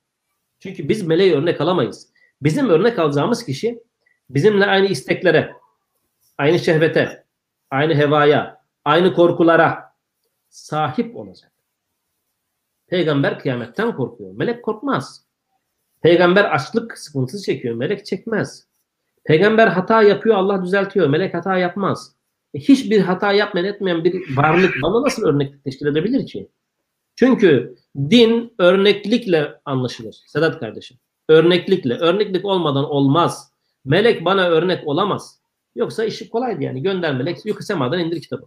Çünkü 0.61 0.89
biz 0.89 1.03
meleği 1.03 1.35
örnek 1.35 1.61
alamayız. 1.61 2.13
Bizim 2.43 2.69
örnek 2.69 2.99
alacağımız 2.99 3.45
kişi 3.45 3.83
bizimle 4.31 4.67
aynı 4.67 4.87
isteklere, 4.87 5.53
aynı 6.39 6.59
şehvete, 6.59 7.25
aynı 7.71 7.95
hevaya, 7.95 8.63
aynı 8.85 9.15
korkulara 9.15 9.95
sahip 10.49 11.17
olacak. 11.17 11.52
Peygamber 12.93 13.39
kıyametten 13.39 13.97
korkuyor. 13.97 14.33
Melek 14.33 14.63
korkmaz. 14.63 15.25
Peygamber 16.03 16.45
açlık 16.45 16.99
sıkıntısı 16.99 17.45
çekiyor. 17.45 17.75
Melek 17.75 18.07
çekmez. 18.07 18.67
Peygamber 19.25 19.67
hata 19.67 20.03
yapıyor. 20.03 20.37
Allah 20.37 20.65
düzeltiyor. 20.65 21.09
Melek 21.09 21.35
hata 21.35 21.59
yapmaz. 21.59 22.17
E, 22.55 22.59
hiçbir 22.59 23.01
hata 23.01 23.33
yapmayan 23.33 23.67
etmeyen 23.67 24.05
bir 24.05 24.37
varlık 24.37 24.75
bana 24.83 25.03
nasıl 25.03 25.27
örneklik 25.27 25.65
teşkil 25.65 25.87
edebilir 25.87 26.27
ki? 26.27 26.49
Çünkü 27.17 27.77
din 28.11 28.55
örneklikle 28.59 29.61
anlaşılır. 29.65 30.17
Sedat 30.27 30.61
kardeşim. 30.61 30.97
Örneklikle. 31.29 31.95
Örneklik 31.95 32.45
olmadan 32.45 32.85
olmaz. 32.85 33.53
Melek 33.85 34.25
bana 34.25 34.49
örnek 34.49 34.89
olamaz. 34.89 35.41
Yoksa 35.75 36.05
işi 36.05 36.31
kolaydı 36.31 36.63
yani. 36.63 36.83
Gönder 36.83 37.15
melek. 37.15 37.47
Yukarı 37.47 37.65
semadan 37.65 38.01
indir 38.01 38.21
kitabı. 38.21 38.47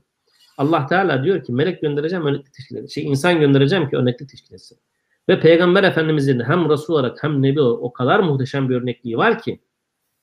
Allah 0.58 0.86
Teala 0.86 1.24
diyor 1.24 1.44
ki 1.44 1.54
melek 1.54 1.82
göndereceğim 1.82 2.26
örneklik 2.26 2.54
teşkil 2.54 2.76
etsin. 2.76 2.88
Şey, 2.88 3.04
insan 3.04 3.40
göndereceğim 3.40 3.90
ki 3.90 3.98
örneklik 3.98 4.30
teşkil 4.30 4.54
etsin. 4.54 4.78
Ve 5.30 5.40
Peygamber 5.40 5.84
Efendimizin 5.84 6.40
hem 6.40 6.70
Resul 6.70 6.94
olarak 6.94 7.24
hem 7.24 7.42
Nebi 7.42 7.62
olarak 7.62 7.84
o 7.84 7.94
kadar 7.94 8.20
muhteşem 8.20 8.70
bir 8.70 8.76
örnekliği 8.76 9.18
var 9.18 9.42
ki 9.42 9.60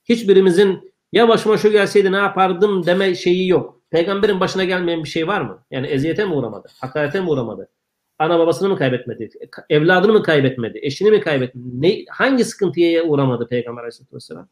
hiçbirimizin 0.04 0.92
ya 1.12 1.28
başıma 1.28 1.56
şu 1.56 1.70
gelseydi 1.70 2.12
ne 2.12 2.16
yapardım 2.16 2.86
deme 2.86 3.14
şeyi 3.14 3.48
yok. 3.48 3.82
Peygamberin 3.90 4.40
başına 4.40 4.64
gelmeyen 4.64 5.04
bir 5.04 5.08
şey 5.08 5.26
var 5.26 5.40
mı? 5.40 5.64
Yani 5.70 5.86
eziyete 5.86 6.24
mi 6.24 6.34
uğramadı? 6.34 6.68
Hakarete 6.80 7.20
mi 7.20 7.30
uğramadı? 7.30 7.68
Ana 8.18 8.38
babasını 8.38 8.68
mı 8.68 8.76
kaybetmedi? 8.76 9.30
Evladını 9.70 10.12
mı 10.12 10.22
kaybetmedi? 10.22 10.78
Eşini 10.82 11.10
mi 11.10 11.20
kaybetmedi? 11.20 11.82
Ne, 11.82 12.04
hangi 12.10 12.44
sıkıntıya 12.44 13.04
uğramadı 13.04 13.48
Peygamber 13.48 13.82
Aleyhisselatü 13.82 14.16
Vesselam? 14.16 14.48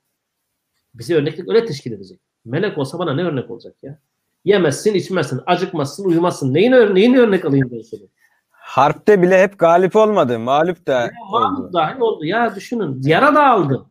Bize 0.94 1.14
örneklik 1.14 1.48
öyle 1.48 1.64
teşkil 1.64 1.92
edecek. 1.92 2.20
Melek 2.44 2.78
olsa 2.78 2.98
bana 2.98 3.14
ne 3.14 3.24
örnek 3.24 3.50
olacak 3.50 3.74
ya? 3.82 3.98
Yemezsin, 4.44 4.94
içmezsin, 4.94 5.40
acıkmazsın, 5.46 6.04
uyumazsın. 6.04 6.54
Neyin, 6.54 6.72
örne 6.72 6.94
neyin 6.94 7.14
örnek 7.14 7.44
alayım 7.44 7.68
ben 7.72 7.80
seni? 7.82 8.08
Harpte 8.50 9.22
bile 9.22 9.42
hep 9.42 9.58
galip 9.58 9.96
olmadı. 9.96 10.38
Mağlup 10.38 10.86
da 10.86 11.00
Ya, 11.00 11.10
oldu. 11.32 11.70
dahi 11.72 12.02
oldu. 12.02 12.24
Ya 12.24 12.54
düşünün. 12.54 13.02
Yara 13.02 13.34
da 13.34 13.46
aldı. 13.46 13.86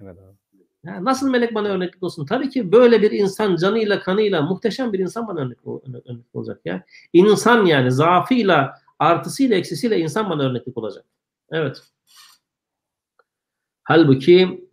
Evet 0.00 0.18
abi. 0.18 0.36
Ya 0.84 1.04
nasıl 1.04 1.30
melek 1.30 1.54
bana 1.54 1.68
örnek 1.68 2.02
olsun? 2.02 2.26
Tabii 2.26 2.48
ki 2.50 2.72
böyle 2.72 3.02
bir 3.02 3.10
insan 3.10 3.56
canıyla 3.56 4.00
kanıyla 4.00 4.42
muhteşem 4.42 4.92
bir 4.92 4.98
insan 4.98 5.28
bana 5.28 5.40
örnek, 5.40 5.58
örnek, 5.66 6.24
olacak 6.34 6.60
ya. 6.64 6.84
İnsan 7.12 7.64
yani 7.66 7.92
zaafıyla 7.92 8.78
artısıyla 8.98 9.56
eksisiyle 9.56 9.98
insan 9.98 10.30
bana 10.30 10.42
örneklik 10.42 10.78
olacak. 10.78 11.04
Evet. 11.50 11.82
Halbuki 13.82 14.68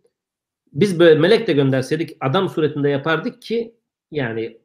biz 0.72 0.98
böyle 0.98 1.20
melek 1.20 1.46
de 1.46 1.52
gönderseydik 1.52 2.16
adam 2.20 2.48
suretinde 2.48 2.88
yapardık 2.88 3.42
ki 3.42 3.74
yani 4.10 4.58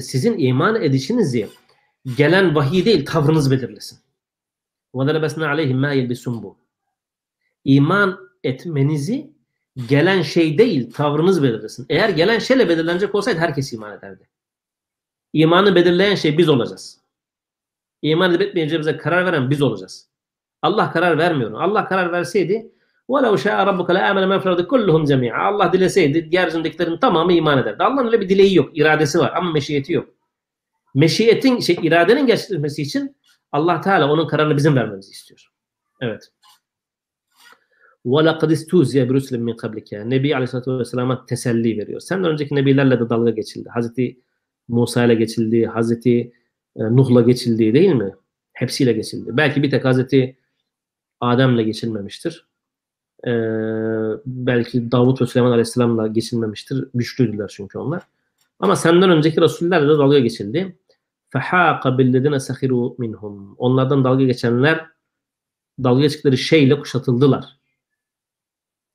sizin 0.00 0.38
iman 0.38 0.82
edişinizi 0.82 1.48
gelen 2.16 2.54
vahiy 2.54 2.84
değil 2.84 3.06
tavrınız 3.06 3.50
belirlesin. 3.50 3.98
وَذَلَبَسْنَا 4.94 5.46
عَلَيْهِمْ 5.46 5.86
مَا 5.86 5.94
يَلْبِسُونَ 5.94 6.42
bu. 6.42 6.56
İman 7.64 8.30
etmenizi 8.44 9.30
gelen 9.88 10.22
şey 10.22 10.58
değil 10.58 10.92
tavrınız 10.92 11.42
belirlesin. 11.42 11.86
Eğer 11.88 12.08
gelen 12.08 12.38
şeyle 12.38 12.68
belirlenecek 12.68 13.14
olsaydı 13.14 13.38
herkes 13.38 13.72
iman 13.72 13.98
ederdi. 13.98 14.28
İmanı 15.32 15.74
belirleyen 15.74 16.14
şey 16.14 16.38
biz 16.38 16.48
olacağız. 16.48 17.00
İman 18.02 18.30
edip 18.30 18.42
etmeyeceğimize 18.42 18.96
karar 18.96 19.26
veren 19.26 19.50
biz 19.50 19.62
olacağız. 19.62 20.08
Allah 20.62 20.92
karar 20.92 21.18
vermiyor. 21.18 21.52
Allah 21.52 21.88
karar 21.88 22.12
verseydi 22.12 22.72
وَلَوْ 23.12 23.34
شَاءَ 23.44 23.58
رَبُّكَ 23.70 23.88
لَاَمَنَ 23.98 24.24
مَنْ 24.32 24.38
فِرَدِ 24.44 24.60
كُلُّهُمْ 24.66 25.02
جَمِيعًا 25.06 25.42
Allah 25.42 25.72
dileseydi 25.72 26.28
yeryüzündekilerin 26.32 26.96
tamamı 26.96 27.32
iman 27.32 27.58
ederdi. 27.58 27.82
Allah'ın 27.82 28.06
öyle 28.06 28.20
bir 28.20 28.28
dileği 28.28 28.54
yok. 28.54 28.78
iradesi 28.78 29.18
var 29.18 29.32
ama 29.36 29.52
meşiyeti 29.52 29.92
yok. 29.92 30.08
Meşiyetin, 30.94 31.60
şey, 31.60 31.78
iradenin 31.82 32.26
gerçekleşmesi 32.26 32.82
için 32.82 33.16
Allah 33.52 33.80
Teala 33.80 34.12
onun 34.12 34.26
kararını 34.26 34.56
bizim 34.56 34.76
vermemizi 34.76 35.10
istiyor. 35.10 35.48
Evet. 36.00 36.32
وَلَقَدْ 38.04 38.52
اِسْتُوزِيَ 38.52 39.08
بِرُسْلٍ 39.08 39.36
مِنْ 39.36 39.56
قَبْلِكَ 39.56 40.10
Nebi 40.10 40.34
Aleyhisselatü 40.34 40.78
Vesselam'a 40.78 41.26
teselli 41.26 41.78
veriyor. 41.78 42.00
Senden 42.00 42.30
önceki 42.30 42.54
nebilerle 42.54 43.00
de 43.00 43.08
dalga 43.08 43.30
geçildi. 43.30 43.68
Hazreti 43.68 44.20
Musa 44.68 45.04
ile 45.04 45.14
geçildi, 45.14 45.66
Hazreti 45.66 46.32
e, 46.76 46.82
Nuh'la 46.82 47.20
geçildi 47.20 47.74
değil 47.74 47.92
mi? 47.92 48.14
Hepsiyle 48.52 48.92
geçildi. 48.92 49.30
Belki 49.36 49.62
bir 49.62 49.70
tek 49.70 49.84
Hazreti 49.84 50.38
Adem'le 51.20 51.62
geçilmemiştir. 51.62 52.50
Ee, 53.26 53.30
belki 54.26 54.92
Davut 54.92 55.22
ve 55.22 55.26
Süleyman 55.26 55.50
Aleyhisselam'la 55.50 56.06
geçilmemiştir. 56.06 56.88
Güçlüdüler 56.94 57.48
çünkü 57.48 57.78
onlar. 57.78 58.02
Ama 58.60 58.76
senden 58.76 59.10
önceki 59.10 59.40
Resullerle 59.40 59.88
de 59.88 59.98
dalga 59.98 60.18
geçildi. 60.18 60.78
فَحَاقَ 61.32 61.82
بِالَّذِينَ 61.82 62.36
سَخِرُوا 62.36 62.94
minhum. 62.98 63.54
Onlardan 63.58 64.04
dalga 64.04 64.24
geçenler 64.24 64.86
dalga 65.84 66.00
geçtikleri 66.00 66.38
şeyle 66.38 66.80
kuşatıldılar. 66.80 67.44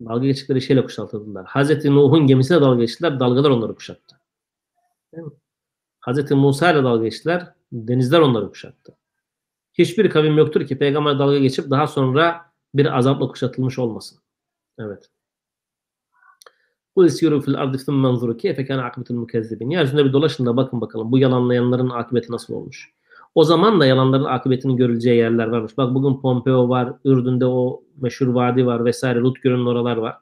Dalga 0.05 0.25
geçtikleri 0.25 0.61
şeyle 0.61 0.83
kuşatıldılar. 0.83 1.45
Hazreti 1.45 1.95
Nuh'un 1.95 2.27
gemisine 2.27 2.61
dalga 2.61 2.81
geçtiler. 2.81 3.19
Dalgalar 3.19 3.49
onları 3.49 3.75
kuşattı. 3.75 4.19
Değil 5.13 5.23
mi? 5.23 5.31
Hazreti 5.99 6.35
Musa 6.35 6.71
ile 6.71 6.83
dalga 6.83 7.03
geçtiler. 7.03 7.53
Denizler 7.71 8.19
onları 8.19 8.49
kuşattı. 8.49 8.97
Hiçbir 9.73 10.09
kavim 10.09 10.37
yoktur 10.37 10.67
ki 10.67 10.77
peygamber 10.77 11.19
dalga 11.19 11.37
geçip 11.37 11.69
daha 11.69 11.87
sonra 11.87 12.48
bir 12.74 12.98
azapla 12.98 13.28
kuşatılmış 13.28 13.78
olmasın. 13.78 14.18
Evet. 14.78 15.10
Bu 16.96 17.06
isiru 17.06 17.40
fil 17.40 17.54
ardı 17.54 17.78
thumma 17.78 18.08
anzuru 18.08 18.36
keyfe 18.36 18.66
kana 18.66 18.84
akibetul 18.84 19.14
mukezzibin. 19.14 19.70
Yeryüzünde 19.70 20.04
bir 20.04 20.12
dolaşın 20.12 20.46
da 20.46 20.56
bakın 20.56 20.80
bakalım 20.80 21.12
bu 21.12 21.18
yalanlayanların 21.18 21.90
akıbeti 21.90 22.32
nasıl 22.32 22.54
olmuş. 22.54 22.92
O 23.34 23.44
zaman 23.44 23.80
da 23.80 23.86
yalanların 23.86 24.24
akıbetinin 24.24 24.76
görüleceği 24.76 25.16
yerler 25.16 25.46
varmış. 25.46 25.76
Bak 25.78 25.94
bugün 25.94 26.20
Pompeo 26.20 26.68
var, 26.68 26.92
Ürdün'de 27.04 27.46
o 27.46 27.82
meşhur 28.00 28.26
vadi 28.26 28.66
var 28.66 28.84
vesaire, 28.84 29.20
Rutgör'ün 29.20 29.66
oralar 29.66 29.96
var. 29.96 30.16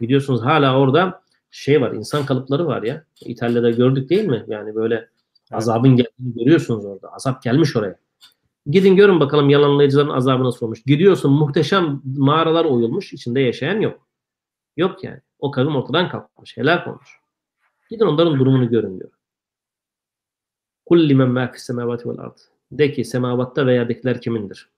Biliyorsunuz 0.00 0.42
hala 0.42 0.78
orada 0.78 1.22
şey 1.50 1.80
var, 1.80 1.92
insan 1.92 2.26
kalıpları 2.26 2.66
var 2.66 2.82
ya. 2.82 3.04
İtalya'da 3.20 3.70
gördük 3.70 4.10
değil 4.10 4.24
mi? 4.24 4.44
Yani 4.48 4.74
böyle 4.74 5.08
azabın 5.52 5.96
geldiğini 5.96 6.34
görüyorsunuz 6.34 6.84
orada. 6.84 7.12
Azap 7.12 7.42
gelmiş 7.42 7.76
oraya. 7.76 7.96
Gidin 8.66 8.96
görün 8.96 9.20
bakalım 9.20 9.50
yalanlayıcıların 9.50 10.08
azabı 10.08 10.44
nasıl 10.44 10.66
olmuş. 10.66 10.82
Gidiyorsun 10.82 11.32
muhteşem 11.32 12.02
mağaralar 12.04 12.64
oyulmuş. 12.64 13.12
içinde 13.12 13.40
yaşayan 13.40 13.80
yok. 13.80 14.06
Yok 14.76 15.04
yani. 15.04 15.20
O 15.38 15.50
kavim 15.50 15.76
ortadan 15.76 16.08
kalkmış. 16.08 16.56
Helak 16.56 16.88
olmuş. 16.88 17.20
Gidin 17.90 18.04
onların 18.04 18.38
durumunu 18.38 18.68
görün 18.68 19.00
diyor. 19.00 19.10
Kul 20.86 21.08
limen 21.08 21.28
ma 21.28 21.52
fis 21.52 21.62
semavati 21.62 22.08
vel 22.08 22.18
ard. 22.18 22.38
De 22.72 22.92
ki 22.92 23.04
semavatta 23.04 23.66
ve 23.66 23.74
yerdekiler 23.74 24.20
kimindir? 24.20 24.70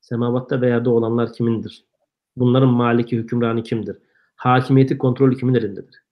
Semavatta 0.00 0.60
ve 0.60 0.68
yerde 0.68 0.88
olanlar 0.88 1.32
kimindir? 1.32 1.84
Bunların 2.36 2.68
maliki 2.68 3.16
hükümranı 3.16 3.62
kimdir? 3.62 3.98
Hakimiyeti 4.36 4.98
kontrolü 4.98 5.36
kimin 5.36 5.54
elindedir? 5.54 6.02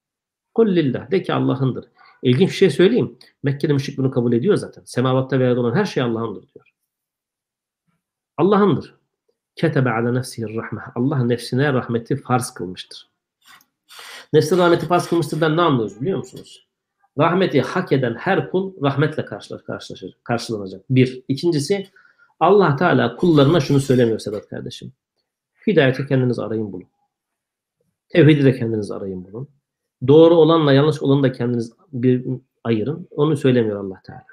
Kul 0.54 0.66
lillah. 0.66 1.10
De 1.10 1.22
ki 1.22 1.34
Allah'ındır. 1.34 1.84
İlginç 2.22 2.48
bir 2.48 2.54
şey 2.54 2.70
söyleyeyim. 2.70 3.18
Mekke'de 3.42 3.72
müşrik 3.72 3.98
bunu 3.98 4.10
kabul 4.10 4.32
ediyor 4.32 4.56
zaten. 4.56 4.82
Semavatta 4.84 5.38
ve 5.38 5.44
yerde 5.44 5.60
olan 5.60 5.76
her 5.76 5.84
şey 5.84 6.02
Allah'ındır 6.02 6.48
diyor. 6.54 6.72
Allah'ındır. 8.36 8.94
Ketebe 9.56 9.90
ala 9.90 10.12
nefsihi 10.12 10.56
rahme. 10.56 10.82
Allah 10.94 11.24
nefsine 11.24 11.72
rahmeti 11.72 12.16
farz 12.16 12.54
kılmıştır. 12.54 13.10
Nefsine 14.32 14.58
rahmeti 14.58 14.86
farz 14.86 15.08
kılmıştır 15.08 15.40
ne 15.40 15.62
anlıyoruz 15.62 16.00
biliyor 16.00 16.18
musunuz? 16.18 16.68
Rahmeti 17.18 17.60
hak 17.60 17.92
eden 17.92 18.14
her 18.14 18.50
kul 18.50 18.82
rahmetle 18.82 19.24
karşılaşır, 19.24 20.18
karşılanacak. 20.24 20.84
Bir. 20.90 21.22
İkincisi 21.28 21.86
Allah 22.40 22.76
Teala 22.76 23.16
kullarına 23.16 23.60
şunu 23.60 23.80
söylemiyor 23.80 24.18
Sedat 24.18 24.48
kardeşim. 24.48 24.92
Hidayeti 25.66 26.06
kendiniz 26.06 26.38
arayın 26.38 26.72
bulun. 26.72 26.88
Tevhidi 28.08 28.44
de 28.44 28.58
kendiniz 28.58 28.90
arayın 28.90 29.24
bulun. 29.24 29.48
Doğru 30.09 30.34
olanla 30.34 30.72
yanlış 30.72 31.03
olanı 31.03 31.22
da 31.22 31.32
kendiniz 31.32 31.72
bir 31.92 32.24
ayırın. 32.64 33.09
Onu 33.11 33.36
söylemiyor 33.36 33.84
Allah 33.84 34.03
Teala. 34.07 34.26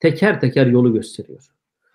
Teker 0.00 0.40
teker 0.40 0.66
yolu 0.66 0.92
gösteriyor. 0.92 1.46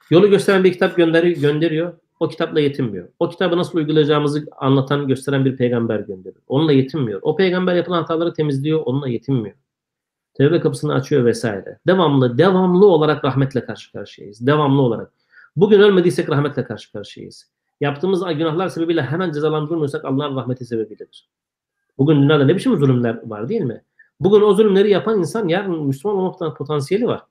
Yolu 0.10 0.30
gösteren 0.30 0.64
bir 0.64 0.74
kitap 0.74 0.96
gönderiyor, 0.96 1.42
gönderiyor. 1.42 1.94
O 2.20 2.28
kitapla 2.28 2.60
yetinmiyor. 2.60 3.10
O 3.20 3.30
kitabı 3.30 3.58
nasıl 3.58 3.78
uygulayacağımızı 3.78 4.46
anlatan, 4.58 5.08
gösteren 5.08 5.46
bir 5.46 5.58
peygamber 5.58 6.00
gönderiyor. 6.00 6.44
Onunla 6.48 6.72
yetinmiyor. 6.72 7.20
O 7.24 7.36
peygamber 7.36 7.76
yapılan 7.76 8.02
hataları 8.02 8.34
temizliyor, 8.34 8.82
onunla 8.86 9.08
yetinmiyor. 9.08 9.56
Tevbe 10.34 10.60
kapısını 10.60 10.94
açıyor 10.94 11.26
vesaire. 11.26 11.80
Devamlı, 11.88 12.38
devamlı 12.38 12.86
olarak 12.86 13.26
rahmetle 13.26 13.66
karşı 13.66 13.92
karşıyayız. 13.92 14.48
Devamlı 14.48 14.82
olarak. 14.82 15.12
Bugün 15.56 15.80
ölmediysek 15.80 16.30
rahmetle 16.30 16.64
karşı 16.64 16.92
karşıyayız. 16.92 17.52
Yaptığımız 17.82 18.24
günahlar 18.38 18.70
sebebiyle 18.70 19.02
hemen 19.02 19.32
cezalandırılmıyorsak 19.32 20.06
Allah'ın 20.06 20.36
rahmeti 20.36 20.66
sebebiyledir. 20.66 21.30
Bugün 21.99 22.23
dünyada 22.23 22.45
ne 22.45 22.57
biçim 22.57 22.77
zulümler 22.77 23.21
var 23.25 23.49
değil 23.49 23.61
mi? 23.61 23.83
Bugün 24.21 24.41
o 24.41 24.55
zulümleri 24.55 24.91
yapan 24.91 25.19
insan 25.19 25.49
yarın 25.49 25.87
Müslüman 25.87 26.19
olmaktan 26.19 26.55
potansiyeli 26.55 27.07
var. 27.07 27.23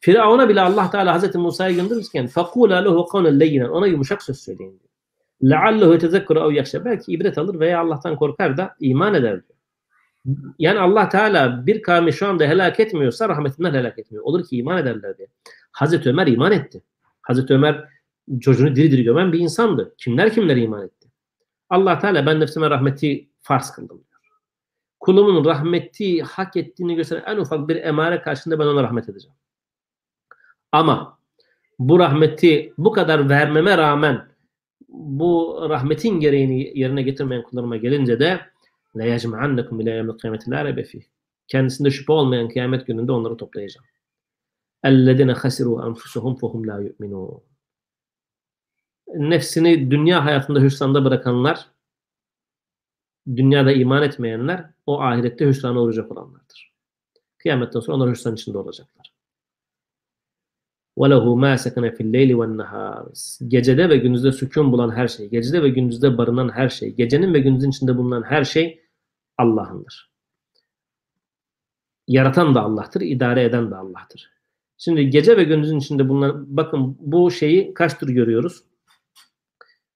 Firavun'a 0.00 0.48
bile 0.48 0.60
Allah 0.60 0.90
Teala 0.90 1.14
Hazreti 1.14 1.38
Musa'yı 1.38 1.76
gönderirken 1.76 2.26
فَقُولَا 2.26 2.84
لَهُ 2.84 3.08
قَوْنًا 3.08 3.44
لَيِّنًا 3.44 3.68
Ona 3.68 3.86
yumuşak 3.86 4.22
söz 4.22 4.40
söyleyin 4.40 4.80
diyor. 4.80 4.90
لَعَلَّهُ 5.52 5.98
يَتَذَكُّرَ 5.98 6.38
اَوْ 6.38 6.60
يَخْشَ 6.60 6.84
Belki 6.84 7.12
ibret 7.12 7.38
alır 7.38 7.60
veya 7.60 7.80
Allah'tan 7.80 8.16
korkar 8.16 8.56
da 8.56 8.74
iman 8.80 9.14
eder 9.14 9.32
diyor. 9.32 9.60
Yani 10.58 10.78
Allah 10.78 11.08
Teala 11.08 11.66
bir 11.66 11.82
kavmi 11.82 12.12
şu 12.12 12.28
anda 12.28 12.44
helak 12.44 12.80
etmiyorsa 12.80 13.28
rahmetinden 13.28 13.74
helak 13.74 13.98
etmiyor. 13.98 14.24
Olur 14.24 14.44
ki 14.44 14.56
iman 14.56 14.78
ederler 14.78 15.18
diye. 15.18 15.28
Hazreti 15.72 16.08
Ömer 16.08 16.26
iman 16.26 16.52
etti. 16.52 16.82
Hazreti 17.22 17.54
Ömer 17.54 17.84
çocuğunu 18.40 18.76
diri 18.76 18.90
diri 18.90 19.04
gömen 19.04 19.32
bir 19.32 19.38
insandı. 19.38 19.94
Kimler 19.98 20.32
kimler 20.32 20.56
iman 20.56 20.84
etti. 20.84 21.08
Allah 21.70 21.98
Teala 21.98 22.26
ben 22.26 22.40
nefsime 22.40 22.70
rahmeti 22.70 23.28
farz 23.40 23.70
kıldım 23.70 23.96
diyor. 23.96 24.13
kulumun 25.05 25.45
rahmeti 25.45 26.21
hak 26.21 26.55
ettiğini 26.55 26.95
gösteren 26.95 27.23
en 27.25 27.37
ufak 27.37 27.69
bir 27.69 27.75
emare 27.75 28.21
karşında 28.21 28.59
ben 28.59 28.65
ona 28.65 28.83
rahmet 28.83 29.09
edeceğim. 29.09 29.35
Ama 30.71 31.19
bu 31.79 31.99
rahmeti 31.99 32.73
bu 32.77 32.91
kadar 32.91 33.29
vermeme 33.29 33.77
rağmen 33.77 34.27
bu 34.89 35.65
rahmetin 35.69 36.19
gereğini 36.19 36.79
yerine 36.79 37.01
getirmeyen 37.01 37.43
kullarıma 37.43 37.77
gelince 37.77 38.19
de 38.19 38.41
la 38.95 39.03
yecma'annakum 39.03 39.79
ila 39.79 39.89
yevmil 39.89 40.17
kıyameti 40.17 40.51
la. 40.51 40.75
Kendisinde 41.47 41.91
şüphe 41.91 42.13
olmayan 42.13 42.49
kıyamet 42.49 42.87
gününde 42.87 43.11
onları 43.11 43.37
toplayacağım. 43.37 43.85
Ellezine 44.83 45.31
hasiru 45.31 45.87
enfusuhum 45.87 46.35
fehum 46.35 46.67
la 46.67 46.79
yu'minun. 46.79 47.43
Nefsini 49.15 49.91
dünya 49.91 50.25
hayatında 50.25 50.59
hüsranda 50.59 51.05
bırakanlar, 51.05 51.67
dünyada 53.35 53.71
iman 53.71 54.03
etmeyenler 54.03 54.74
o 54.86 55.00
ahirette 55.00 55.46
hüsrana 55.46 55.82
uğrayacak 55.82 56.12
olanlardır. 56.12 56.72
Kıyametten 57.38 57.80
sonra 57.80 57.96
onlar 57.96 58.10
hüsran 58.10 58.34
içinde 58.34 58.58
olacaklar. 58.58 59.12
وَلَهُ 60.96 61.24
مَا 61.44 61.54
سَكَنَ 61.54 61.96
فِي 61.96 62.02
اللَّيْلِ 62.02 62.32
وَالنَّهَارِ 62.32 63.48
Gecede 63.48 63.88
ve 63.88 63.96
gündüzde 63.96 64.32
sükun 64.32 64.72
bulan 64.72 64.90
her 64.90 65.08
şey, 65.08 65.28
gecede 65.28 65.62
ve 65.62 65.68
gündüzde 65.68 66.18
barınan 66.18 66.48
her 66.48 66.68
şey, 66.68 66.94
gecenin 66.94 67.34
ve 67.34 67.38
gündüzün 67.38 67.70
içinde 67.70 67.96
bulunan 67.96 68.22
her 68.22 68.44
şey 68.44 68.80
Allah'ındır. 69.38 70.10
Yaratan 72.08 72.54
da 72.54 72.62
Allah'tır, 72.62 73.00
idare 73.00 73.44
eden 73.44 73.70
de 73.70 73.76
Allah'tır. 73.76 74.30
Şimdi 74.78 75.10
gece 75.10 75.36
ve 75.36 75.44
gündüzün 75.44 75.78
içinde 75.78 76.08
bulunan, 76.08 76.56
bakın 76.56 76.96
bu 77.00 77.30
şeyi 77.30 77.74
kaç 77.74 77.98
tür 77.98 78.08
görüyoruz? 78.08 78.64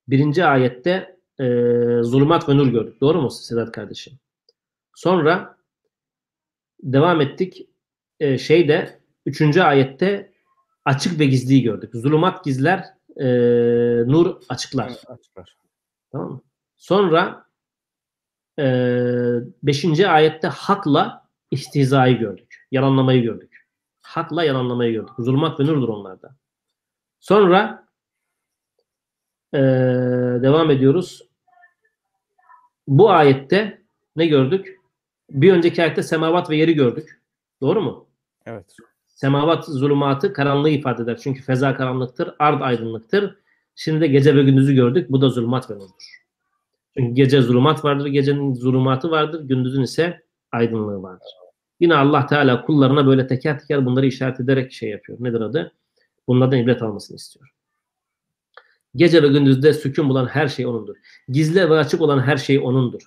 Birinci 0.09 0.45
ayette 0.45 1.19
e, 1.41 1.45
zulümat 2.03 2.49
ve 2.49 2.57
nur 2.57 2.67
gördük. 2.67 3.01
Doğru 3.01 3.23
mu 3.23 3.31
Sedat 3.31 3.73
kardeşim? 3.73 4.13
Sonra 5.00 5.58
devam 6.84 7.22
ettik. 7.22 7.70
E, 8.20 8.38
şeyde 8.38 9.00
üçüncü 9.26 9.62
ayette 9.62 10.34
açık 10.86 11.20
ve 11.20 11.26
gizliyi 11.26 11.64
gördük. 11.64 11.96
Zulümat 11.96 12.44
gizler, 12.44 12.86
e, 13.18 13.26
nur 14.08 14.36
açıklar. 14.50 14.92
Açıklar. 15.08 15.58
Tamam 16.12 16.32
mı? 16.32 16.42
Sonra 16.76 17.46
e, 18.60 18.66
beşinci 19.64 20.08
ayette 20.08 20.48
hakla 20.48 21.30
istihzayı 21.52 22.18
gördük. 22.18 22.68
Yalanlamayı 22.72 23.24
gördük. 23.24 23.68
Hakla 24.02 24.44
yalanlamayı 24.44 24.94
gördük. 24.94 25.16
Zulmat 25.18 25.60
ve 25.60 25.66
nurdur 25.66 25.90
onlarda. 25.90 26.36
Sonra 27.20 27.88
e, 29.54 29.60
devam 30.42 30.72
ediyoruz. 30.72 31.30
Bu 32.88 33.12
ayette 33.12 33.82
ne 34.16 34.26
gördük? 34.26 34.79
Bir 35.30 35.54
önceki 35.54 35.82
ayette 35.82 36.04
semavat 36.04 36.50
ve 36.50 36.58
yeri 36.58 36.74
gördük. 36.74 37.22
Doğru 37.62 37.82
mu? 37.82 38.08
Evet. 38.46 38.76
Semavat 39.08 39.66
zulümatı 39.66 40.34
karanlığı 40.34 40.70
ifade 40.70 41.04
eder. 41.04 41.18
Çünkü 41.24 41.42
feza 41.42 41.76
karanlıktır, 41.76 42.32
ard 42.40 42.62
aydınlıktır. 42.62 43.36
Şimdi 43.76 44.02
de 44.02 44.08
gece 44.08 44.36
ve 44.36 44.44
gündüzü 44.44 44.76
gördük. 44.76 45.12
Bu 45.12 45.22
da 45.22 45.30
zulümat 45.30 45.72
ve 45.72 45.76
nurdur. 45.76 46.24
Çünkü 46.98 47.14
gece 47.14 47.42
zulümat 47.42 47.86
vardır, 47.86 48.06
gecenin 48.08 48.54
zulümatı 48.54 49.12
vardır, 49.12 49.44
gündüzün 49.44 49.82
ise 49.82 50.22
aydınlığı 50.52 51.04
vardır. 51.04 51.28
Yine 51.80 51.96
Allah 51.96 52.26
Teala 52.26 52.62
kullarına 52.62 53.08
böyle 53.08 53.28
teker 53.28 53.60
teker 53.60 53.86
bunları 53.86 54.06
işaret 54.06 54.40
ederek 54.40 54.72
şey 54.72 54.90
yapıyor. 54.90 55.18
Nedir 55.22 55.42
adı? 55.42 55.72
Bunlardan 56.28 56.60
ibret 56.60 56.82
almasını 56.82 57.16
istiyor. 57.16 57.50
Gece 58.96 59.24
ve 59.24 59.28
gündüzde 59.28 59.74
sükun 59.74 60.10
bulan 60.10 60.26
her 60.26 60.48
şey 60.48 60.66
O'nundur. 60.66 60.96
Gizli 61.30 61.70
ve 61.70 61.78
açık 61.78 62.02
olan 62.02 62.20
her 62.20 62.38
şey 62.38 62.60
O'nundur. 62.60 63.02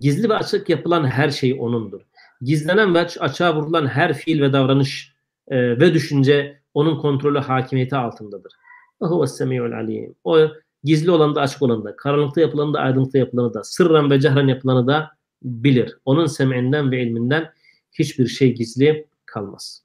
Gizli 0.00 0.28
ve 0.28 0.34
açık 0.34 0.68
yapılan 0.68 1.04
her 1.04 1.30
şey 1.30 1.56
O'nundur. 1.60 2.00
Gizlenen 2.40 2.94
ve 2.94 2.98
açığa 2.98 3.56
vurulan 3.56 3.86
her 3.86 4.14
fiil 4.14 4.40
ve 4.40 4.52
davranış 4.52 5.14
e, 5.48 5.80
ve 5.80 5.94
düşünce 5.94 6.60
O'nun 6.74 6.98
kontrolü 6.98 7.38
hakimiyeti 7.38 7.96
altındadır. 7.96 8.52
Ve 9.02 9.06
huves 9.06 9.36
semi'ul. 9.36 9.72
O 10.24 10.38
gizli 10.84 11.10
olanı 11.10 11.34
da 11.34 11.40
açık 11.40 11.62
olanı 11.62 11.84
da, 11.84 11.96
karanlıkta 11.96 12.40
yapılanı 12.40 12.74
da, 12.74 12.80
aydınlıkta 12.80 13.18
yapılanı 13.18 13.54
da, 13.54 13.64
sırran 13.64 14.10
ve 14.10 14.20
cehren 14.20 14.48
yapılanı 14.48 14.86
da 14.86 15.10
bilir. 15.42 15.98
Onun 16.04 16.26
semi'inden 16.26 16.90
ve 16.90 17.02
ilminden 17.02 17.52
hiçbir 17.92 18.26
şey 18.26 18.54
gizli 18.54 19.06
kalmaz. 19.26 19.84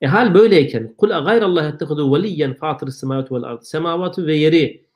E 0.00 0.06
hal 0.06 0.34
böyleyken 0.34 0.94
kul 0.98 1.08
gayrallah 1.08 1.68
ettehudu 1.68 2.14
veliyen 2.14 2.54
fatır 2.54 2.88
semavati 2.88 3.34
vel 3.34 3.42
ard. 3.42 3.62
Semavatı 3.62 4.26
ve 4.26 4.36
yeri 4.36 4.87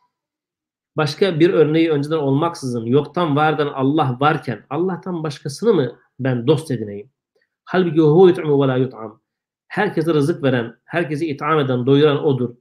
başka 0.97 1.41
bir 1.41 1.51
örneği 1.51 1.91
önceden 1.91 2.17
olmaksızın 2.17 2.87
yoktan 2.87 3.37
vardan 3.37 3.67
Allah 3.67 4.17
varken 4.21 4.67
Allah'tan 4.71 5.23
başkasını 5.23 5.75
mı 5.75 5.99
ben 6.21 6.47
dost 6.47 6.71
edineyim? 6.71 7.11
Halbuki 7.65 8.01
hu 8.01 8.29
yut'mu 8.29 8.63
ve 8.63 8.69
la 8.69 8.77
yut'am. 8.77 9.23
Herkese 9.69 10.15
rızık 10.15 10.43
veren, 10.43 10.77
herkesi 10.85 11.27
itham 11.27 11.59
eden, 11.59 11.87
doyuran 11.87 12.25
odur. 12.25 12.55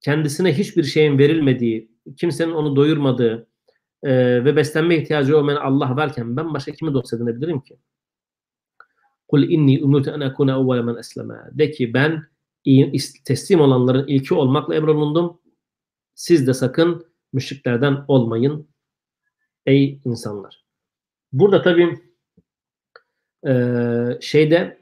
Kendisine 0.00 0.58
hiçbir 0.58 0.84
şeyin 0.84 1.18
verilmediği, 1.18 1.90
kimsenin 2.16 2.52
onu 2.52 2.76
doyurmadığı 2.76 3.48
e, 4.02 4.44
ve 4.44 4.56
beslenme 4.56 4.96
ihtiyacı 4.96 5.38
olmayan 5.38 5.60
Allah 5.60 5.96
varken 5.96 6.36
ben 6.36 6.54
başka 6.54 6.72
kimi 6.72 6.94
dost 6.94 7.14
edinebilirim 7.14 7.60
ki? 7.60 7.78
Kul 9.28 9.42
inni 9.42 9.84
umirtu 9.84 10.10
en 10.10 10.20
akuna 10.20 10.52
evvele 10.52 10.82
men 10.82 10.96
esleme. 10.96 11.34
De 11.52 11.70
ki 11.70 11.94
ben 11.94 12.26
teslim 13.24 13.60
olanların 13.60 14.06
ilki 14.06 14.34
olmakla 14.34 14.74
emrolundum. 14.74 15.40
Siz 16.14 16.46
de 16.46 16.54
sakın 16.54 17.06
müşriklerden 17.36 18.04
olmayın 18.08 18.68
ey 19.66 20.00
insanlar. 20.04 20.64
Burada 21.32 21.62
tabii 21.62 21.98
e, 23.46 23.52
şeyde 24.20 24.78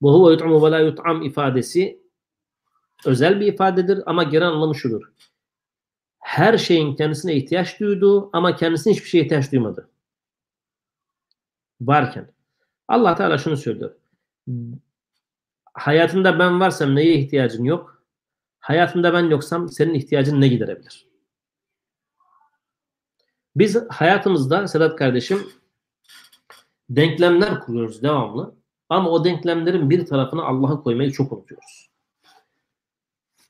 bu 0.00 0.14
huve 0.14 0.32
yut'amu 0.32 0.66
ve 0.66 0.70
la 0.70 0.80
yut'am 0.80 1.22
ifadesi 1.22 2.02
özel 3.06 3.40
bir 3.40 3.46
ifadedir 3.46 4.02
ama 4.06 4.22
genel 4.22 4.48
anlamı 4.48 4.74
şudur. 4.74 5.02
Her 6.18 6.58
şeyin 6.58 6.96
kendisine 6.96 7.34
ihtiyaç 7.34 7.80
duyduğu 7.80 8.30
ama 8.36 8.56
kendisine 8.56 8.92
hiçbir 8.92 9.08
şeye 9.08 9.24
ihtiyaç 9.24 9.52
duymadı. 9.52 9.88
Varken. 11.80 12.32
Allah 12.88 13.14
Teala 13.14 13.38
şunu 13.38 13.56
söylüyor. 13.56 13.94
Hayatında 15.74 16.38
ben 16.38 16.60
varsam 16.60 16.96
neye 16.96 17.14
ihtiyacın 17.14 17.64
yok? 17.64 18.02
Hayatında 18.60 19.12
ben 19.12 19.24
yoksam 19.24 19.68
senin 19.68 19.94
ihtiyacın 19.94 20.40
ne 20.40 20.48
giderebilir? 20.48 21.08
Biz 23.58 23.76
hayatımızda 23.88 24.68
Sedat 24.68 24.96
kardeşim 24.96 25.46
denklemler 26.90 27.60
kuruyoruz 27.60 28.02
devamlı. 28.02 28.54
Ama 28.88 29.10
o 29.10 29.24
denklemlerin 29.24 29.90
bir 29.90 30.06
tarafına 30.06 30.42
Allah'ı 30.42 30.82
koymayı 30.82 31.12
çok 31.12 31.32
unutuyoruz. 31.32 31.88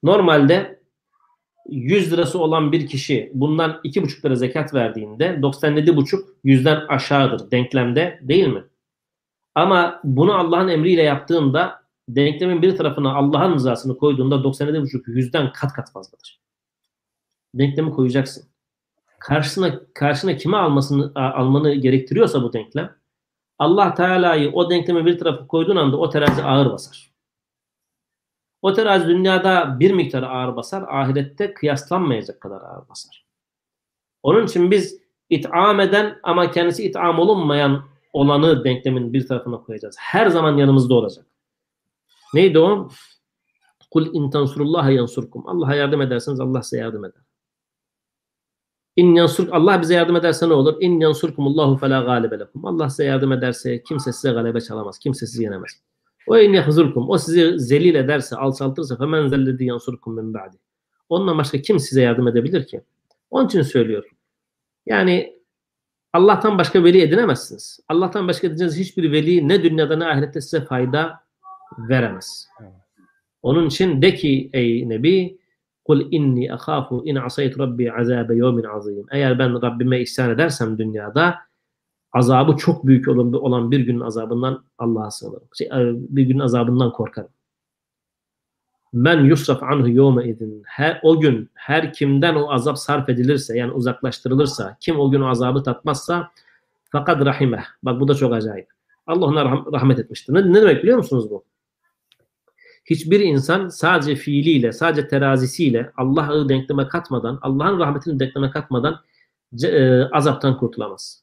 Normalde 0.02 0.80
100 1.68 2.12
lirası 2.12 2.38
olan 2.38 2.72
bir 2.72 2.86
kişi 2.86 3.30
bundan 3.34 3.80
2,5 3.84 4.24
lira 4.24 4.34
zekat 4.34 4.74
verdiğinde 4.74 5.24
97,5 5.24 6.24
yüzden 6.44 6.86
aşağıdır 6.88 7.50
denklemde 7.50 8.20
değil 8.22 8.48
mi? 8.48 8.64
Ama 9.54 10.00
bunu 10.04 10.34
Allah'ın 10.34 10.68
emriyle 10.68 11.02
yaptığında 11.02 11.82
denklemin 12.08 12.62
bir 12.62 12.76
tarafına 12.76 13.14
Allah'ın 13.14 13.54
rızasını 13.54 13.98
koyduğunda 13.98 14.34
97,5 14.34 15.10
yüzden 15.10 15.52
kat 15.52 15.72
kat 15.72 15.92
fazladır. 15.92 16.40
Denklemi 17.54 17.90
koyacaksın. 17.90 18.48
Karşısına 19.20 19.80
karşına 19.94 20.36
kime 20.36 20.56
almasını 20.56 21.12
almanı 21.14 21.74
gerektiriyorsa 21.74 22.42
bu 22.42 22.52
denklem 22.52 22.98
Allah 23.58 23.94
Teala'yı 23.94 24.52
o 24.52 24.70
denkleme 24.70 25.06
bir 25.06 25.18
tarafa 25.18 25.46
koyduğun 25.46 25.76
anda 25.76 25.96
o 25.96 26.10
terazi 26.10 26.42
ağır 26.42 26.70
basar. 26.70 27.10
O 28.62 28.72
terazi 28.72 29.08
dünyada 29.08 29.80
bir 29.80 29.90
miktar 29.90 30.22
ağır 30.22 30.56
basar, 30.56 30.82
ahirette 30.88 31.54
kıyaslanmayacak 31.54 32.40
kadar 32.40 32.60
ağır 32.60 32.88
basar. 32.88 33.26
Onun 34.22 34.46
için 34.46 34.70
biz 34.70 35.00
itham 35.30 35.80
eden 35.80 36.18
ama 36.22 36.50
kendisi 36.50 36.84
itham 36.84 37.18
olunmayan 37.18 37.84
olanı 38.12 38.64
denklemin 38.64 39.12
bir 39.12 39.26
tarafına 39.26 39.62
koyacağız. 39.62 39.96
Her 39.98 40.26
zaman 40.26 40.56
yanımızda 40.56 40.94
olacak. 40.94 41.26
Neydi 42.34 42.58
o? 42.58 42.88
Kul 43.90 44.14
in 44.14 44.30
tansurullaha 44.30 44.90
yansurkum. 44.90 45.48
Allah'a 45.48 45.74
yardım 45.74 46.02
ederseniz 46.02 46.40
Allah 46.40 46.62
size 46.62 46.78
yardım 46.78 47.04
eder. 47.04 47.22
İn 48.98 49.14
yansur 49.14 49.48
Allah 49.50 49.82
bize 49.82 49.94
yardım 49.94 50.16
ederse 50.16 50.48
ne 50.48 50.52
olur? 50.52 50.76
İn 50.80 51.00
yansurkumullahu 51.00 51.76
fela 51.76 52.02
galibe 52.02 52.38
lekum. 52.38 52.66
Allah 52.66 52.90
size 52.90 53.04
yardım 53.04 53.32
ederse 53.32 53.82
kimse 53.82 54.12
size 54.12 54.30
galebe 54.32 54.60
çalamaz. 54.60 54.98
Kimse 54.98 55.26
sizi 55.26 55.42
yenemez. 55.42 55.70
O 56.26 56.38
in 56.38 56.52
yahzurkum. 56.52 57.10
O 57.10 57.18
sizi 57.18 57.58
zelil 57.58 57.94
ederse, 57.94 58.36
alçaltırsa 58.36 58.96
femen 58.96 59.28
zellezi 59.28 59.64
yansurkum 59.64 60.14
min 60.14 60.34
ba'di. 60.34 60.56
Ondan 61.08 61.38
başka 61.38 61.62
kim 61.62 61.78
size 61.78 62.02
yardım 62.02 62.28
edebilir 62.28 62.66
ki? 62.66 62.80
Onun 63.30 63.46
için 63.46 63.62
söylüyor. 63.62 64.04
Yani 64.86 65.38
Allah'tan 66.12 66.58
başka 66.58 66.84
veli 66.84 67.02
edinemezsiniz. 67.02 67.80
Allah'tan 67.88 68.28
başka 68.28 68.46
edeceğiniz 68.46 68.76
hiçbir 68.76 69.12
veli 69.12 69.48
ne 69.48 69.62
dünyada 69.62 69.96
ne 69.96 70.06
ahirette 70.06 70.40
size 70.40 70.64
fayda 70.64 71.20
veremez. 71.78 72.48
Onun 73.42 73.66
için 73.66 74.02
de 74.02 74.14
ki 74.14 74.50
ey 74.52 74.88
Nebi 74.88 75.38
Kul 75.88 76.08
inni 76.10 76.52
akhafu 76.52 77.02
in 77.04 77.16
asayt 77.16 77.58
rabbi 77.58 77.92
azabe 77.92 78.36
yevmin 78.36 78.64
azim. 78.64 79.06
Eğer 79.10 79.38
ben 79.38 79.62
Rabbime 79.62 80.00
ihsan 80.00 80.30
edersem 80.30 80.78
dünyada 80.78 81.38
azabı 82.12 82.56
çok 82.56 82.86
büyük 82.86 83.08
olan 83.08 83.70
bir 83.70 83.80
günün 83.80 84.00
azabından 84.00 84.64
Allah'a 84.78 85.10
sığınırım. 85.10 85.48
Şey, 85.58 85.66
e, 85.66 85.92
bir 85.94 86.22
günün 86.22 86.38
azabından 86.38 86.92
korkarım. 86.92 87.30
Men 88.92 89.24
yusraf 89.24 89.62
anhu 89.62 89.88
yevme 89.88 90.28
idin. 90.28 90.62
O 91.02 91.20
gün 91.20 91.50
her 91.54 91.92
kimden 91.92 92.34
o 92.34 92.52
azap 92.52 92.78
sarf 92.78 93.08
edilirse 93.08 93.58
yani 93.58 93.72
uzaklaştırılırsa 93.72 94.76
kim 94.80 95.00
o 95.00 95.10
gün 95.10 95.20
o 95.20 95.28
azabı 95.28 95.62
tatmazsa 95.62 96.30
fakat 96.90 97.24
rahimeh. 97.24 97.64
Bak 97.82 98.00
bu 98.00 98.08
da 98.08 98.14
çok 98.14 98.32
acayip. 98.32 98.68
Allah 99.06 99.26
ona 99.26 99.44
rahmet 99.72 99.98
etmiştir. 99.98 100.34
Ne, 100.34 100.52
ne 100.52 100.62
demek 100.62 100.82
biliyor 100.82 100.98
musunuz 100.98 101.30
bu? 101.30 101.44
Hiçbir 102.90 103.20
insan 103.20 103.68
sadece 103.68 104.16
fiiliyle, 104.16 104.72
sadece 104.72 105.08
terazisiyle 105.08 105.92
Allah'ı 105.96 106.48
denkleme 106.48 106.88
katmadan, 106.88 107.38
Allah'ın 107.42 107.78
rahmetini 107.78 108.20
denkleme 108.20 108.50
katmadan 108.50 109.00
e, 109.62 110.02
azaptan 110.02 110.58
kurtulamaz. 110.58 111.22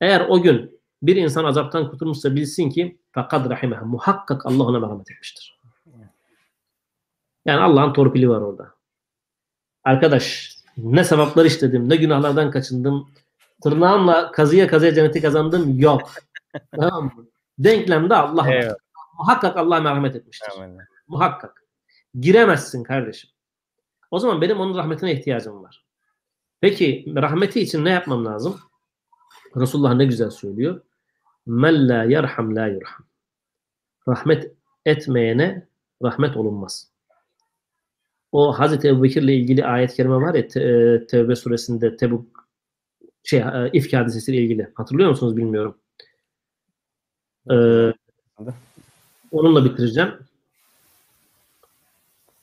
Eğer 0.00 0.26
o 0.28 0.42
gün 0.42 0.80
bir 1.02 1.16
insan 1.16 1.44
azaptan 1.44 1.90
kurtulmuşsa 1.90 2.36
bilsin 2.36 2.70
ki 2.70 2.98
fakat 3.12 3.50
rahimeh 3.50 3.82
muhakkak 3.82 4.46
Allah 4.46 4.64
ona 4.64 4.80
rahmet 4.80 5.10
etmiştir. 5.10 5.58
Yani 7.46 7.60
Allah'ın 7.60 7.92
torpili 7.92 8.28
var 8.28 8.40
orada. 8.40 8.74
Arkadaş 9.84 10.54
ne 10.76 11.04
sevaplar 11.04 11.44
işledim, 11.44 11.88
ne 11.88 11.96
günahlardan 11.96 12.50
kaçındım. 12.50 13.08
Tırnağımla 13.62 14.32
kazıya 14.32 14.66
kazıya 14.66 14.94
cenneti 14.94 15.22
kazandım. 15.22 15.78
Yok. 15.78 16.10
tamam 16.80 17.04
mı? 17.04 17.26
Denklemde 17.58 18.14
Allah 18.14 18.46
var. 18.46 18.76
Muhakkak 19.18 19.56
Allah 19.56 19.80
merhamet 19.80 20.16
etmiştir. 20.16 20.52
Amin. 20.58 20.78
Muhakkak. 21.08 21.64
Giremezsin 22.20 22.82
kardeşim. 22.82 23.30
O 24.10 24.18
zaman 24.18 24.40
benim 24.40 24.60
onun 24.60 24.76
rahmetine 24.76 25.12
ihtiyacım 25.12 25.62
var. 25.62 25.84
Peki 26.60 27.04
rahmeti 27.16 27.60
için 27.60 27.84
ne 27.84 27.90
yapmam 27.90 28.24
lazım? 28.24 28.60
Resulullah 29.56 29.94
ne 29.94 30.04
güzel 30.04 30.30
söylüyor. 30.30 30.80
Men 31.46 31.88
la 31.88 32.04
yerham 32.04 32.56
la 32.56 32.66
yurham. 32.66 33.06
Rahmet 34.08 34.52
etmeyene 34.86 35.68
rahmet 36.02 36.36
olunmaz. 36.36 36.90
O 38.32 38.58
Hazreti 38.58 38.88
Ebu 38.88 39.02
Bekir'le 39.02 39.28
ilgili 39.28 39.64
ayet-i 39.66 39.96
kerime 39.96 40.14
var 40.16 40.34
ya 40.34 40.48
Te- 40.48 40.62
e, 40.62 41.06
Tevbe 41.06 41.36
suresinde 41.36 41.96
Tebuk 41.96 42.48
şey 43.22 43.40
e, 43.40 43.70
İfk 43.72 43.92
hadisesiyle 43.92 44.42
ilgili. 44.42 44.72
Hatırlıyor 44.74 45.08
musunuz 45.10 45.36
bilmiyorum. 45.36 45.78
Ee, 47.50 47.92
onunla 49.34 49.64
bitireceğim. 49.64 50.10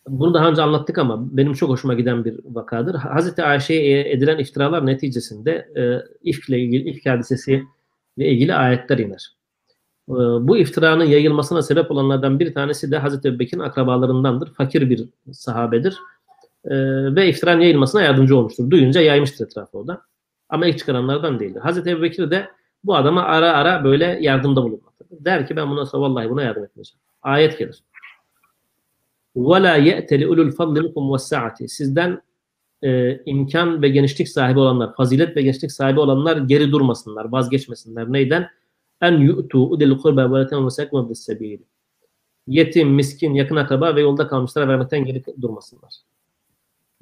Bunu 0.07 0.33
daha 0.33 0.49
önce 0.49 0.61
anlattık 0.61 0.97
ama 0.97 1.37
benim 1.37 1.53
çok 1.53 1.69
hoşuma 1.69 1.93
giden 1.93 2.25
bir 2.25 2.39
vakadır. 2.45 2.95
Hazreti 2.95 3.43
Ayşe'ye 3.43 4.11
edilen 4.11 4.37
iftiralar 4.37 4.85
neticesinde 4.85 5.51
e, 5.51 5.81
ifkle 6.23 6.59
ilgili, 6.59 6.89
ifk 6.89 7.05
hadisesi 7.05 7.63
ile 8.17 8.27
ilgili 8.27 8.55
ayetler 8.55 8.97
iner. 8.97 9.35
E, 10.09 10.13
bu 10.47 10.57
iftiranın 10.57 11.05
yayılmasına 11.05 11.61
sebep 11.61 11.91
olanlardan 11.91 12.39
bir 12.39 12.53
tanesi 12.53 12.91
de 12.91 12.97
Hazreti 12.97 13.27
Ebubekir'in 13.27 13.61
akrabalarındandır. 13.61 14.53
Fakir 14.53 14.89
bir 14.89 15.09
sahabedir. 15.31 15.97
E, 16.65 16.75
ve 17.15 17.29
iftiranın 17.29 17.61
yayılmasına 17.61 18.01
yardımcı 18.01 18.37
olmuştur. 18.37 18.69
Duyunca 18.69 19.01
yaymıştır 19.01 19.45
etrafı 19.45 19.77
o 19.77 19.87
da. 19.87 20.01
Ama 20.49 20.67
ilk 20.67 20.79
çıkaranlardan 20.79 21.39
değildir. 21.39 21.61
Hazreti 21.61 21.89
Ebubekir 21.89 22.31
de 22.31 22.47
bu 22.83 22.95
adama 22.95 23.23
ara 23.23 23.53
ara 23.53 23.83
böyle 23.83 24.17
yardımda 24.21 24.63
bulunmaktadır 24.63 24.90
Der 25.10 25.46
ki 25.46 25.56
ben 25.56 25.70
bundan 25.70 25.84
sonra 25.84 26.02
vallahi 26.02 26.30
buna 26.30 26.42
yardım 26.42 26.64
etmeyeceğim. 26.64 27.00
Ayet 27.22 27.58
gelir. 27.58 27.82
وَلَا 29.36 29.76
يَأْتَ 29.76 30.10
لِعُلُوا 30.12 30.50
الْفَضْلِ 30.50 30.76
مِنْكُمْ 30.84 31.04
وَالسَّعَةِ 31.12 31.68
Sizden 31.68 32.22
e, 32.82 33.20
imkan 33.26 33.82
ve 33.82 33.88
genişlik 33.88 34.28
sahibi 34.28 34.58
olanlar, 34.58 34.94
fazilet 34.94 35.36
ve 35.36 35.42
genişlik 35.42 35.72
sahibi 35.72 36.00
olanlar 36.00 36.36
geri 36.36 36.72
durmasınlar, 36.72 37.24
vazgeçmesinler. 37.24 38.12
Neyden? 38.12 38.48
En 39.00 39.12
yu'tu 39.12 39.70
udil 39.70 39.98
kurba 39.98 40.32
ve 40.32 40.40
letem 40.40 40.66
ve 40.66 40.70
sekme 40.70 41.08
bis 41.08 41.18
sebil. 41.18 41.58
Yetim, 42.46 42.88
miskin, 42.88 43.34
yakın 43.34 43.56
akraba 43.56 43.96
ve 43.96 44.00
yolda 44.00 44.28
kalmışlara 44.28 44.68
vermekten 44.68 45.04
geri 45.04 45.24
durmasınlar. 45.42 45.94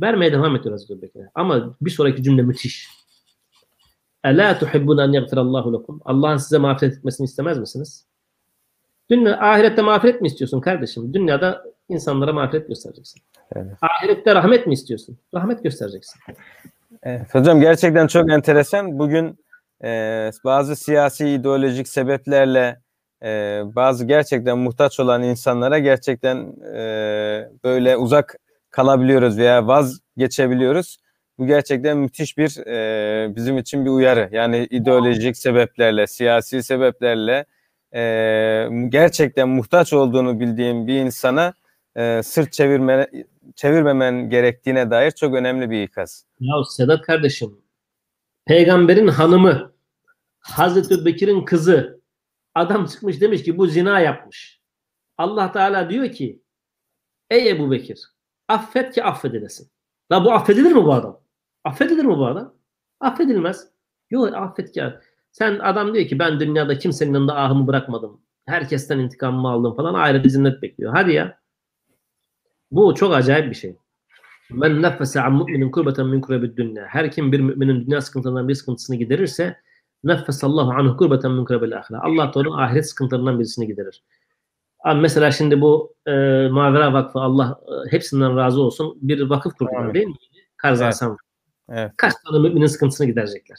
Vermeye 0.01 0.33
devam 0.33 0.57
ediyor 0.57 0.73
Hazreti 0.73 0.93
Ebubekir. 0.93 1.23
Ama 1.35 1.75
bir 1.81 1.91
sonraki 1.91 2.23
cümle 2.23 2.43
müthiş. 2.43 2.89
Ela 4.24 4.60
tuhibbun 4.60 4.98
en 4.98 5.12
yagfirallahu 5.12 5.74
lekum. 5.74 6.02
Allah'ın 6.06 6.38
size 6.38 6.58
mağfiret 6.58 6.98
etmesini 6.98 7.26
istemez 7.26 7.60
misiniz? 7.60 8.06
Dünya, 9.10 9.40
ahirette 9.40 9.82
mağfiret 9.82 10.22
mi 10.22 10.28
istiyorsun 10.28 10.62
kardeşim? 10.62 11.14
Dünyada 11.14 11.64
insanlara 11.90 12.34
mağfiret 12.34 12.68
göstereceksin. 12.68 13.22
Evet. 13.56 13.78
Ahirette 13.82 14.36
rahmet 14.36 14.68
mi 14.68 14.74
istiyorsun? 14.74 15.18
Rahmet 15.34 15.64
göstereceksin. 15.64 16.22
Evet, 17.04 17.36
hocam 17.36 17.62
gerçekten 17.62 18.08
çok 18.08 18.32
enteresan. 18.32 19.00
Bugün 19.00 19.40
e, 19.84 20.32
bazı 20.46 20.76
siyasi 20.76 21.30
ideolojik 21.30 21.88
sebeplerle 21.88 22.80
e, 23.24 23.62
bazı 23.66 24.06
gerçekten 24.06 24.58
muhtaç 24.58 25.00
olan 25.00 25.24
insanlara 25.24 25.80
gerçekten 25.80 26.38
e, 26.76 27.50
böyle 27.64 27.98
uzak 27.98 28.36
kalabiliyoruz 28.72 29.38
veya 29.38 29.68
vazgeçebiliyoruz. 29.68 30.98
Bu 31.40 31.48
gerçekten 31.48 31.98
müthiş 31.98 32.38
bir 32.38 32.68
e, 32.68 33.36
bizim 33.36 33.58
için 33.58 33.86
bir 33.86 33.90
uyarı. 33.90 34.30
Yani 34.32 34.68
ideolojik 34.70 35.38
sebeplerle, 35.38 36.08
siyasi 36.08 36.64
sebeplerle 36.64 37.46
e, 37.96 38.02
gerçekten 38.90 39.50
muhtaç 39.50 39.94
olduğunu 39.94 40.40
bildiğim 40.40 40.88
bir 40.88 41.00
insana 41.00 41.54
e, 41.96 42.24
sırt 42.24 42.54
çevirme, 42.54 43.08
çevirmemen 43.56 44.30
gerektiğine 44.30 44.92
dair 44.92 45.12
çok 45.12 45.36
önemli 45.36 45.70
bir 45.70 45.84
ikaz. 45.84 46.26
Ya 46.40 46.54
Sedat 46.70 47.02
kardeşim, 47.02 47.62
peygamberin 48.46 49.08
hanımı, 49.08 49.74
Hazreti 50.40 51.06
Bekir'in 51.06 51.46
kızı, 51.46 52.02
adam 52.56 52.86
çıkmış 52.86 53.22
demiş 53.22 53.44
ki 53.44 53.58
bu 53.58 53.68
zina 53.68 54.00
yapmış. 54.00 54.62
Allah 55.18 55.52
Teala 55.52 55.90
diyor 55.90 56.12
ki, 56.12 56.42
ey 57.30 57.50
Ebu 57.50 57.72
Bekir, 57.72 58.02
affet 58.48 58.94
ki 58.96 59.04
affedilesin. 59.04 59.72
La 60.12 60.26
bu 60.26 60.32
affedilir 60.32 60.72
mi 60.72 60.84
bu 60.84 60.94
adam? 60.94 61.19
Affedilir 61.64 62.06
mi 62.06 62.18
bu 62.18 62.26
adam? 62.26 62.54
Affedilmez. 63.00 63.68
Yok 64.10 64.34
affet 64.34 64.72
ki. 64.72 64.84
Sen 65.32 65.60
adam 65.60 65.94
diyor 65.94 66.08
ki 66.08 66.20
ben 66.20 66.40
dünyada 66.40 66.78
kimsenin 66.78 67.14
yanında 67.14 67.36
ahımı 67.36 67.68
bırakmadım. 67.68 68.22
Herkesten 68.46 69.00
intikamımı 69.00 69.50
aldım 69.50 69.76
falan 69.76 69.94
ayrı 69.94 70.30
zinnet 70.30 70.62
bekliyor. 70.62 70.94
Hadi 70.94 71.14
ya. 71.14 71.40
Bu 72.72 72.96
çok 72.96 73.14
acayip 73.14 73.50
bir 73.50 73.56
şey. 73.56 73.76
Men 74.50 74.82
neffese 74.82 75.22
an 75.22 75.34
mu'minin 75.34 75.72
kurbeten 75.72 76.08
min 76.08 76.22
kurebid 76.22 76.58
dünya. 76.58 76.86
Her 76.86 77.12
kim 77.12 77.32
bir 77.32 77.40
müminin 77.40 77.86
dünya 77.86 78.02
sıkıntılarından 78.02 78.48
bir 78.48 78.56
sıkıntısını 78.56 78.96
giderirse 78.96 79.58
neffesallahu 80.04 80.72
anhu 80.72 80.98
kurbeten 80.98 81.32
min 81.32 81.46
kurebil 81.46 81.78
ahire. 81.78 81.98
Allah 81.98 82.34
da 82.34 82.40
onun 82.40 82.58
ahiret 82.58 82.90
sıkıntılarından 82.90 83.40
birisini 83.40 83.68
giderir. 83.68 84.04
Abi 84.84 85.00
mesela 85.02 85.32
şimdi 85.32 85.62
bu 85.62 85.96
e, 86.06 86.12
Mavera 86.52 86.94
Vakfı 86.94 87.20
Allah 87.20 87.60
e, 87.68 87.92
hepsinden 87.92 88.38
razı 88.38 88.62
olsun 88.62 88.98
bir 89.02 89.22
vakıf 89.22 89.54
kurdular 89.54 89.82
Amin. 89.82 89.94
değil 89.94 90.08
mi? 90.08 90.16
Karz 90.58 90.82
Evet. 90.82 90.96
Hasan. 91.69 91.83
Evet. 91.83 91.93
Kaç 91.97 92.13
tane 92.27 92.39
müminin 92.39 92.67
sıkıntısını 92.67 93.07
giderecekler? 93.07 93.59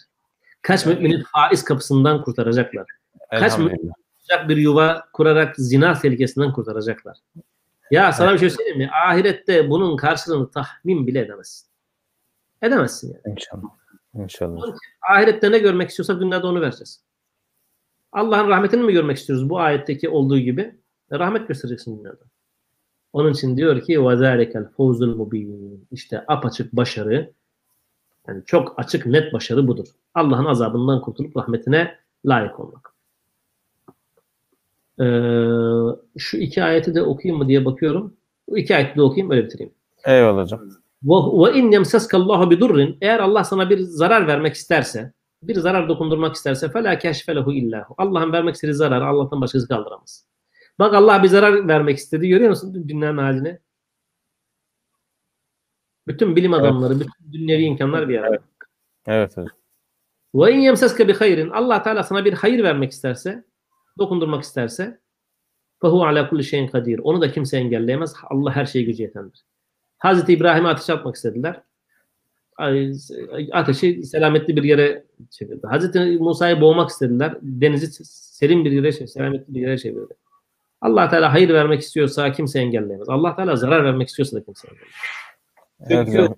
Kaç 0.61 0.87
Evet. 0.87 0.97
müminin 1.01 1.23
faiz 1.33 1.63
kapısından 1.63 2.23
kurtaracaklar? 2.23 2.85
Kaç 3.31 3.53
Elhamdülillah. 3.53 3.93
Sıcak 4.17 4.49
bir 4.49 4.57
yuva 4.57 5.07
kurarak 5.13 5.55
zina 5.57 5.99
tehlikesinden 5.99 6.53
kurtaracaklar. 6.53 7.17
Ya 7.91 8.13
sana 8.13 8.33
bir 8.33 8.39
şey 8.39 8.49
söyleyeyim 8.49 8.77
mi? 8.77 8.89
Ahirette 9.07 9.69
bunun 9.69 9.97
karşılığını 9.97 10.51
tahmin 10.51 11.07
bile 11.07 11.19
edemezsin. 11.19 11.67
Edemezsin 12.61 13.13
yani. 13.13 13.33
İnşallah. 13.35 13.69
İnşallah. 14.13 14.61
Ahirette 15.09 15.51
ne 15.51 15.59
görmek 15.59 15.89
istiyorsak 15.89 16.21
dünyada 16.21 16.47
onu 16.47 16.61
vereceğiz. 16.61 17.03
Allah'ın 18.11 18.49
rahmetini 18.49 18.83
mi 18.83 18.93
görmek 18.93 19.17
istiyoruz 19.17 19.49
bu 19.49 19.59
ayetteki 19.59 20.09
olduğu 20.09 20.37
gibi? 20.39 20.75
E, 21.11 21.19
rahmet 21.19 21.47
göstereceksin 21.47 21.97
dünyada. 21.99 22.23
Onun 23.13 23.31
için 23.33 23.57
diyor 23.57 23.81
ki 23.81 23.93
وَذَٰلِكَ 23.93 24.51
الْفَوْزُ 24.51 25.13
الْمُب۪ينَ 25.13 25.77
İşte 25.91 26.23
apaçık 26.27 26.73
başarı, 26.73 27.33
yani 28.30 28.42
çok 28.46 28.74
açık 28.76 29.06
net 29.06 29.32
başarı 29.32 29.68
budur. 29.68 29.86
Allah'ın 30.14 30.44
azabından 30.44 31.00
kurtulup 31.00 31.36
rahmetine 31.36 31.96
layık 32.26 32.60
olmak. 32.60 32.94
Ee, 35.00 36.18
şu 36.18 36.36
iki 36.36 36.64
ayeti 36.64 36.94
de 36.94 37.02
okuyayım 37.02 37.42
mı 37.42 37.48
diye 37.48 37.64
bakıyorum. 37.64 38.16
Bu 38.48 38.58
iki 38.58 38.76
ayeti 38.76 38.96
de 38.96 39.02
okuyayım 39.02 39.30
öyle 39.30 39.44
bitireyim. 39.44 39.72
Eyvallah 40.04 40.42
hocam. 40.42 40.60
Ve 41.02 41.58
in 41.58 41.72
yemseske 41.72 42.16
Allahu 42.16 42.50
bi 42.50 42.60
durrin 42.60 42.98
eğer 43.00 43.18
Allah 43.18 43.44
sana 43.44 43.70
bir 43.70 43.78
zarar 43.78 44.26
vermek 44.26 44.54
isterse, 44.54 45.12
bir 45.42 45.54
zarar 45.54 45.88
dokundurmak 45.88 46.34
isterse 46.34 46.68
fela 46.68 46.98
keşfe 46.98 47.36
lehu 47.36 47.52
illahu. 47.52 47.94
Allah'ın 47.98 48.32
vermek 48.32 48.54
istediği 48.54 48.74
zarar 48.74 49.02
Allah'tan 49.02 49.40
başkası 49.40 49.68
kaldıramaz. 49.68 50.26
Bak 50.78 50.94
Allah 50.94 51.22
bir 51.22 51.28
zarar 51.28 51.68
vermek 51.68 51.98
istedi. 51.98 52.28
Görüyor 52.28 52.50
musun 52.50 52.88
dünyanın 52.88 53.18
halini? 53.18 53.58
Bütün 56.10 56.36
bilim 56.36 56.54
Evet. 56.54 56.64
adamları, 56.64 57.00
bütün 57.00 57.32
dünyevi 57.32 57.62
imkanlar 57.62 58.08
bir 58.08 58.18
arada. 58.18 58.38
Evet 59.06 59.36
hocam. 59.36 59.50
Ve 60.34 60.52
in 60.52 60.58
yemseske 60.60 61.08
bi 61.08 61.12
hayrin. 61.14 61.50
Allah 61.50 61.82
Teala 61.82 62.02
sana 62.02 62.24
bir 62.24 62.32
hayır 62.32 62.64
vermek 62.64 62.90
isterse, 62.90 63.44
dokundurmak 63.98 64.42
isterse 64.42 65.00
fehu 65.82 66.04
ala 66.04 66.28
kulli 66.28 66.44
şeyin 66.44 66.68
kadir. 66.68 66.98
Onu 66.98 67.20
da 67.20 67.32
kimse 67.32 67.56
engelleyemez. 67.56 68.14
Allah 68.30 68.56
her 68.56 68.66
şeye 68.66 68.82
gücü 68.82 69.02
yetendir. 69.02 69.44
Hazreti 69.98 70.32
İbrahim'e 70.32 70.68
ateş 70.68 70.90
atmak 70.90 71.16
istediler. 71.16 71.62
Ateşi 73.52 74.02
selametli 74.02 74.56
bir 74.56 74.62
yere 74.62 75.04
çevirdi. 75.30 75.66
Hazreti 75.66 75.98
Musa'yı 75.98 76.60
boğmak 76.60 76.90
istediler. 76.90 77.38
Denizi 77.42 78.04
serin 78.04 78.64
bir 78.64 78.72
yere, 78.72 78.92
selametli 78.92 79.54
bir 79.54 79.60
yere 79.60 79.78
çevirdi. 79.78 80.14
Allah 80.80 81.08
Teala 81.08 81.32
hayır 81.32 81.48
vermek 81.48 81.80
istiyorsa 81.80 82.32
kimse 82.32 82.58
engelleyemez. 82.58 83.08
Allah 83.08 83.36
Teala 83.36 83.56
zarar 83.56 83.84
vermek 83.84 84.08
istiyorsa 84.08 84.36
da 84.36 84.44
kimse 84.44 84.68
engelleyemez. 84.68 84.94
Evet. 85.88 86.30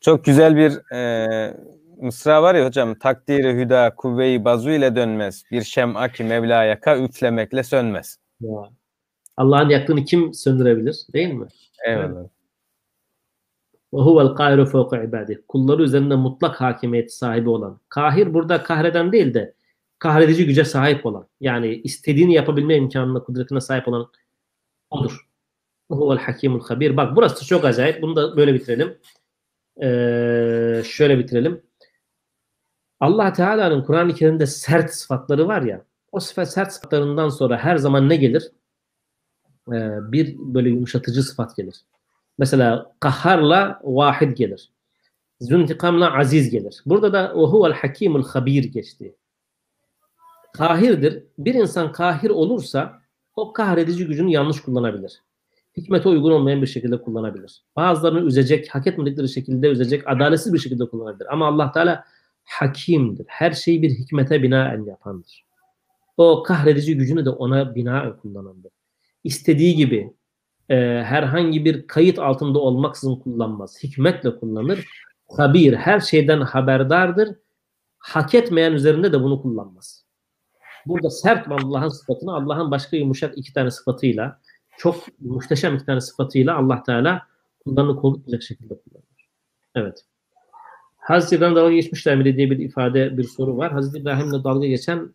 Çok 0.00 0.24
güzel 0.24 0.56
bir 0.56 0.92
e, 0.94 1.56
mısra 2.00 2.42
var 2.42 2.54
ya 2.54 2.66
hocam. 2.66 2.94
Takdiri 2.94 3.54
hüda 3.54 3.94
kuvve-i 3.96 4.44
bazu 4.44 4.70
ile 4.70 4.96
dönmez. 4.96 5.42
Bir 5.50 5.62
şem'a 5.62 6.08
ki 6.08 6.24
Mevla 6.24 6.64
yaka 6.64 6.98
üflemekle 6.98 7.62
sönmez. 7.62 8.18
Ya. 8.40 8.50
Allah'ın 9.36 9.68
yaktığını 9.68 10.04
kim 10.04 10.34
söndürebilir? 10.34 11.06
Değil 11.12 11.28
mi? 11.28 11.46
Eyvallah. 11.86 12.24
Ve 13.94 14.00
huvel 14.00 14.28
kahiru 14.28 14.66
fevka 14.66 15.02
ibadih. 15.02 15.36
Kulları 15.48 15.82
üzerinde 15.82 16.14
mutlak 16.14 16.60
hakimiyet 16.60 17.12
sahibi 17.12 17.48
olan. 17.48 17.80
Kahir 17.88 18.34
burada 18.34 18.62
kahreden 18.62 19.12
değil 19.12 19.34
de 19.34 19.54
kahredici 19.98 20.46
güce 20.46 20.64
sahip 20.64 21.06
olan. 21.06 21.28
Yani 21.40 21.74
istediğini 21.74 22.34
yapabilme 22.34 22.76
imkanına, 22.76 23.22
kudretine 23.22 23.60
sahip 23.60 23.88
olan 23.88 24.08
odur. 24.90 25.25
Huvel 25.90 26.18
hakimul 26.18 26.60
habir. 26.60 26.96
Bak 26.96 27.16
burası 27.16 27.46
çok 27.46 27.64
acayip. 27.64 28.02
Bunu 28.02 28.16
da 28.16 28.36
böyle 28.36 28.54
bitirelim. 28.54 28.98
Ee, 29.82 30.82
şöyle 30.84 31.18
bitirelim. 31.18 31.62
Allah 33.00 33.32
Teala'nın 33.32 33.82
Kur'an-ı 33.82 34.14
Kerim'de 34.14 34.46
sert 34.46 34.94
sıfatları 34.94 35.48
var 35.48 35.62
ya. 35.62 35.84
O 36.12 36.20
sıfat 36.20 36.52
sert 36.52 36.72
sıfatlarından 36.72 37.28
sonra 37.28 37.58
her 37.58 37.76
zaman 37.76 38.08
ne 38.08 38.16
gelir? 38.16 38.50
Ee, 39.72 40.12
bir 40.12 40.36
böyle 40.38 40.68
yumuşatıcı 40.68 41.22
sıfat 41.22 41.56
gelir. 41.56 41.74
Mesela 42.38 42.92
kaharla 43.00 43.80
vahid 43.84 44.36
gelir. 44.36 44.70
Züntikamla 45.40 46.18
aziz 46.18 46.50
gelir. 46.50 46.82
Burada 46.86 47.12
da 47.12 47.32
o 47.34 47.52
huvel 47.52 47.72
hakimul 47.72 48.24
habir 48.24 48.64
geçti. 48.64 49.16
Kahirdir. 50.52 51.24
Bir 51.38 51.54
insan 51.54 51.92
kahir 51.92 52.30
olursa 52.30 53.02
o 53.36 53.52
kahredici 53.52 54.06
gücünü 54.06 54.30
yanlış 54.30 54.60
kullanabilir. 54.60 55.22
Hikmete 55.76 56.08
uygun 56.08 56.30
olmayan 56.30 56.62
bir 56.62 56.66
şekilde 56.66 57.02
kullanabilir. 57.02 57.62
Bazılarını 57.76 58.20
üzecek, 58.20 58.74
hak 58.74 58.86
etmedikleri 58.86 59.28
şekilde 59.28 59.68
üzecek, 59.68 60.08
adaletsiz 60.08 60.52
bir 60.52 60.58
şekilde 60.58 60.88
kullanabilir. 60.88 61.32
Ama 61.32 61.46
Allah 61.46 61.72
Teala 61.72 62.04
hakimdir. 62.44 63.26
Her 63.28 63.52
şeyi 63.52 63.82
bir 63.82 63.90
hikmete 63.90 64.42
binaen 64.42 64.84
yapandır. 64.84 65.44
O 66.16 66.42
kahredici 66.42 66.96
gücünü 66.96 67.24
de 67.24 67.30
ona 67.30 67.74
binaen 67.74 68.16
kullanandır. 68.16 68.72
İstediği 69.24 69.76
gibi 69.76 70.12
e, 70.68 70.76
herhangi 71.04 71.64
bir 71.64 71.86
kayıt 71.86 72.18
altında 72.18 72.58
olmaksızın 72.58 73.16
kullanmaz. 73.16 73.82
Hikmetle 73.82 74.36
kullanır. 74.36 74.86
Habir, 75.28 75.74
her 75.74 76.00
şeyden 76.00 76.40
haberdardır. 76.40 77.36
Hak 77.98 78.34
etmeyen 78.34 78.72
üzerinde 78.72 79.12
de 79.12 79.22
bunu 79.22 79.42
kullanmaz. 79.42 80.06
Burada 80.86 81.10
sert 81.10 81.48
Allah'ın 81.48 81.88
sıfatını 81.88 82.34
Allah'ın 82.34 82.70
başka 82.70 82.96
yumuşak 82.96 83.38
iki 83.38 83.52
tane 83.52 83.70
sıfatıyla 83.70 84.40
çok 84.78 85.20
muhteşem 85.20 85.74
iki 85.74 85.86
tane 85.86 86.00
sıfatıyla 86.00 86.56
Allah 86.56 86.82
Teala 86.82 87.22
kullarını 87.64 87.96
korkutmayacak 87.96 88.42
şekilde 88.42 88.74
kullanır. 88.74 89.28
Evet. 89.74 90.04
Hazreti 90.96 91.36
İbrahim 91.36 91.56
dalga 91.56 91.72
geçmişler 91.72 92.16
mi 92.16 92.24
diye 92.24 92.50
bir 92.50 92.58
ifade, 92.58 93.18
bir 93.18 93.24
soru 93.24 93.56
var. 93.56 93.72
Hazreti 93.72 93.98
İbrahim'le 93.98 94.44
dalga 94.44 94.66
geçen 94.66 95.14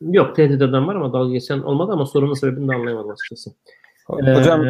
yok 0.00 0.36
tehdit 0.36 0.62
eden 0.62 0.88
var 0.88 0.94
ama 0.94 1.12
dalga 1.12 1.32
geçen 1.32 1.58
olmadı 1.58 1.92
ama 1.92 2.06
sorunun 2.06 2.34
sebebini 2.34 2.68
de 2.68 2.74
anlayamadım 2.74 3.10
açıkçası. 3.10 3.50
Hocam 4.06 4.64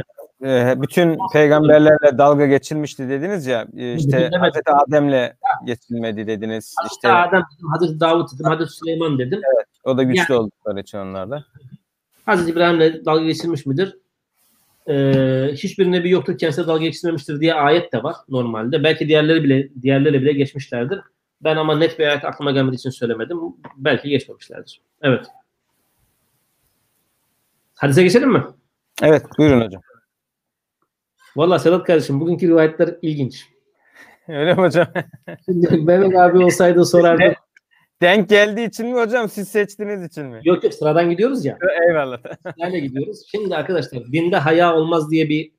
ee, 0.45 0.75
bütün 0.77 1.19
peygamberlerle 1.33 2.19
dalga 2.19 2.47
geçilmişti 2.47 3.09
dediniz 3.09 3.47
ya 3.47 3.67
işte 3.97 4.31
Hazreti 4.41 4.71
Adem'le 4.71 5.33
geçilmedi 5.67 6.27
dediniz. 6.27 6.75
Hazreti 6.79 6.95
işte 6.95 7.13
Adem 7.13 7.43
dedim, 7.55 7.69
Hazreti 7.69 8.01
Davut 8.01 8.35
dedim, 8.35 8.47
Hazreti 8.47 8.73
Süleyman 8.73 9.19
dedim. 9.19 9.41
Evet, 9.57 9.67
o 9.85 9.97
da 9.97 10.03
güçlü 10.03 10.33
yani, 10.33 10.41
oldukları 10.41 10.81
için 10.81 10.99
onlarda. 10.99 11.45
Hazreti 12.27 12.51
İbrahim'le 12.51 13.05
dalga 13.05 13.25
geçilmiş 13.25 13.67
midir? 13.67 13.99
Ee, 14.89 15.51
hiçbir 15.53 15.93
nebi 15.93 16.11
yoktur 16.11 16.39
kendisine 16.39 16.67
dalga 16.67 16.85
geçilmemiştir 16.85 17.41
diye 17.41 17.55
ayet 17.55 17.93
de 17.93 18.03
var 18.03 18.17
normalde. 18.29 18.85
Belki 18.85 19.09
diğerleri 19.09 19.45
bile 19.45 19.69
diğerleri 19.83 20.23
bile 20.23 20.33
geçmişlerdir. 20.33 21.01
Ben 21.41 21.57
ama 21.57 21.79
net 21.79 21.99
bir 21.99 22.07
ayet 22.07 22.25
aklıma 22.25 22.51
gelmediği 22.51 22.79
için 22.79 22.91
söylemedim. 22.91 23.39
Belki 23.77 24.09
geçmemişlerdir. 24.09 24.81
Evet. 25.03 25.27
Hadise 27.75 28.03
geçelim 28.03 28.33
mi? 28.33 28.45
Evet, 29.03 29.23
buyurun 29.39 29.61
hocam. 29.61 29.83
Valla 31.37 31.59
Sedat 31.59 31.87
kardeşim 31.87 32.21
bugünkü 32.21 32.49
rivayetler 32.49 32.95
ilginç. 33.03 33.49
Öyle 34.29 34.55
mi 34.55 34.61
hocam? 34.61 34.87
Şimdi 35.45 35.77
Mehmet 35.83 36.17
abi 36.17 36.39
olsaydı 36.39 36.85
sorardı. 36.85 37.35
Denk 38.03 38.29
geldiği 38.29 38.69
için 38.69 38.87
mi 38.87 39.01
hocam? 39.01 39.29
Siz 39.29 39.49
seçtiğiniz 39.49 40.03
için 40.03 40.27
mi? 40.27 40.41
Yok 40.45 40.65
yok 40.65 40.75
sıradan 40.75 41.11
gidiyoruz 41.11 41.45
ya. 41.45 41.59
Eyvallah. 41.89 42.19
Sırayla 42.59 42.79
gidiyoruz. 42.79 43.27
Şimdi 43.31 43.57
arkadaşlar 43.57 44.13
dinde 44.13 44.37
haya 44.37 44.77
olmaz 44.77 45.11
diye 45.11 45.29
bir 45.29 45.53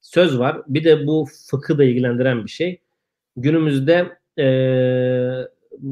söz 0.00 0.38
var. 0.38 0.62
Bir 0.66 0.84
de 0.84 1.06
bu 1.06 1.26
fıkı 1.50 1.78
da 1.78 1.84
ilgilendiren 1.84 2.44
bir 2.44 2.50
şey. 2.50 2.80
Günümüzde 3.36 4.22
ee, 4.38 5.48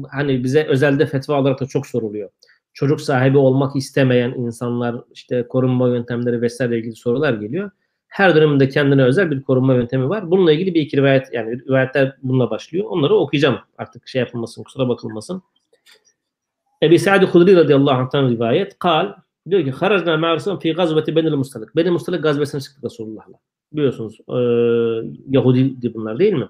hani 0.09 0.43
bize 0.43 0.63
özelde 0.63 1.05
fetva 1.05 1.41
olarak 1.41 1.59
da 1.59 1.65
çok 1.65 1.87
soruluyor. 1.87 2.29
Çocuk 2.73 3.01
sahibi 3.01 3.37
olmak 3.37 3.75
istemeyen 3.75 4.31
insanlar 4.31 4.95
işte 5.13 5.47
korunma 5.47 5.89
yöntemleri 5.89 6.41
vesaire 6.41 6.77
ilgili 6.77 6.95
sorular 6.95 7.33
geliyor. 7.33 7.71
Her 8.11 8.35
döneminde 8.35 8.69
kendine 8.69 9.03
özel 9.03 9.31
bir 9.31 9.41
korunma 9.41 9.73
yöntemi 9.73 10.09
var. 10.09 10.31
Bununla 10.31 10.51
ilgili 10.51 10.73
bir 10.73 10.81
iki 10.81 10.97
rivayet 10.97 11.33
yani 11.33 11.59
rivayetler 11.59 12.17
bununla 12.23 12.49
başlıyor. 12.49 12.85
Onları 12.89 13.15
okuyacağım. 13.15 13.59
Artık 13.77 14.07
şey 14.07 14.19
yapılmasın, 14.19 14.63
kusura 14.63 14.89
bakılmasın. 14.89 15.41
Ebi 16.83 16.99
Sa'd 16.99 17.23
Hudri 17.23 17.55
radıyallahu 17.55 17.95
anh'tan 17.95 18.29
rivayet. 18.29 18.79
Kal 18.79 19.13
diyor 19.49 19.65
ki 19.65 19.71
haracna 19.71 20.17
ma'rusun 20.17 20.57
fi 20.57 20.73
gazveti 20.73 21.15
Benil 21.15 21.35
Mustalik. 21.35 21.75
Benil 21.75 21.91
Mustalik 21.91 22.23
gazvesine 22.23 22.61
çıktık 22.61 22.83
Resulullah'la. 22.83 23.33
Biliyorsunuz 23.73 24.19
e, 24.19 24.37
Yahudi 25.29 25.93
bunlar 25.93 26.19
değil 26.19 26.33
mi? 26.33 26.49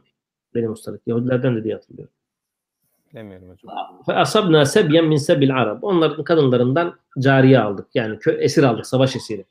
Benil 0.56 0.68
Mustalik. 0.68 1.02
Yahudilerden 1.08 1.56
de 1.56 1.64
diye 1.64 1.74
hatırlıyorum. 1.74 2.14
Demiyorum 3.14 3.50
hocam. 3.50 3.76
Asabna 4.08 4.66
sebyen 4.66 5.06
min 5.06 5.18
sebil 5.18 5.56
arab. 5.56 5.80
Onların 5.82 6.24
kadınlarından 6.24 6.96
cariye 7.20 7.60
aldık. 7.60 7.88
Yani 7.94 8.20
esir 8.40 8.64
aldık. 8.64 8.86
Savaş 8.86 9.16
esiri. 9.16 9.46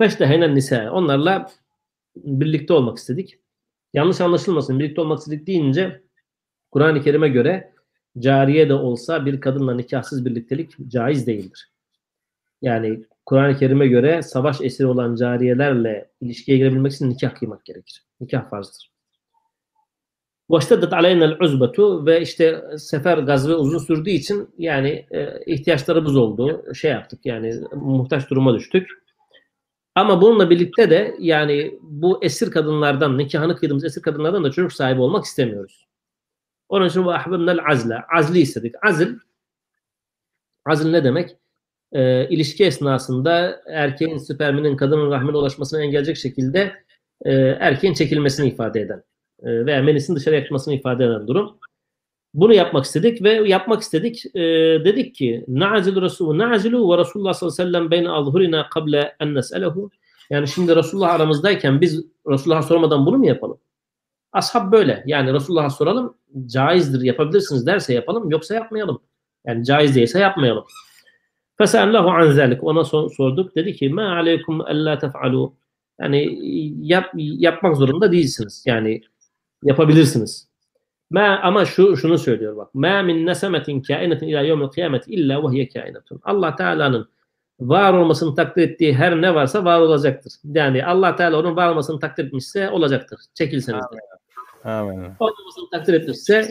Feştehenen 0.00 0.54
nisa. 0.54 0.90
Onlarla 0.90 1.50
birlikte 2.16 2.72
olmak 2.72 2.98
istedik. 2.98 3.38
Yanlış 3.94 4.20
anlaşılmasın. 4.20 4.78
Birlikte 4.78 5.00
olmak 5.00 5.18
istedik 5.18 5.46
deyince 5.46 6.02
Kur'an-ı 6.70 7.02
Kerim'e 7.02 7.28
göre 7.28 7.72
cariye 8.18 8.68
de 8.68 8.74
olsa 8.74 9.26
bir 9.26 9.40
kadınla 9.40 9.74
nikahsız 9.74 10.24
birliktelik 10.24 10.88
caiz 10.88 11.26
değildir. 11.26 11.72
Yani 12.62 13.04
Kur'an-ı 13.26 13.56
Kerim'e 13.56 13.86
göre 13.86 14.22
savaş 14.22 14.60
esiri 14.60 14.86
olan 14.86 15.14
cariyelerle 15.14 16.10
ilişkiye 16.20 16.58
girebilmek 16.58 16.92
için 16.92 17.10
nikah 17.10 17.34
kıymak 17.34 17.64
gerekir. 17.64 18.04
Nikah 18.20 18.50
farzdır. 18.50 18.90
وَاشْتَدَّتْ 20.50 20.90
عَلَيْنَا 20.90 21.36
الْعُزْبَةُ 21.36 22.06
ve 22.06 22.20
işte 22.20 22.64
sefer 22.78 23.18
gazve 23.18 23.54
uzun 23.54 23.78
sürdüğü 23.78 24.10
için 24.10 24.48
yani 24.58 25.06
e, 25.10 25.44
ihtiyaçlarımız 25.46 26.16
oldu. 26.16 26.64
Şey 26.74 26.90
yaptık 26.90 27.26
yani 27.26 27.54
muhtaç 27.74 28.30
duruma 28.30 28.54
düştük. 28.54 28.88
Ama 29.95 30.21
bununla 30.21 30.49
birlikte 30.49 30.89
de 30.89 31.15
yani 31.19 31.79
bu 31.81 32.23
esir 32.23 32.51
kadınlardan, 32.51 33.17
nikahını 33.17 33.55
kıydığımız 33.55 33.83
esir 33.83 34.01
kadınlardan 34.01 34.43
da 34.43 34.51
çocuk 34.51 34.73
sahibi 34.73 35.01
olmak 35.01 35.25
istemiyoruz. 35.25 35.87
Onun 36.69 36.87
için 36.87 37.05
bu 37.05 37.13
ahbabnel 37.13 37.59
azle. 37.71 37.95
Azli 38.17 38.39
istedik. 38.39 38.75
Azil 38.85 39.15
azil 40.65 40.91
ne 40.91 41.03
demek? 41.03 41.37
E, 41.91 42.29
ilişki 42.29 42.65
esnasında 42.65 43.61
erkeğin 43.67 44.17
sperminin 44.17 44.77
kadının 44.77 45.11
rahmine 45.11 45.37
ulaşmasına 45.37 45.81
engelleyecek 45.81 46.17
şekilde 46.17 46.73
e, 47.25 47.31
erkeğin 47.59 47.93
çekilmesini 47.93 48.47
ifade 48.47 48.81
eden 48.81 49.03
e, 49.43 49.65
veya 49.65 49.81
menisin 49.81 50.15
dışarı 50.15 50.35
yakmasını 50.35 50.73
ifade 50.73 51.05
eden 51.05 51.27
durum. 51.27 51.59
Bunu 52.33 52.53
yapmak 52.53 52.85
istedik 52.85 53.23
ve 53.23 53.31
yapmak 53.31 53.81
istedik. 53.81 54.25
E, 54.35 54.41
dedik 54.85 55.15
ki 55.15 55.45
na'zilu 55.47 56.01
Resul 56.01 56.37
na'zilu 56.37 56.93
ve 56.93 56.97
Resulullah 56.97 57.33
sallallahu 57.33 57.61
aleyhi 57.61 57.69
ve 57.69 57.77
sellem 57.77 57.91
beyne 57.91 58.09
azhurina 58.09 58.69
kable 58.69 59.15
en 59.19 59.35
nes'elehu. 59.35 59.89
Yani 60.29 60.47
şimdi 60.47 60.75
Resulullah 60.75 61.13
aramızdayken 61.13 61.81
biz 61.81 62.05
Resulullah'a 62.29 62.61
sormadan 62.61 63.05
bunu 63.05 63.17
mu 63.17 63.25
yapalım? 63.25 63.57
Ashab 64.31 64.71
böyle. 64.71 65.03
Yani 65.05 65.33
Resulullah'a 65.33 65.69
soralım. 65.69 66.17
Caizdir 66.45 67.01
yapabilirsiniz 67.01 67.65
derse 67.65 67.93
yapalım 67.93 68.29
yoksa 68.29 68.53
yapmayalım. 68.53 69.01
Yani 69.45 69.65
caiz 69.65 69.95
değilse 69.95 70.19
yapmayalım. 70.19 70.65
Fesallahu 71.57 72.09
an 72.09 72.31
zalik. 72.31 72.63
Ona 72.63 72.83
sorduk. 72.83 73.55
Dedi 73.55 73.73
ki 73.73 73.89
ma 73.89 74.15
aleykum 74.15 74.61
alla 74.61 74.97
tef'alu. 74.97 75.53
Yani 76.01 76.39
yap, 76.81 77.11
yapmak 77.15 77.77
zorunda 77.77 78.11
değilsiniz. 78.11 78.63
Yani 78.67 79.01
yapabilirsiniz. 79.63 80.52
Ma 81.13 81.39
ama 81.43 81.65
şu 81.65 81.97
şunu 81.97 82.17
söylüyor 82.17 82.57
bak. 82.57 82.75
Ma 82.75 83.01
min 83.01 83.25
nesemetin 83.25 83.81
kainetin 83.81 84.27
ila 84.27 84.41
yevmil 84.41 84.67
kıyameti 84.67 85.11
illa 85.11 85.43
ve 85.43 85.53
hiye 85.53 85.69
kainetun. 85.69 86.19
Allah 86.23 86.55
Teala'nın 86.55 87.09
var 87.59 87.93
olmasını 87.93 88.35
takdir 88.35 88.61
ettiği 88.61 88.93
her 88.93 89.21
ne 89.21 89.35
varsa 89.35 89.65
var 89.65 89.79
olacaktır. 89.79 90.33
Yani 90.43 90.85
Allah 90.85 91.15
Teala 91.15 91.39
onun 91.39 91.55
var 91.55 91.69
olmasını 91.69 91.99
takdir 91.99 92.25
etmişse 92.25 92.69
olacaktır. 92.69 93.19
Çekilseniz 93.33 93.83
de. 93.83 94.69
Amin. 94.69 95.11
Olmasını 95.19 95.69
takdir 95.71 95.93
etmişse 95.93 96.49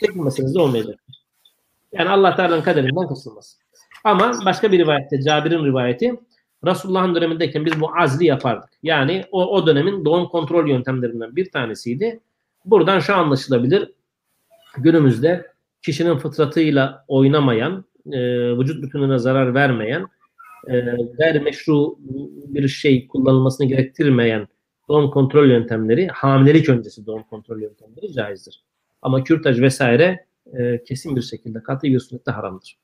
çekilmeseniz 0.00 0.54
de 0.54 0.60
olmayacak. 0.60 1.00
Yani 1.92 2.08
Allah 2.08 2.36
Teala'nın 2.36 2.62
kaderinden 2.62 3.08
kısılmaz. 3.08 3.58
Ama 4.04 4.32
başka 4.44 4.72
bir 4.72 4.78
rivayette 4.78 5.22
Cabir'in 5.22 5.64
rivayeti 5.64 6.20
Resulullah'ın 6.66 7.14
dönemindeyken 7.14 7.64
biz 7.64 7.80
bu 7.80 7.90
azli 7.98 8.26
yapardık. 8.26 8.70
Yani 8.82 9.24
o, 9.30 9.46
o 9.46 9.66
dönemin 9.66 10.04
doğum 10.04 10.28
kontrol 10.28 10.68
yöntemlerinden 10.68 11.36
bir 11.36 11.50
tanesiydi. 11.50 12.20
Buradan 12.70 13.00
şu 13.00 13.14
anlaşılabilir. 13.14 13.92
Günümüzde 14.78 15.46
kişinin 15.82 16.18
fıtratıyla 16.18 17.04
oynamayan, 17.08 17.84
e, 18.12 18.18
vücut 18.58 18.82
bütününe 18.82 19.18
zarar 19.18 19.54
vermeyen, 19.54 20.06
e, 20.66 20.80
gayrimeşru 21.18 21.96
bir 22.48 22.68
şey 22.68 23.06
kullanılmasını 23.06 23.66
gerektirmeyen 23.66 24.48
doğum 24.88 25.10
kontrol 25.10 25.48
yöntemleri, 25.48 26.08
hamilelik 26.08 26.68
öncesi 26.68 27.06
doğum 27.06 27.22
kontrol 27.22 27.60
yöntemleri 27.60 28.12
caizdir. 28.12 28.64
Ama 29.02 29.24
kürtaj 29.24 29.60
vesaire 29.60 30.26
e, 30.58 30.82
kesin 30.84 31.16
bir 31.16 31.22
şekilde 31.22 31.62
katı 31.62 31.86
bir 31.86 32.00
surette 32.00 32.30
haramdır. 32.30 32.78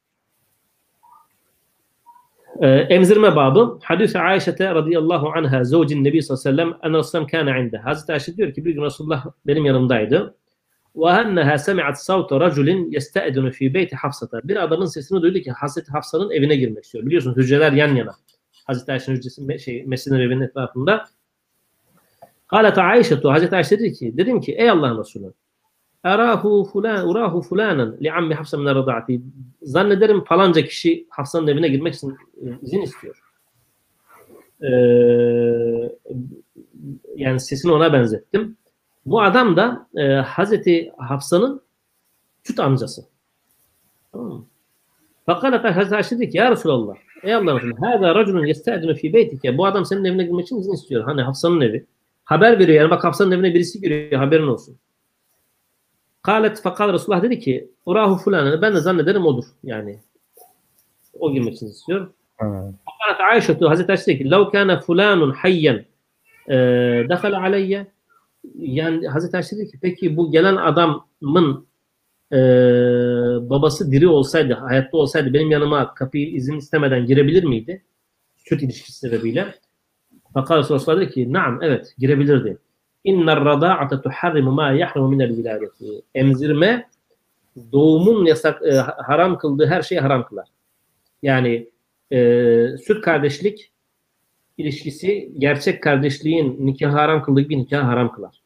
Ee, 2.61 2.69
emzirme 2.69 3.37
babı. 3.37 3.79
Hadis 3.83 4.17
Ayşe 4.17 4.53
radıyallahu 4.61 5.29
anha 5.37 5.65
zevcin 5.65 6.05
Nebi 6.05 6.23
sallallahu 6.23 6.49
aleyhi 6.49 6.69
ve 6.69 6.79
sellem 6.81 6.93
en 6.93 6.99
Resulullah 6.99 7.27
kana 7.27 7.59
inde. 7.59 7.79
Hazreti 7.79 8.13
Ayşe 8.13 8.37
diyor 8.37 8.55
ki 8.55 8.65
bir 8.65 8.75
gün 8.75 8.83
Resulullah 8.83 9.27
benim 9.47 9.65
yanımdaydı. 9.65 10.35
Ve 10.97 11.11
enneha 11.11 11.59
semi'at 11.59 12.03
savta 12.03 12.41
raculin 12.41 12.91
yesta'dinu 12.91 13.51
fi 13.51 13.75
beyti 13.75 13.97
Hafsata. 13.97 14.41
Bir 14.45 14.65
adamın 14.65 14.87
sesini 14.87 15.23
duydu 15.23 15.39
ki 15.39 15.51
Hazreti 15.51 15.93
Hafsa'nın 15.93 16.31
evine 16.31 16.57
girmek 16.57 16.85
istiyor. 16.85 17.07
Biliyorsunuz 17.07 17.37
hücreler 17.37 17.73
yan 17.73 17.95
yana. 17.95 18.13
Hazreti 18.65 18.93
Ayşe'nin 18.93 19.17
hücresi 19.17 19.59
şey, 19.59 19.85
Mescidin 19.85 20.21
evinin 20.21 20.41
etrafında. 20.41 21.05
Halet 22.47 22.79
Ayşe 22.79 23.15
Hazreti 23.15 23.57
Ayşe 23.57 23.79
dedi 23.79 23.93
ki 23.93 24.17
dedim 24.17 24.41
ki 24.41 24.53
ey 24.53 24.71
Allah'ın 24.71 24.99
Resulü 24.99 25.33
Arahu 26.05 26.65
fulan 26.73 27.09
urahu 27.09 27.43
fulanan 27.43 27.97
li 28.03 28.13
ammi 28.13 28.35
Hafsa 28.35 28.57
min 28.59 28.67
rada'ati. 28.67 29.21
Zannederim 29.63 30.25
falanca 30.25 30.65
kişi 30.65 31.07
Hafsa'nın 31.11 31.47
evine 31.47 31.69
girmek 31.69 31.95
için 31.95 32.11
e, 32.11 32.45
izin 32.63 32.83
istiyor. 32.83 33.21
Ee, 34.63 34.67
yani 37.17 37.41
sesini 37.41 37.73
ona 37.73 37.93
benzettim. 37.93 38.57
Bu 39.07 39.23
adam 39.23 39.57
da 39.57 39.87
e, 39.97 40.13
Hazreti 40.13 40.93
Hafsa'nın 40.99 41.61
süt 42.43 42.61
amcası. 42.61 43.05
Tamam 44.13 44.29
mı? 44.29 44.45
Hazreti 45.27 45.97
Ayşe 45.97 46.17
dedi 46.17 46.31
ki 46.31 46.39
ya 46.39 46.51
Resulallah 46.51 46.95
ey 47.23 47.35
Allah'ın 47.35 47.57
Resulü 47.57 47.77
hâzâ 47.81 48.15
raculun 48.15 48.47
yestâdinu 48.47 48.95
fî 48.95 49.13
beytike 49.13 49.59
bu 49.59 49.67
adam 49.67 49.85
senin 49.85 50.05
evine 50.05 50.25
girmek 50.25 50.47
için 50.47 50.59
izin 50.59 50.73
istiyor. 50.73 51.05
Hani 51.05 51.23
Hafsa'nın 51.23 51.61
evi. 51.61 51.87
Haber 52.25 52.59
veriyor 52.59 52.83
yani 52.83 52.91
bak 52.91 53.05
Hafsa'nın 53.05 53.31
evine 53.31 53.55
birisi 53.55 53.81
giriyor 53.81 54.21
haberin 54.21 54.47
olsun. 54.47 54.77
Kalet 56.25 56.61
fakal 56.61 56.93
Resulullah 56.93 57.23
dedi 57.23 57.39
ki 57.39 57.71
Urahu 57.87 58.17
fulanını 58.17 58.63
ben 58.63 58.75
de 58.75 58.81
zannederim 58.81 59.27
odur. 59.27 59.45
Yani 59.63 59.99
o 61.19 61.33
girmek 61.33 61.55
için 61.55 61.67
istiyor. 61.67 62.11
Fakat 62.39 63.21
Ayşe 63.21 63.59
Hazreti 63.61 63.93
Ayşe 63.93 64.07
dedi 64.07 64.19
ki 64.19 64.31
Lav 64.31 64.51
kâne 64.51 64.81
fulanun 64.81 65.31
hayyen 65.31 65.85
e, 66.49 66.57
dekhala 67.09 67.57
yani 68.59 69.09
Hazreti 69.09 69.37
Ayşe 69.37 69.57
dedi 69.57 69.71
ki 69.71 69.79
peki 69.83 70.17
bu 70.17 70.31
gelen 70.31 70.57
adamın 70.57 71.67
e, 72.33 72.39
babası 73.51 73.93
diri 73.93 74.09
olsaydı, 74.09 74.55
hayatta 74.55 74.97
olsaydı 74.97 75.33
benim 75.33 75.51
yanıma 75.51 75.95
kapıyı 75.95 76.29
izin 76.29 76.57
istemeden 76.57 77.07
girebilir 77.07 77.45
miydi? 77.45 77.85
Süt 78.37 78.63
ilişkisi 78.63 78.99
sebebiyle. 78.99 79.55
Fakat 80.35 80.59
Resulullah 80.59 81.01
dedi 81.01 81.11
ki 81.11 81.33
naam 81.33 81.59
evet 81.63 81.95
girebilirdi. 81.99 82.59
İnner 83.05 83.45
rada'ate 83.45 84.01
tuharrimu 84.03 84.51
ma 84.51 84.71
yahrumu 84.71 85.09
minel 85.09 85.37
viladeti. 85.37 86.03
Emzirme 86.15 86.89
doğumun 87.73 88.25
yasak 88.25 88.63
e, 88.63 88.75
haram 88.79 89.39
kıldığı 89.39 89.67
her 89.67 89.83
şeyi 89.83 90.01
haram 90.01 90.27
kılar. 90.27 90.49
Yani 91.23 91.69
e, 92.13 92.19
süt 92.87 93.01
kardeşlik 93.01 93.73
ilişkisi 94.59 95.33
gerçek 95.39 95.83
kardeşliğin 95.83 96.67
nikah 96.67 96.93
haram 96.93 97.23
kıldığı 97.23 97.49
bir 97.49 97.59
nikah 97.59 97.85
haram 97.85 98.13
kılar. 98.13 98.41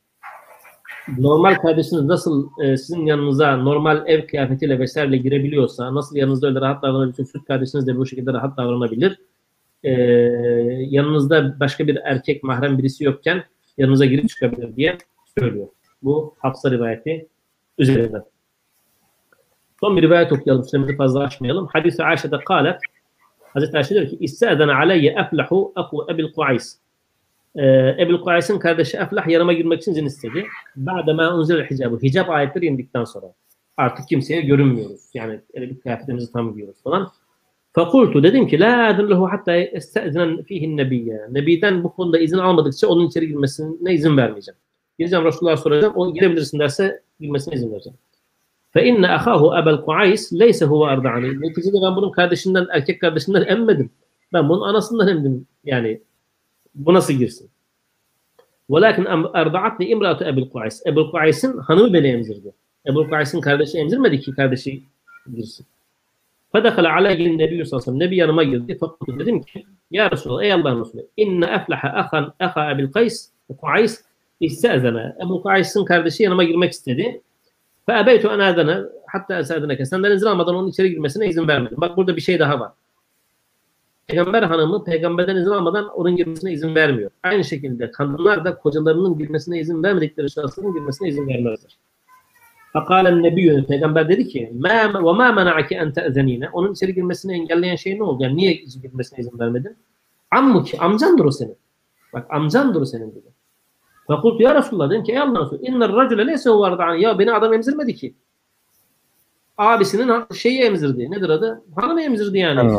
Normal 1.19 1.55
kardeşiniz 1.55 2.05
nasıl 2.05 2.49
e, 2.63 2.77
sizin 2.77 3.07
yanınıza 3.07 3.57
normal 3.57 4.03
ev 4.07 4.27
kıyafetiyle 4.27 4.79
vesaireyle 4.79 5.17
girebiliyorsa, 5.17 5.95
nasıl 5.95 6.17
yanınızda 6.17 6.47
öyle 6.47 6.61
rahat 6.61 6.83
davranabiliyorsa 6.83 7.25
süt 7.25 7.45
kardeşiniz 7.45 7.87
de 7.87 7.97
bu 7.97 8.07
şekilde 8.07 8.33
rahat 8.33 8.57
davranabilir. 8.57 9.21
E, 9.85 9.93
yanınızda 10.89 11.61
başka 11.61 11.87
bir 11.87 11.99
erkek 12.05 12.43
mahrem 12.43 12.79
birisi 12.79 13.05
yokken 13.05 13.45
yanınıza 13.79 14.05
girip 14.05 14.29
çıkabilir 14.29 14.77
diye 14.77 14.99
söylüyor. 15.39 15.69
Bu 16.03 16.35
Hafsa 16.39 16.71
rivayeti 16.71 17.27
üzerinden. 17.79 18.25
Son 19.81 19.97
bir 19.97 20.03
rivayet 20.03 20.33
okuyalım. 20.33 20.65
Süremizi 20.65 20.97
fazla 20.97 21.21
açmayalım. 21.21 21.67
Hadis-i 21.73 22.05
Ayşe'de 22.05 22.39
kalet 22.39 22.81
Hazreti 23.41 23.77
Ayşe 23.77 23.95
diyor 23.95 24.09
ki 24.09 24.17
İstedene 24.21 24.73
aleyye 24.73 25.13
eflahu 25.13 25.73
aku 25.75 26.07
ebil 26.11 26.33
Kuays. 26.33 26.79
Ee, 27.57 27.97
Ebil 27.99 28.19
Kuays'ın 28.19 28.59
kardeşi 28.59 28.97
Eflah 28.97 29.29
yanıma 29.29 29.53
girmek 29.53 29.83
için 29.83 29.93
izin 29.93 30.07
istedi. 30.07 30.47
Ba'dema 30.77 31.35
unzil 31.35 31.65
hicabı. 31.65 31.99
Hicab 32.03 32.29
ayetleri 32.29 32.67
indikten 32.67 33.05
sonra. 33.05 33.27
Artık 33.77 34.09
kimseye 34.09 34.41
görünmüyoruz. 34.41 35.01
Yani 35.15 35.41
öyle 35.55 35.71
bir 35.71 35.81
kıyafetimizi 35.81 36.33
tam 36.33 36.53
giyiyoruz 36.53 36.83
falan. 36.83 37.11
Fakultu 37.73 38.23
dedim 38.23 38.47
ki 38.47 38.61
la 38.61 38.87
adulluhu 38.87 39.29
hatta 39.31 39.57
estezinen 39.57 40.43
fihin 40.43 40.77
nebiyye. 40.77 41.21
Nebiden 41.31 41.85
bu 41.85 41.93
konuda 41.93 42.19
izin 42.19 42.39
almadıkça 42.39 42.89
onun 42.89 43.07
içeri 43.07 43.29
girmesine 43.29 43.95
izin 43.95 44.17
vermeyeceğim. 44.17 44.59
Gireceğim 44.99 45.25
Resulullah'a 45.25 45.57
soracağım. 45.57 45.93
O 45.97 46.15
girebilirsin 46.15 46.59
derse 46.59 47.03
girmesine 47.21 47.55
izin 47.55 47.73
vereceğim. 47.73 47.99
Fe 48.71 48.85
inne 48.85 49.09
ahahu 49.09 49.57
Ebel 49.63 49.77
Kuays 49.77 50.33
leyse 50.33 50.65
huve 50.65 50.87
arda'ani. 50.87 51.41
Neticede 51.41 51.77
ben 51.83 51.97
bunun 51.97 52.11
kardeşinden, 52.11 52.67
erkek 52.73 53.01
kardeşinden 53.01 53.45
emmedim. 53.47 53.91
Ben 54.33 54.49
bunun 54.49 54.69
anasından 54.69 55.09
emdim. 55.09 55.47
Yani 55.65 56.01
bu 56.75 56.95
nasıl 56.95 57.15
girsin? 57.15 57.51
Velakin 58.71 59.05
arda'atni 59.33 59.87
imratu 59.87 60.25
Ebel 60.25 60.49
Kuays. 60.49 60.87
Ebel 60.87 61.05
Kuays'ın 61.11 61.59
hanımı 61.59 61.93
beni 61.93 62.07
emzirdi. 62.07 62.53
Ebel 62.87 63.09
Kuays'ın 63.09 63.41
kardeşi 63.41 63.79
emzirmedi 63.79 64.21
ki 64.21 64.33
kardeşi 64.33 64.83
girsin. 65.37 65.67
Fedekale 66.53 66.89
aleyhin 66.89 67.39
nebiyyü 67.39 67.67
sallallahu 67.67 67.91
aleyhi. 67.91 68.07
Nebi 68.07 68.17
yanıma 68.17 68.45
girdi. 68.45 68.77
Fakat 68.81 69.09
dedim 69.09 69.43
ki 69.43 69.67
Ya 69.91 70.11
Resulallah 70.11 70.43
ey 70.43 70.53
Allah'ın 70.53 70.81
Resulü 70.81 71.07
inne 71.17 71.47
eflaha 71.47 71.89
ahan 71.89 72.33
aha 72.41 72.73
Ebil 72.73 72.93
Kays 72.93 73.31
Kuays 73.61 74.05
istezene. 74.41 75.17
Ebu 75.25 75.43
Kuays'ın 75.43 75.85
kardeşi 75.85 76.23
yanıma 76.23 76.45
girmek 76.45 76.73
istedi. 76.73 77.21
Fe 77.87 77.99
ebeytu 77.99 78.29
en 78.29 78.39
adene 78.39 78.79
hatta 79.07 79.39
esadene 79.39 79.87
senden 79.87 80.13
izin 80.13 80.27
almadan 80.27 80.55
onun 80.55 80.69
içeri 80.69 80.91
girmesine 80.91 81.29
izin 81.29 81.49
vermedim. 81.49 81.81
Bak 81.81 81.97
burada 81.97 82.17
bir 82.17 82.21
şey 82.21 82.39
daha 82.39 82.61
var. 82.61 82.73
Peygamber 84.07 84.43
hanımı 84.43 84.85
peygamberden 84.85 85.37
izin 85.37 85.51
almadan 85.51 85.89
onun 85.89 86.17
girmesine 86.17 86.53
izin 86.53 86.75
vermiyor. 86.75 87.11
Aynı 87.23 87.45
şekilde 87.45 87.91
kadınlar 87.91 88.45
da 88.45 88.59
kocalarının 88.59 89.19
girmesine 89.19 89.61
izin 89.61 89.83
vermedikleri 89.83 90.31
şahsının 90.31 90.75
girmesine 90.75 91.09
izin 91.09 91.29
vermezler. 91.29 91.77
Fakalen 92.79 93.23
nebiyyü 93.23 93.67
peygamber 93.67 94.09
dedi 94.09 94.29
ki 94.29 94.53
ve 94.55 94.87
ma 94.87 95.33
mena'ake 95.33 95.75
en 95.75 95.93
te'zenine 95.93 96.49
onun 96.53 96.73
içeri 96.73 96.95
girmesini 96.95 97.33
engelleyen 97.33 97.77
şey 97.77 97.99
ne 97.99 98.03
oldu? 98.03 98.23
Yani 98.23 98.37
niye 98.37 98.53
girmesine 98.83 99.19
izin 99.19 99.39
vermedin? 99.39 99.77
Ammuki 100.31 100.79
amcandır 100.79 101.25
o 101.25 101.31
senin. 101.31 101.57
Bak 102.13 102.27
amcandır 102.31 102.81
o 102.81 102.85
senin 102.85 103.11
dedi. 103.11 103.27
Fakultu 104.07 104.43
ya 104.43 104.55
Resulullah 104.55 104.91
dedim 104.91 105.05
ki 105.05 105.13
ey 105.13 105.19
Allah 105.19 105.41
Resulü 105.41 105.61
inner 105.63 105.93
racule 105.93 106.27
leyse 106.27 106.51
huvardan 106.51 106.95
ya 106.95 107.19
beni 107.19 107.33
adam 107.33 107.55
emzirmedi 107.55 107.95
ki. 107.95 108.15
Abisinin 109.59 110.35
şeyi 110.35 110.61
emzirdi. 110.61 111.11
Nedir 111.11 111.29
adı? 111.29 111.63
Hanımı 111.77 112.03
emzirdi 112.03 112.39
yani. 112.39 112.79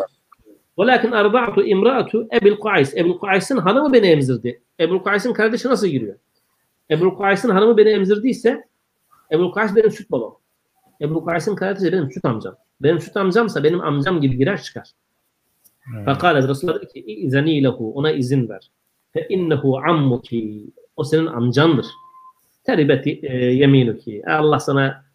Velakin 0.79 1.11
arda'tu 1.11 1.63
imra'atu 1.63 2.27
Ebil 2.33 2.55
Kuays. 2.55 2.97
Ebil 2.97 3.13
Kuays'ın 3.13 3.57
hanımı 3.57 3.93
beni 3.93 4.07
emzirdi. 4.07 4.61
Ebil 4.79 4.99
Kuays'ın 4.99 5.33
kardeşi 5.33 5.67
nasıl 5.67 5.87
giriyor? 5.87 6.15
Ebil 6.89 7.09
Kuays'ın 7.09 7.49
hanımı 7.49 7.77
beni 7.77 7.89
emzirdiyse 7.89 8.69
Ebu 9.31 9.51
Kays 9.51 9.75
benim 9.75 9.91
süt 9.91 10.11
babam. 10.11 10.35
Ebu 11.01 11.25
Kays'ın 11.25 11.55
kardeşi 11.55 11.93
benim 11.93 12.11
süt 12.11 12.25
amcam. 12.25 12.55
Benim 12.81 12.99
süt 12.99 13.17
amcamsa 13.17 13.63
benim 13.63 13.81
amcam 13.81 14.21
gibi 14.21 14.37
girer 14.37 14.61
çıkar. 14.61 14.91
Hmm. 15.83 16.05
Fakat 16.05 16.47
Resulullah 16.47 16.75
dedi 16.75 16.87
ki 16.87 16.99
izani 16.99 17.63
lehu 17.63 17.93
ona 17.93 18.11
izin 18.11 18.49
ver. 18.49 18.71
Fe 19.13 19.27
innehu 19.29 19.77
ammuki 19.77 20.65
o 20.95 21.03
senin 21.03 21.25
amcandır. 21.25 21.85
Teribeti 22.63 23.19
e, 23.23 23.35
yeminuki. 23.35 24.23
Allah 24.27 24.59
sana 24.59 25.05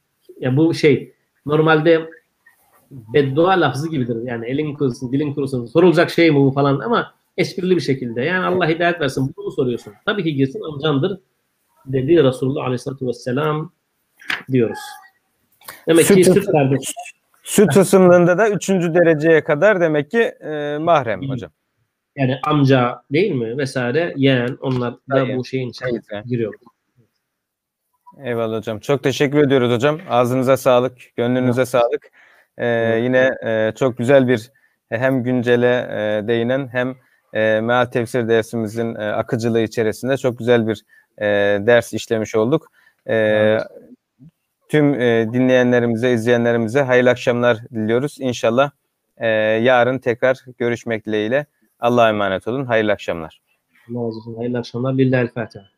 ya 0.41 0.57
bu 0.57 0.75
şey 0.75 1.13
normalde 1.47 2.11
beddua 2.91 3.61
lafzı 3.61 3.91
gibidir. 3.91 4.17
Yani 4.23 4.47
elin 4.47 4.75
kurusun, 4.75 5.13
dilin 5.13 5.35
kurusun. 5.35 5.67
Sorulacak 5.67 6.11
şey 6.11 6.31
mi 6.31 6.37
bu 6.37 6.51
falan 6.51 6.81
ama 6.81 7.15
esprili 7.37 7.77
bir 7.77 7.81
şekilde. 7.81 8.23
Yani 8.23 8.47
Allah 8.47 8.69
hidayet 8.69 9.01
versin. 9.01 9.35
Bunu 9.37 9.45
mu 9.45 9.53
soruyorsun? 9.53 9.93
Tabii 10.07 10.25
ki 10.25 10.35
girsin 10.35 10.61
amcandır 10.73 11.21
dedi 11.87 12.25
Resulullah 12.25 12.65
Aleyhisselatü 12.65 13.07
Vesselam 13.07 13.73
diyoruz. 14.53 14.79
Demek 15.89 16.07
süt, 16.07 16.17
ki 16.17 16.25
süt 16.25 16.47
kardeş. 16.47 16.95
Süt 17.43 17.77
ısımlığında 17.77 18.39
da 18.39 18.49
üçüncü 18.49 18.95
dereceye 18.95 19.45
kadar 19.45 19.81
demek 19.81 20.11
ki 20.11 20.23
e, 20.23 20.79
mahrem 20.79 21.29
hocam. 21.29 21.51
Yani 22.17 22.39
amca 22.43 23.03
değil 23.13 23.33
mi 23.33 23.59
vesaire 23.59 24.15
yeğen 24.17 24.59
onlar 24.61 24.93
da 24.95 24.99
Hayır. 25.11 25.37
bu 25.37 25.45
şeyin 25.45 25.71
içine 25.71 25.89
Hayır. 26.11 26.25
giriyor. 26.25 26.55
Eyvallah 28.25 28.59
hocam. 28.59 28.79
Çok 28.79 29.03
teşekkür 29.03 29.39
ediyoruz 29.39 29.71
hocam. 29.71 30.01
Ağzınıza 30.09 30.57
sağlık, 30.57 30.93
gönlünüze 31.17 31.61
evet. 31.61 31.69
sağlık. 31.69 32.11
Ee, 32.59 33.01
yine 33.03 33.31
e, 33.45 33.73
çok 33.77 33.99
güzel 33.99 34.29
bir 34.29 34.51
hem 34.91 35.23
güncele 35.23 35.89
e, 35.91 36.29
değinen 36.29 36.69
hem 36.73 36.97
e, 37.33 37.61
meal 37.61 37.85
tefsir 37.85 38.29
dersimizin 38.29 38.95
e, 38.95 39.05
akıcılığı 39.05 39.61
içerisinde 39.61 40.17
çok 40.17 40.39
güzel 40.39 40.69
bir 40.69 40.83
e, 41.19 41.27
ders 41.67 41.93
işlemiş 41.93 42.35
olduk. 42.35 42.73
E, 43.07 43.17
evet. 43.17 43.63
Tüm 44.69 45.01
e, 45.01 45.33
dinleyenlerimize, 45.33 46.13
izleyenlerimize 46.13 46.83
hayırlı 46.83 47.11
akşamlar 47.11 47.59
diliyoruz. 47.75 48.17
İnşallah 48.21 48.71
e, 49.17 49.27
yarın 49.63 49.99
tekrar 49.99 50.45
görüşmek 50.59 51.07
dileğiyle. 51.07 51.47
Allah'a 51.81 52.09
emanet 52.09 52.49
olun. 52.49 52.65
Hayırlı 52.65 52.93
akşamlar. 52.93 53.41
Allah 53.91 54.07
razı 54.07 54.19
olsun. 54.19 54.35
Hayırlı 54.37 54.59
akşamlar. 54.59 54.95
Lillahi'l 54.95 55.29
Fatiha. 55.29 55.74